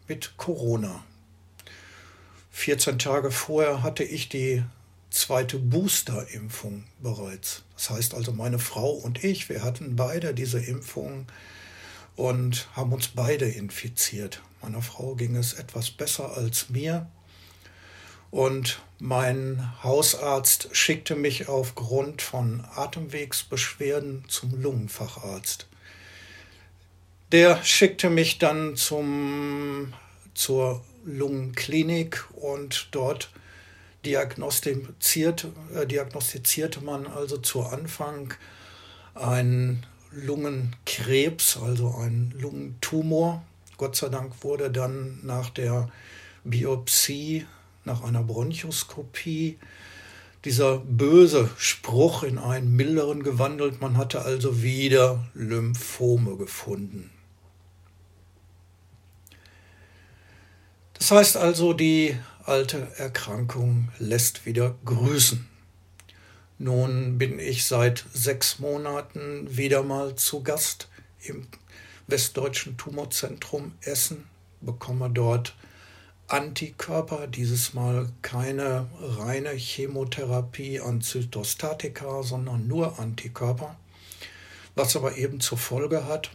mit 0.08 0.38
Corona. 0.38 1.04
14 2.52 3.00
Tage 3.00 3.32
vorher 3.32 3.82
hatte 3.82 4.04
ich 4.04 4.30
die 4.30 4.62
zweite 5.10 5.58
Booster-Impfung 5.58 6.84
bereits. 7.00 7.64
Das 7.76 7.90
heißt 7.90 8.14
also, 8.14 8.34
meine 8.34 8.60
Frau 8.60 8.92
und 8.92 9.24
ich, 9.24 9.50
wir 9.50 9.64
hatten 9.64 9.96
beide 9.96 10.36
diese 10.36 10.60
Impfung 10.60 11.26
und 12.16 12.68
haben 12.76 12.94
uns 12.94 13.08
beide 13.08 13.50
infiziert. 13.50 14.44
Meiner 14.62 14.84
Frau 14.84 15.16
ging 15.16 15.36
es 15.36 15.54
etwas 15.54 15.90
besser 15.90 16.38
als 16.38 16.70
mir. 16.70 17.10
Und 18.30 18.84
mein 19.00 19.74
Hausarzt 19.82 20.70
schickte 20.72 21.16
mich 21.16 21.48
aufgrund 21.48 22.22
von 22.22 22.64
Atemwegsbeschwerden 22.76 24.26
zum 24.28 24.62
Lungenfacharzt. 24.62 25.66
Der 27.32 27.64
schickte 27.64 28.10
mich 28.10 28.40
dann 28.40 28.76
zum, 28.76 29.94
zur 30.34 30.84
Lungenklinik 31.06 32.26
und 32.36 32.90
dort 32.92 33.32
diagnostiziert, 34.06 35.48
äh, 35.74 35.88
diagnostizierte 35.88 36.82
man 36.82 37.08
also 37.08 37.38
zu 37.38 37.62
Anfang 37.62 38.34
einen 39.16 39.86
Lungenkrebs, 40.12 41.56
also 41.56 41.96
einen 41.96 42.34
Lungentumor. 42.38 43.46
Gott 43.78 43.96
sei 43.96 44.10
Dank 44.10 44.44
wurde 44.44 44.70
dann 44.70 45.20
nach 45.24 45.52
der 45.52 45.90
Biopsie, 46.44 47.46
nach 47.86 48.04
einer 48.04 48.24
Bronchoskopie, 48.24 49.58
dieser 50.44 50.80
böse 50.80 51.50
Spruch 51.58 52.24
in 52.24 52.38
einen 52.38 52.76
milderen 52.76 53.24
gewandelt. 53.24 53.80
Man 53.80 53.96
hatte 53.96 54.24
also 54.24 54.62
wieder 54.62 55.24
Lymphome 55.34 56.36
gefunden. 56.36 57.10
Das 61.02 61.10
heißt 61.10 61.38
also, 61.38 61.74
die 61.74 62.16
alte 62.46 62.88
Erkrankung 62.98 63.90
lässt 63.98 64.46
wieder 64.46 64.76
grüßen. 64.86 65.48
Nun 66.60 67.18
bin 67.18 67.40
ich 67.40 67.66
seit 67.66 68.06
sechs 68.14 68.60
Monaten 68.60 69.58
wieder 69.58 69.82
mal 69.82 70.16
zu 70.16 70.44
Gast 70.44 70.90
im 71.24 71.48
Westdeutschen 72.06 72.78
Tumorzentrum 72.78 73.74
Essen, 73.82 74.26
bekomme 74.62 75.10
dort 75.10 75.56
Antikörper, 76.28 77.26
dieses 77.26 77.74
Mal 77.74 78.10
keine 78.22 78.88
reine 79.02 79.54
Chemotherapie 79.54 80.82
an 80.82 81.02
Zytostatika, 81.02 82.22
sondern 82.22 82.68
nur 82.68 83.00
Antikörper, 83.00 83.76
was 84.76 84.96
aber 84.96 85.18
eben 85.18 85.40
zur 85.40 85.58
Folge 85.58 86.06
hat, 86.06 86.30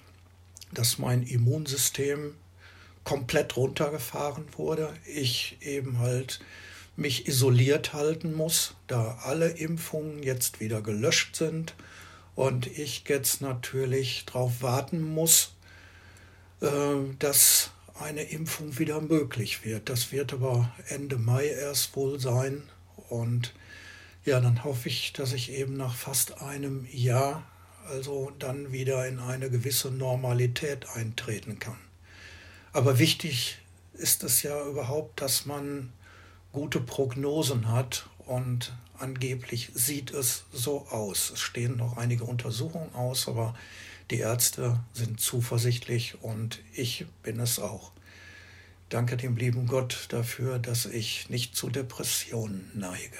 dass 0.73 0.99
mein 0.99 1.23
Immunsystem 1.23 2.35
komplett 3.07 3.57
runtergefahren 3.57 4.45
wurde, 4.57 4.93
ich 5.07 5.59
eben 5.61 6.01
halt 6.01 6.41
mich 6.97 7.29
isoliert 7.29 7.93
halten 7.93 8.35
muss, 8.35 8.75
da 8.89 9.21
alle 9.23 9.49
Impfungen 9.51 10.25
jetzt 10.25 10.59
wieder 10.59 10.83
gelöscht 10.83 11.37
sind 11.37 11.77
und 12.35 12.67
ich 12.67 13.05
jetzt 13.07 13.41
natürlich 13.43 14.27
darauf 14.27 14.61
warten 14.61 15.01
muss, 15.01 15.55
äh, 16.61 16.69
dass 17.21 17.71
eine 18.01 18.25
Impfung 18.25 18.77
wieder 18.77 19.01
möglich 19.01 19.65
wird. 19.65 19.89
Das 19.89 20.11
wird 20.11 20.33
aber 20.33 20.75
Ende 20.89 21.17
Mai 21.17 21.47
erst 21.47 21.95
wohl 21.95 22.19
sein. 22.19 22.65
Und 23.09 23.55
ja, 24.25 24.41
dann 24.41 24.65
hoffe 24.65 24.89
ich, 24.89 25.13
dass 25.13 25.33
ich 25.33 25.53
eben 25.53 25.77
nach 25.77 25.95
fast 25.95 26.43
einem 26.43 26.89
Jahr 26.91 27.47
also 27.89 28.33
dann 28.41 28.73
wieder 28.73 29.07
in 29.07 29.21
eine 29.21 29.49
gewisse 29.49 29.93
Normalität 29.93 30.89
eintreten 30.97 31.61
kann. 31.61 31.86
Aber 32.77 32.99
wichtig 32.99 33.57
ist 33.95 34.23
es 34.23 34.43
ja 34.43 34.63
überhaupt, 34.67 35.23
dass 35.23 35.47
man 35.47 35.95
gute 36.53 36.79
Prognosen 36.79 37.73
hat 37.73 38.07
und 38.27 38.75
angeblich 38.99 39.71
sieht 39.73 40.11
es 40.11 40.45
so 40.53 40.87
aus. 40.89 41.31
Es 41.31 41.41
stehen 41.41 41.79
noch 41.79 41.97
einige 41.97 42.25
Untersuchungen 42.25 42.95
aus, 42.95 43.29
aber 43.29 43.55
die 44.11 44.19
Ärzte 44.19 44.79
sind 44.93 45.21
zuversichtlich 45.21 46.23
und 46.23 46.61
ich 46.75 47.07
bin 47.23 47.41
es 47.41 47.59
auch. 47.59 47.93
Danke 48.91 49.17
dem 49.17 49.39
lieben 49.39 49.67
Gott 49.67 50.09
dafür, 50.11 50.59
dass 50.59 50.85
ich 50.85 51.31
nicht 51.31 51.57
zu 51.57 51.71
Depressionen 51.71 52.71
neige. 52.75 53.17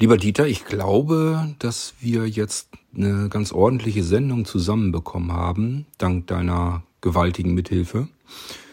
Lieber 0.00 0.16
Dieter, 0.16 0.46
ich 0.46 0.64
glaube, 0.64 1.54
dass 1.58 1.92
wir 2.00 2.26
jetzt 2.26 2.70
eine 2.96 3.28
ganz 3.28 3.52
ordentliche 3.52 4.02
Sendung 4.02 4.46
zusammenbekommen 4.46 5.30
haben, 5.30 5.84
dank 5.98 6.26
deiner 6.26 6.82
gewaltigen 7.02 7.52
Mithilfe. 7.52 8.08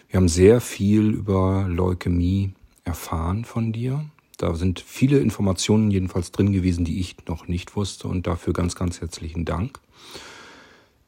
Wir 0.07 0.17
haben 0.19 0.29
sehr 0.29 0.61
viel 0.61 1.09
über 1.09 1.65
Leukämie 1.67 2.53
erfahren 2.85 3.43
von 3.43 3.73
dir. 3.73 4.05
Da 4.37 4.55
sind 4.55 4.79
viele 4.79 5.19
Informationen 5.19 5.91
jedenfalls 5.91 6.31
drin 6.31 6.53
gewesen, 6.53 6.85
die 6.85 7.01
ich 7.01 7.17
noch 7.27 7.49
nicht 7.49 7.75
wusste 7.75 8.07
und 8.07 8.25
dafür 8.25 8.53
ganz, 8.53 8.75
ganz 8.75 9.01
herzlichen 9.01 9.43
Dank. 9.43 9.81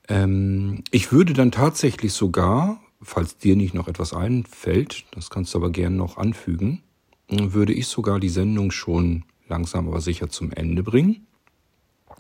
Ähm, 0.10 0.84
ich 0.92 1.14
würde 1.14 1.32
dann 1.32 1.54
tatsächlich 1.54 2.12
sogar, 2.12 2.82
falls 3.02 3.38
dir 3.38 3.56
nicht 3.56 3.74
noch 3.74 3.88
etwas 3.88 4.14
einfällt, 4.14 5.06
das 5.12 5.30
kannst 5.30 5.54
du 5.54 5.60
aber 5.60 5.70
gern 5.70 5.96
noch 5.96 6.18
anfügen, 6.18 6.84
würde 7.30 7.72
ich 7.72 7.88
sogar 7.88 8.20
die 8.20 8.28
Sendung 8.28 8.72
schon 8.72 9.24
langsam 9.50 9.88
aber 9.88 10.02
sicher 10.02 10.30
zum 10.30 10.52
Ende 10.52 10.84
bringen. 10.84 11.28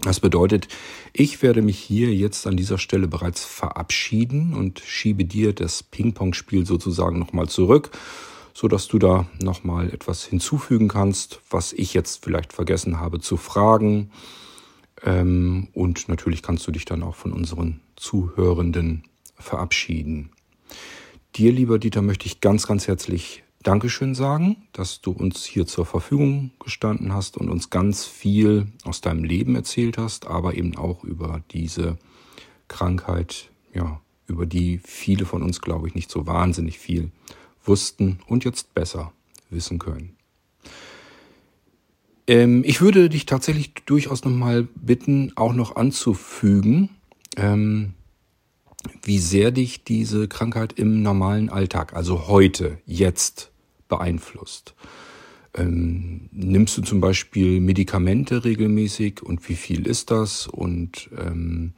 Das 0.01 0.19
bedeutet, 0.19 0.67
ich 1.13 1.41
werde 1.41 1.61
mich 1.61 1.77
hier 1.77 2.13
jetzt 2.13 2.47
an 2.47 2.55
dieser 2.55 2.77
Stelle 2.77 3.07
bereits 3.07 3.43
verabschieden 3.43 4.53
und 4.53 4.79
schiebe 4.79 5.25
dir 5.25 5.53
das 5.53 5.83
Ping-Pong-Spiel 5.83 6.65
sozusagen 6.65 7.19
nochmal 7.19 7.49
zurück 7.49 7.91
so 8.59 8.67
dass 8.67 8.89
du 8.89 8.99
da 8.99 9.25
nochmal 9.41 9.89
etwas 9.89 10.25
hinzufügen 10.25 10.89
kannst, 10.89 11.39
was 11.49 11.71
ich 11.71 11.93
jetzt 11.93 12.25
vielleicht 12.25 12.51
vergessen 12.51 12.99
habe 12.99 13.21
zu 13.21 13.37
fragen. 13.37 14.11
Ähm, 15.01 15.69
und 15.73 16.09
natürlich 16.09 16.43
kannst 16.43 16.67
du 16.67 16.71
dich 16.71 16.83
dann 16.83 17.01
auch 17.01 17.15
von 17.15 17.31
unseren 17.31 17.79
Zuhörenden 17.95 19.03
verabschieden. 19.35 20.31
Dir, 21.35 21.53
lieber 21.53 21.79
Dieter, 21.79 22.01
möchte 22.01 22.25
ich 22.25 22.41
ganz, 22.41 22.67
ganz 22.67 22.89
herzlich 22.89 23.43
Dankeschön 23.61 24.15
sagen, 24.15 24.55
dass 24.71 25.01
du 25.01 25.11
uns 25.11 25.43
hier 25.43 25.67
zur 25.67 25.85
Verfügung 25.85 26.51
gestanden 26.63 27.13
hast 27.13 27.35
und 27.35 27.49
uns 27.49 27.69
ganz 27.69 28.05
viel 28.05 28.67
aus 28.85 29.01
deinem 29.01 29.25
Leben 29.25 29.55
erzählt 29.55 29.97
hast, 29.97 30.27
aber 30.27 30.53
eben 30.55 30.77
auch 30.77 31.03
über 31.03 31.43
diese 31.51 31.97
Krankheit, 32.69 33.49
ja, 33.73 33.99
über 34.27 34.45
die 34.45 34.79
viele 34.83 35.25
von 35.25 35.43
uns, 35.43 35.59
glaube 35.59 35.89
ich, 35.89 35.95
nicht 35.95 36.09
so 36.09 36.25
wahnsinnig 36.25 36.79
viel 36.79 37.11
wussten 37.65 38.19
und 38.27 38.45
jetzt 38.45 38.73
besser 38.73 39.11
wissen 39.49 39.77
können. 39.77 40.15
Ähm, 42.27 42.63
ich 42.65 42.79
würde 42.79 43.09
dich 43.09 43.25
tatsächlich 43.25 43.73
durchaus 43.85 44.23
nochmal 44.23 44.67
bitten, 44.75 45.33
auch 45.35 45.53
noch 45.53 45.75
anzufügen, 45.75 46.89
ähm, 47.35 47.93
wie 49.03 49.19
sehr 49.19 49.51
dich 49.51 49.83
diese 49.83 50.27
Krankheit 50.27 50.73
im 50.73 51.01
normalen 51.01 51.49
Alltag, 51.49 51.93
also 51.93 52.27
heute, 52.27 52.79
jetzt, 52.85 53.51
beeinflusst. 53.87 54.75
Ähm, 55.55 56.29
nimmst 56.31 56.77
du 56.77 56.81
zum 56.81 57.01
Beispiel 57.01 57.59
Medikamente 57.59 58.45
regelmäßig 58.45 59.23
und 59.23 59.47
wie 59.49 59.55
viel 59.55 59.87
ist 59.87 60.11
das? 60.11 60.47
Und 60.47 61.09
ähm, 61.17 61.73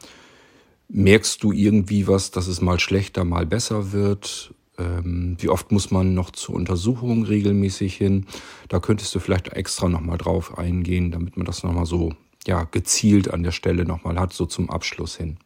merkst 0.90 1.42
du 1.42 1.52
irgendwie 1.52 2.08
was, 2.08 2.32
dass 2.32 2.48
es 2.48 2.62
mal 2.62 2.80
schlechter, 2.80 3.24
mal 3.24 3.46
besser 3.46 3.94
wird? 3.94 4.54
Ähm, 4.78 5.38
wie 5.40 5.50
oft 5.50 5.72
muss 5.72 5.90
man 5.90 6.14
noch 6.14 6.32
zur 6.32 6.56
Untersuchung 6.56 7.24
regelmäßig 7.24 7.96
hin? 7.96 8.26
Da 8.68 8.80
könntest 8.80 9.16
du 9.16 9.20
vielleicht 9.20 9.50
extra 9.50 9.88
nochmal 9.88 10.18
drauf 10.18 10.58
eingehen, 10.58 11.12
damit 11.12 11.38
man 11.38 11.46
das 11.46 11.64
nochmal 11.64 11.86
so 11.86 12.14
ja, 12.46 12.66
gezielt 12.66 13.32
an 13.32 13.44
der 13.44 13.52
Stelle 13.52 13.86
nochmal 13.86 14.20
hat, 14.20 14.34
so 14.34 14.46
zum 14.46 14.70
Abschluss 14.70 15.16
hin. 15.16 15.38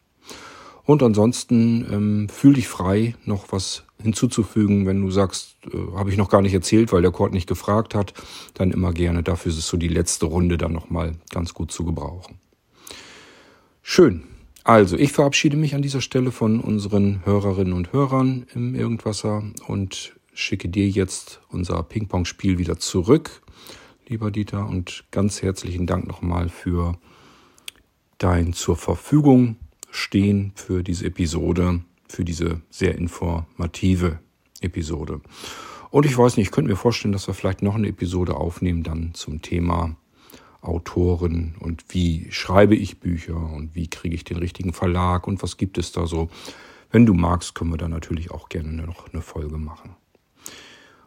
Und 0.85 1.01
ansonsten 1.01 1.85
ähm, 1.91 2.29
fühl 2.29 2.53
dich 2.53 2.67
frei, 2.67 3.15
noch 3.25 3.51
was 3.51 3.83
hinzuzufügen, 4.01 4.85
wenn 4.85 5.01
du 5.01 5.09
sagst, 5.09 5.57
äh, 5.73 5.97
habe 5.97 6.11
ich 6.11 6.17
noch 6.17 6.29
gar 6.29 6.41
nicht 6.41 6.53
erzählt, 6.53 6.93
weil 6.93 7.01
der 7.01 7.11
Kurt 7.11 7.33
nicht 7.33 7.47
gefragt 7.47 7.95
hat, 7.95 8.13
dann 8.53 8.71
immer 8.71 8.93
gerne. 8.93 9.23
Dafür 9.23 9.51
ist 9.51 9.57
es 9.57 9.67
so 9.67 9.77
die 9.77 9.87
letzte 9.87 10.27
Runde 10.27 10.57
dann 10.57 10.73
nochmal 10.73 11.13
ganz 11.31 11.53
gut 11.53 11.71
zu 11.71 11.85
gebrauchen. 11.85 12.39
Schön. 13.81 14.23
Also, 14.63 14.97
ich 14.97 15.11
verabschiede 15.11 15.57
mich 15.57 15.75
an 15.75 15.81
dieser 15.81 16.01
Stelle 16.01 16.31
von 16.31 16.59
unseren 16.59 17.23
Hörerinnen 17.25 17.73
und 17.73 17.93
Hörern 17.93 18.45
im 18.53 18.73
Irgendwasser 18.73 19.43
und 19.67 20.15
schicke 20.33 20.69
dir 20.69 20.87
jetzt 20.87 21.39
unser 21.49 21.81
Ping-Pong-Spiel 21.83 22.57
wieder 22.57 22.77
zurück, 22.77 23.41
lieber 24.07 24.31
Dieter, 24.31 24.67
und 24.67 25.05
ganz 25.11 25.41
herzlichen 25.41 25.85
Dank 25.85 26.07
nochmal 26.07 26.49
für 26.49 26.97
dein 28.17 28.53
zur 28.53 28.75
Verfügung 28.75 29.57
stehen 29.95 30.51
für 30.55 30.83
diese 30.83 31.05
Episode, 31.05 31.81
für 32.07 32.25
diese 32.25 32.61
sehr 32.69 32.95
informative 32.97 34.19
Episode. 34.61 35.21
Und 35.89 36.05
ich 36.05 36.17
weiß 36.17 36.37
nicht, 36.37 36.47
ich 36.47 36.51
könnte 36.51 36.69
mir 36.69 36.77
vorstellen, 36.77 37.11
dass 37.11 37.27
wir 37.27 37.33
vielleicht 37.33 37.61
noch 37.61 37.75
eine 37.75 37.87
Episode 37.87 38.35
aufnehmen 38.35 38.83
dann 38.83 39.13
zum 39.13 39.41
Thema 39.41 39.95
Autoren 40.61 41.55
und 41.59 41.85
wie 41.89 42.27
schreibe 42.31 42.75
ich 42.75 42.99
Bücher 42.99 43.37
und 43.37 43.75
wie 43.75 43.87
kriege 43.87 44.15
ich 44.15 44.23
den 44.23 44.37
richtigen 44.37 44.73
Verlag 44.73 45.27
und 45.27 45.41
was 45.43 45.57
gibt 45.57 45.77
es 45.77 45.91
da 45.91 46.07
so. 46.07 46.29
Wenn 46.91 47.05
du 47.05 47.13
magst, 47.13 47.55
können 47.55 47.71
wir 47.71 47.77
da 47.77 47.87
natürlich 47.87 48.31
auch 48.31 48.49
gerne 48.49 48.83
noch 48.83 49.11
eine 49.13 49.21
Folge 49.21 49.57
machen. 49.57 49.95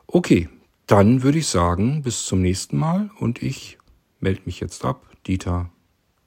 Okay, 0.07 0.49
dann 0.87 1.23
würde 1.23 1.39
ich 1.39 1.49
sagen, 1.49 2.03
bis 2.03 2.25
zum 2.25 2.41
nächsten 2.41 2.79
Mal 2.79 3.11
und 3.19 3.43
ich 3.43 3.79
melde 4.21 4.43
mich 4.47 4.61
jetzt 4.61 4.85
ab. 4.85 5.07
Dieter, 5.27 5.71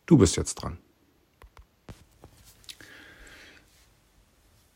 du 0.05 0.17
bist 0.17 0.37
jetzt 0.37 0.55
dran. 0.55 0.77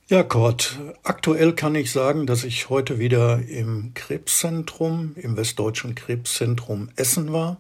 Ja, 0.08 0.22
Kurt, 0.22 0.78
aktuell 1.02 1.54
kann 1.54 1.74
ich 1.74 1.92
sagen, 1.92 2.28
dass 2.28 2.44
ich 2.44 2.70
heute 2.70 3.00
wieder 3.00 3.40
im 3.48 3.96
Krebszentrum, 3.96 5.16
im 5.16 5.36
Westdeutschen 5.36 5.96
Krebszentrum 5.96 6.90
Essen 6.96 7.34
war 7.34 7.58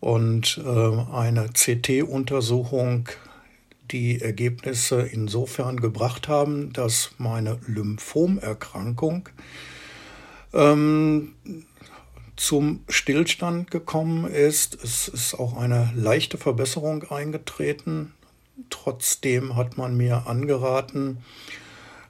und 0.00 0.60
äh, 0.62 0.68
eine 0.68 1.48
CT-Untersuchung 1.48 3.08
die 3.90 4.20
Ergebnisse 4.20 5.00
insofern 5.00 5.80
gebracht 5.80 6.28
haben, 6.28 6.74
dass 6.74 7.12
meine 7.16 7.58
Lymphomerkrankung 7.68 9.30
ähm, 10.52 11.34
zum 12.36 12.80
Stillstand 12.90 13.70
gekommen 13.70 14.30
ist. 14.30 14.74
Es 14.84 15.08
ist 15.08 15.32
auch 15.32 15.56
eine 15.56 15.90
leichte 15.96 16.36
Verbesserung 16.36 17.04
eingetreten. 17.04 18.12
Trotzdem 18.70 19.56
hat 19.56 19.76
man 19.76 19.96
mir 19.96 20.26
angeraten, 20.26 21.18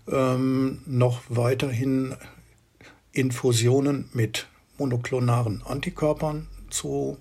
ähm, 0.07 0.83
noch 0.87 1.23
weiterhin 1.29 2.15
Infusionen 3.13 4.09
mit 4.13 4.47
monoklonaren 4.79 5.63
Antikörpern 5.63 6.49
zu 6.69 7.17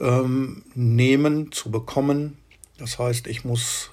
ähm, 0.00 0.64
nehmen, 0.74 1.50
zu 1.52 1.70
bekommen. 1.70 2.36
Das 2.78 2.98
heißt, 2.98 3.26
ich 3.26 3.44
muss 3.44 3.90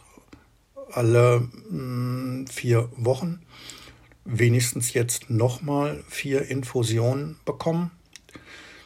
alle 0.91 1.39
mh, 1.39 1.49
hm, 1.69 2.47
vier 2.47 2.89
Wochen 2.95 3.41
wenigstens 4.25 4.93
jetzt 4.93 5.29
nochmal 5.29 6.03
vier 6.07 6.47
Infusionen 6.49 7.37
bekommen. 7.45 7.91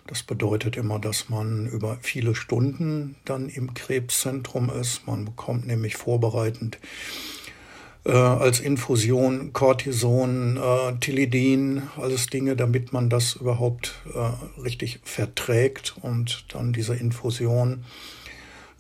Das 0.08 0.24
bedeutet 0.24 0.76
immer, 0.76 1.00
dass 1.00 1.30
man 1.30 1.68
über 1.68 1.98
viele 2.02 2.36
Stunden 2.36 3.16
dann 3.26 3.48
im 3.50 3.74
Krebszentrum 3.74 4.70
ist. 4.70 5.08
Man 5.08 5.26
bekommt 5.26 5.66
nämlich 5.66 5.96
vorbereitend 5.96 6.78
äh, 8.06 8.12
als 8.12 8.60
Infusion 8.60 9.54
Cortison, 9.54 10.58
äh, 10.58 11.00
Tilidin, 11.00 11.84
alles 11.96 12.28
Dinge, 12.28 12.56
damit 12.56 12.92
man 12.92 13.10
das 13.10 13.36
überhaupt 13.36 13.96
äh, 14.14 14.62
richtig 14.62 15.00
verträgt 15.04 15.96
und 16.02 16.46
dann 16.54 16.74
diese 16.74 16.96
Infusion 16.96 17.86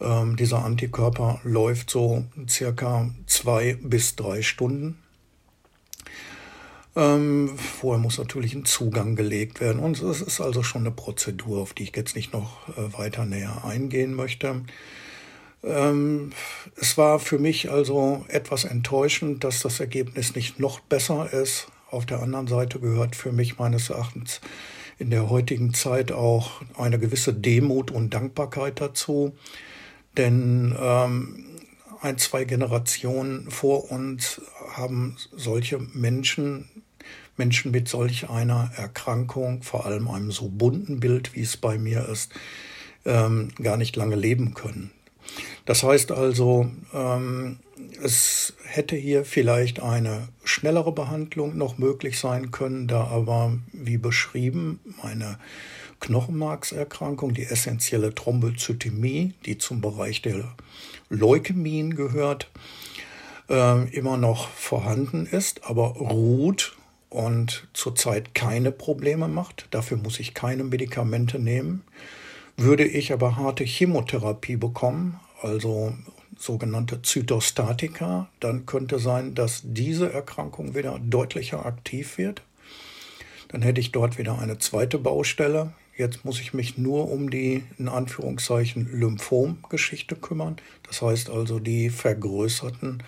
ähm, 0.01 0.35
dieser 0.35 0.65
Antikörper 0.65 1.39
läuft 1.43 1.89
so 1.89 2.25
circa 2.49 3.09
zwei 3.25 3.77
bis 3.81 4.15
drei 4.15 4.41
Stunden. 4.41 4.97
Ähm, 6.95 7.57
vorher 7.57 8.01
muss 8.01 8.19
natürlich 8.19 8.53
ein 8.53 8.65
Zugang 8.65 9.15
gelegt 9.15 9.61
werden. 9.61 9.79
Und 9.79 10.01
es 10.01 10.21
ist 10.21 10.41
also 10.41 10.61
schon 10.61 10.81
eine 10.81 10.91
Prozedur, 10.91 11.61
auf 11.61 11.73
die 11.73 11.83
ich 11.83 11.95
jetzt 11.95 12.15
nicht 12.15 12.33
noch 12.33 12.67
äh, 12.69 12.93
weiter 12.97 13.25
näher 13.25 13.63
eingehen 13.65 14.13
möchte. 14.13 14.63
Ähm, 15.63 16.33
es 16.75 16.97
war 16.97 17.19
für 17.19 17.39
mich 17.39 17.71
also 17.71 18.25
etwas 18.27 18.65
enttäuschend, 18.65 19.43
dass 19.43 19.61
das 19.61 19.79
Ergebnis 19.79 20.35
nicht 20.35 20.59
noch 20.59 20.79
besser 20.81 21.31
ist. 21.33 21.67
Auf 21.89 22.05
der 22.05 22.21
anderen 22.21 22.47
Seite 22.47 22.79
gehört 22.79 23.15
für 23.15 23.31
mich 23.31 23.57
meines 23.57 23.89
Erachtens 23.89 24.41
in 24.99 25.09
der 25.09 25.29
heutigen 25.29 25.73
Zeit 25.73 26.11
auch 26.11 26.61
eine 26.75 26.99
gewisse 26.99 27.33
Demut 27.33 27.91
und 27.91 28.13
Dankbarkeit 28.13 28.81
dazu. 28.81 29.35
Denn 30.17 30.75
ähm, 30.79 31.45
ein, 32.01 32.17
zwei 32.17 32.43
Generationen 32.43 33.49
vor 33.49 33.89
uns 33.91 34.41
haben 34.73 35.17
solche 35.31 35.79
Menschen 35.79 36.82
Menschen 37.37 37.71
mit 37.71 37.87
solch 37.87 38.29
einer 38.29 38.71
Erkrankung, 38.75 39.63
vor 39.63 39.85
allem 39.85 40.07
einem 40.09 40.31
so 40.31 40.49
bunten 40.49 40.99
Bild, 40.99 41.35
wie 41.35 41.41
es 41.41 41.57
bei 41.57 41.77
mir 41.77 42.07
ist, 42.07 42.31
ähm, 43.05 43.49
gar 43.61 43.77
nicht 43.77 43.95
lange 43.95 44.15
leben 44.15 44.53
können. 44.53 44.91
Das 45.65 45.83
heißt 45.83 46.11
also, 46.11 46.69
ähm, 46.93 47.59
es 48.01 48.53
hätte 48.65 48.95
hier 48.95 49.25
vielleicht 49.25 49.81
eine 49.81 50.27
schnellere 50.43 50.91
Behandlung 50.91 51.57
noch 51.57 51.77
möglich 51.77 52.19
sein 52.19 52.51
können, 52.51 52.87
da 52.87 53.05
aber, 53.05 53.57
wie 53.71 53.97
beschrieben, 53.97 54.79
meine 55.01 55.39
Knochenmarkserkrankung, 56.01 57.33
die 57.33 57.45
essentielle 57.45 58.13
Thrombozytämie, 58.13 59.33
die 59.45 59.57
zum 59.57 59.79
Bereich 59.79 60.21
der 60.21 60.53
Leukämien 61.09 61.95
gehört, 61.95 62.51
äh, 63.49 63.89
immer 63.95 64.17
noch 64.17 64.49
vorhanden 64.49 65.25
ist, 65.25 65.63
aber 65.63 65.87
ruht 65.93 66.75
und 67.13 67.67
zurzeit 67.73 68.33
keine 68.33 68.71
Probleme 68.71 69.27
macht. 69.27 69.67
Dafür 69.71 69.97
muss 69.97 70.19
ich 70.19 70.33
keine 70.33 70.63
Medikamente 70.63 71.39
nehmen. 71.39 71.83
Würde 72.57 72.85
ich 72.85 73.13
aber 73.13 73.35
harte 73.37 73.63
Chemotherapie 73.63 74.57
bekommen, 74.57 75.19
also 75.41 75.93
sogenannte 76.37 77.01
Zytostatika, 77.01 78.29
dann 78.39 78.65
könnte 78.65 78.99
sein, 78.99 79.33
dass 79.35 79.61
diese 79.63 80.11
Erkrankung 80.11 80.75
wieder 80.75 80.99
deutlicher 80.99 81.65
aktiv 81.65 82.17
wird. 82.17 82.41
Dann 83.49 83.61
hätte 83.61 83.79
ich 83.79 83.91
dort 83.91 84.17
wieder 84.17 84.39
eine 84.39 84.57
zweite 84.57 84.97
Baustelle. 84.97 85.73
Jetzt 85.95 86.25
muss 86.25 86.39
ich 86.39 86.53
mich 86.53 86.77
nur 86.77 87.11
um 87.11 87.29
die 87.29 87.63
in 87.77 87.87
Anführungszeichen 87.87 88.89
Lymphom-Geschichte 88.91 90.15
kümmern. 90.15 90.57
Das 90.87 91.01
heißt 91.01 91.29
also 91.29 91.59
die 91.59 91.89
vergrößerten 91.89 93.03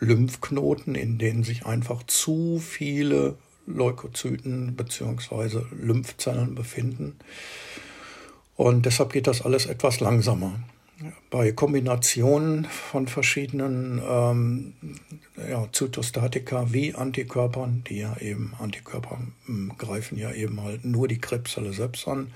Lymphknoten, 0.00 0.94
in 0.94 1.18
denen 1.18 1.44
sich 1.44 1.64
einfach 1.64 2.02
zu 2.02 2.58
viele 2.58 3.36
Leukozyten 3.66 4.76
bzw. 4.76 5.62
Lymphzellen 5.72 6.54
befinden. 6.54 7.16
Und 8.56 8.86
deshalb 8.86 9.12
geht 9.12 9.26
das 9.26 9.42
alles 9.42 9.66
etwas 9.66 10.00
langsamer. 10.00 10.60
Bei 11.28 11.50
Kombinationen 11.50 12.66
von 12.66 13.08
verschiedenen 13.08 14.00
ähm, 14.08 14.74
ja, 15.50 15.66
Zytostatika 15.72 16.72
wie 16.72 16.94
Antikörpern, 16.94 17.82
die 17.88 17.98
ja 17.98 18.16
eben 18.18 18.54
Antikörper 18.60 19.18
ähm, 19.48 19.72
greifen 19.76 20.16
ja 20.16 20.32
eben 20.32 20.62
halt 20.62 20.84
nur 20.84 21.08
die 21.08 21.18
Krebszelle 21.18 21.72
selbst 21.72 22.06
an, 22.06 22.30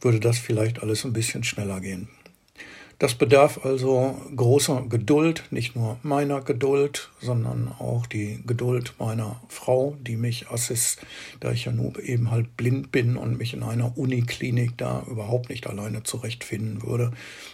würde 0.00 0.20
das 0.20 0.38
vielleicht 0.38 0.80
alles 0.80 1.04
ein 1.04 1.12
bisschen 1.12 1.42
schneller 1.42 1.80
gehen. 1.80 2.08
Das 2.98 3.14
bedarf 3.14 3.64
also 3.64 4.20
großer 4.34 4.86
Geduld, 4.88 5.44
nicht 5.52 5.76
nur 5.76 5.98
meiner 6.02 6.40
Geduld, 6.40 7.10
sondern 7.20 7.68
auch 7.78 8.06
die 8.06 8.42
Geduld 8.44 8.94
meiner 8.98 9.40
Frau, 9.48 9.96
die 10.00 10.16
mich 10.16 10.50
assist, 10.50 11.02
da 11.38 11.52
ich 11.52 11.66
ja 11.66 11.72
nur 11.72 12.02
eben 12.02 12.32
halt 12.32 12.56
blind 12.56 12.90
bin 12.90 13.16
und 13.16 13.38
mich 13.38 13.54
in 13.54 13.62
einer 13.62 13.96
Uniklinik 13.96 14.76
da 14.76 15.04
überhaupt 15.08 15.48
nicht 15.48 15.68
alleine 15.68 16.02
zurechtfinden 16.02 16.82
würde. 16.82 17.12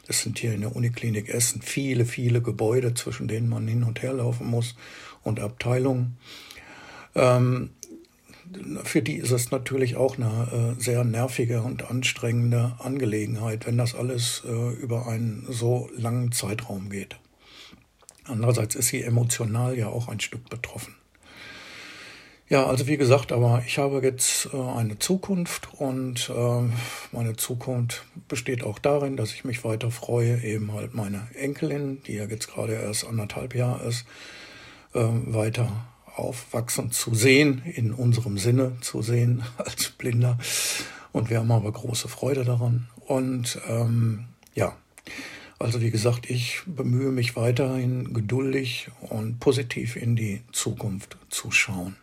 Es 0.08 0.22
sind 0.22 0.38
hier 0.38 0.54
in 0.54 0.62
der 0.62 0.74
Uniklinik 0.74 1.28
Essen 1.28 1.60
viele, 1.60 2.06
viele 2.06 2.40
Gebäude, 2.40 2.94
zwischen 2.94 3.28
denen 3.28 3.50
man 3.50 3.68
hin 3.68 3.84
und 3.84 4.02
her 4.02 4.14
laufen 4.14 4.46
muss 4.46 4.74
und 5.22 5.40
Abteilungen. 5.40 6.16
Ähm, 7.14 7.70
für 8.84 9.02
die 9.02 9.16
ist 9.16 9.30
es 9.30 9.50
natürlich 9.50 9.96
auch 9.96 10.16
eine 10.16 10.76
äh, 10.78 10.80
sehr 10.80 11.04
nervige 11.04 11.62
und 11.62 11.90
anstrengende 11.90 12.76
Angelegenheit, 12.78 13.66
wenn 13.66 13.78
das 13.78 13.94
alles 13.94 14.42
äh, 14.46 14.74
über 14.74 15.06
einen 15.06 15.46
so 15.50 15.88
langen 15.96 16.32
Zeitraum 16.32 16.90
geht. 16.90 17.16
Andererseits 18.24 18.74
ist 18.74 18.88
sie 18.88 19.02
emotional 19.02 19.76
ja 19.76 19.88
auch 19.88 20.08
ein 20.08 20.20
Stück 20.20 20.48
betroffen. 20.48 20.94
Ja, 22.48 22.66
also 22.66 22.86
wie 22.86 22.98
gesagt, 22.98 23.32
aber 23.32 23.62
ich 23.66 23.78
habe 23.78 24.00
jetzt 24.02 24.50
äh, 24.52 24.56
eine 24.56 24.98
Zukunft 24.98 25.68
und 25.78 26.30
äh, 26.30 26.62
meine 27.10 27.36
Zukunft 27.36 28.04
besteht 28.28 28.62
auch 28.62 28.78
darin, 28.78 29.16
dass 29.16 29.32
ich 29.32 29.44
mich 29.44 29.64
weiter 29.64 29.90
freue, 29.90 30.42
eben 30.42 30.72
halt 30.72 30.94
meine 30.94 31.26
Enkelin, 31.34 32.02
die 32.02 32.14
ja 32.14 32.26
jetzt 32.26 32.48
gerade 32.48 32.74
erst 32.74 33.06
anderthalb 33.06 33.54
Jahre 33.54 33.88
ist, 33.88 34.06
äh, 34.92 35.00
weiter 35.02 35.86
aufwachsen 36.14 36.90
zu 36.90 37.14
sehen, 37.14 37.62
in 37.64 37.92
unserem 37.92 38.38
Sinne 38.38 38.76
zu 38.80 39.02
sehen 39.02 39.42
als 39.58 39.90
Blinder. 39.90 40.38
Und 41.12 41.30
wir 41.30 41.38
haben 41.38 41.52
aber 41.52 41.72
große 41.72 42.08
Freude 42.08 42.44
daran. 42.44 42.88
Und 43.06 43.60
ähm, 43.68 44.24
ja, 44.54 44.76
also 45.58 45.80
wie 45.80 45.90
gesagt, 45.90 46.28
ich 46.28 46.62
bemühe 46.66 47.12
mich 47.12 47.36
weiterhin 47.36 48.12
geduldig 48.12 48.88
und 49.00 49.38
positiv 49.38 49.96
in 49.96 50.16
die 50.16 50.42
Zukunft 50.52 51.16
zu 51.28 51.50
schauen. 51.50 51.96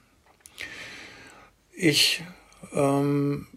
Ich 1.76 2.24
ähm, 2.74 3.48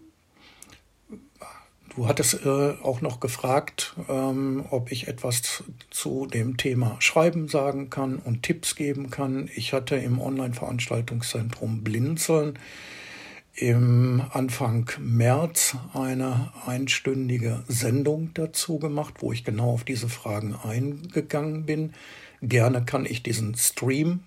Du 1.95 2.07
hattest 2.07 2.45
äh, 2.45 2.73
auch 2.83 2.99
noch 2.99 3.21
gefragt, 3.21 3.95
ähm, 4.09 4.65
ob 4.69 4.91
ich 4.91 5.07
etwas 5.07 5.63
zu 5.89 6.25
dem 6.25 6.57
Thema 6.57 6.97
Schreiben 6.99 7.47
sagen 7.47 7.89
kann 7.89 8.17
und 8.17 8.43
Tipps 8.43 8.75
geben 8.75 9.09
kann. 9.09 9.49
Ich 9.55 9.71
hatte 9.71 9.95
im 9.95 10.19
Online-Veranstaltungszentrum 10.19 11.83
Blinzeln 11.85 12.59
im 13.53 14.21
Anfang 14.31 14.91
März 14.99 15.77
eine 15.93 16.51
einstündige 16.65 17.63
Sendung 17.69 18.31
dazu 18.33 18.77
gemacht, 18.77 19.15
wo 19.19 19.31
ich 19.31 19.45
genau 19.45 19.71
auf 19.71 19.85
diese 19.85 20.09
Fragen 20.09 20.53
eingegangen 20.53 21.65
bin. 21.65 21.93
Gerne 22.41 22.83
kann 22.83 23.05
ich 23.05 23.23
diesen 23.23 23.55
Stream 23.55 24.19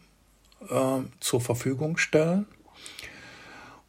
äh, 0.71 1.01
zur 1.21 1.43
Verfügung 1.43 1.99
stellen. 1.99 2.47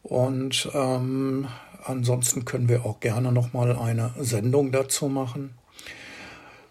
Und 0.02 0.68
ähm, 0.74 1.48
Ansonsten 1.84 2.44
können 2.44 2.68
wir 2.68 2.84
auch 2.84 3.00
gerne 3.00 3.32
noch 3.32 3.52
mal 3.52 3.76
eine 3.76 4.12
Sendung 4.18 4.72
dazu 4.72 5.08
machen. 5.08 5.50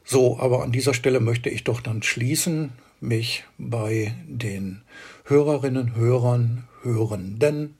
So, 0.03 0.39
aber 0.39 0.63
an 0.63 0.71
dieser 0.71 0.93
Stelle 0.93 1.19
möchte 1.19 1.49
ich 1.49 1.63
doch 1.63 1.81
dann 1.81 2.01
schließen, 2.03 2.71
mich 2.99 3.43
bei 3.57 4.13
den 4.27 4.81
Hörerinnen, 5.25 5.95
Hörern, 5.95 6.67
Hörenden 6.81 7.77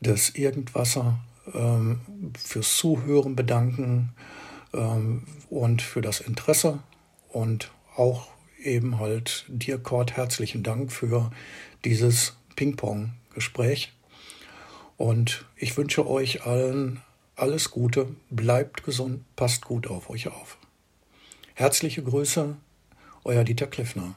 des 0.00 0.34
Irgendwasser 0.34 1.18
ähm, 1.54 2.00
fürs 2.36 2.76
Zuhören 2.76 3.36
bedanken. 3.36 4.10
ähm, 4.72 5.22
und 5.50 5.82
für 5.82 6.00
das 6.02 6.20
Interesse 6.20 6.80
und 7.28 7.72
auch 7.96 8.28
eben 8.62 8.98
halt 8.98 9.44
dir, 9.48 9.78
Kurt, 9.78 10.16
herzlichen 10.16 10.62
Dank 10.62 10.92
für 10.92 11.30
dieses 11.84 12.36
Ping-Pong-Gespräch. 12.56 13.92
Und 14.98 15.46
ich 15.56 15.76
wünsche 15.76 16.06
euch 16.06 16.44
allen 16.44 17.00
alles 17.36 17.70
Gute, 17.70 18.16
bleibt 18.30 18.82
gesund, 18.82 19.24
passt 19.36 19.64
gut 19.64 19.86
auf 19.86 20.10
euch 20.10 20.26
auf. 20.26 20.58
Herzliche 21.54 22.02
Grüße, 22.02 22.56
euer 23.24 23.44
Dieter 23.44 23.68
Kliffner. 23.68 24.16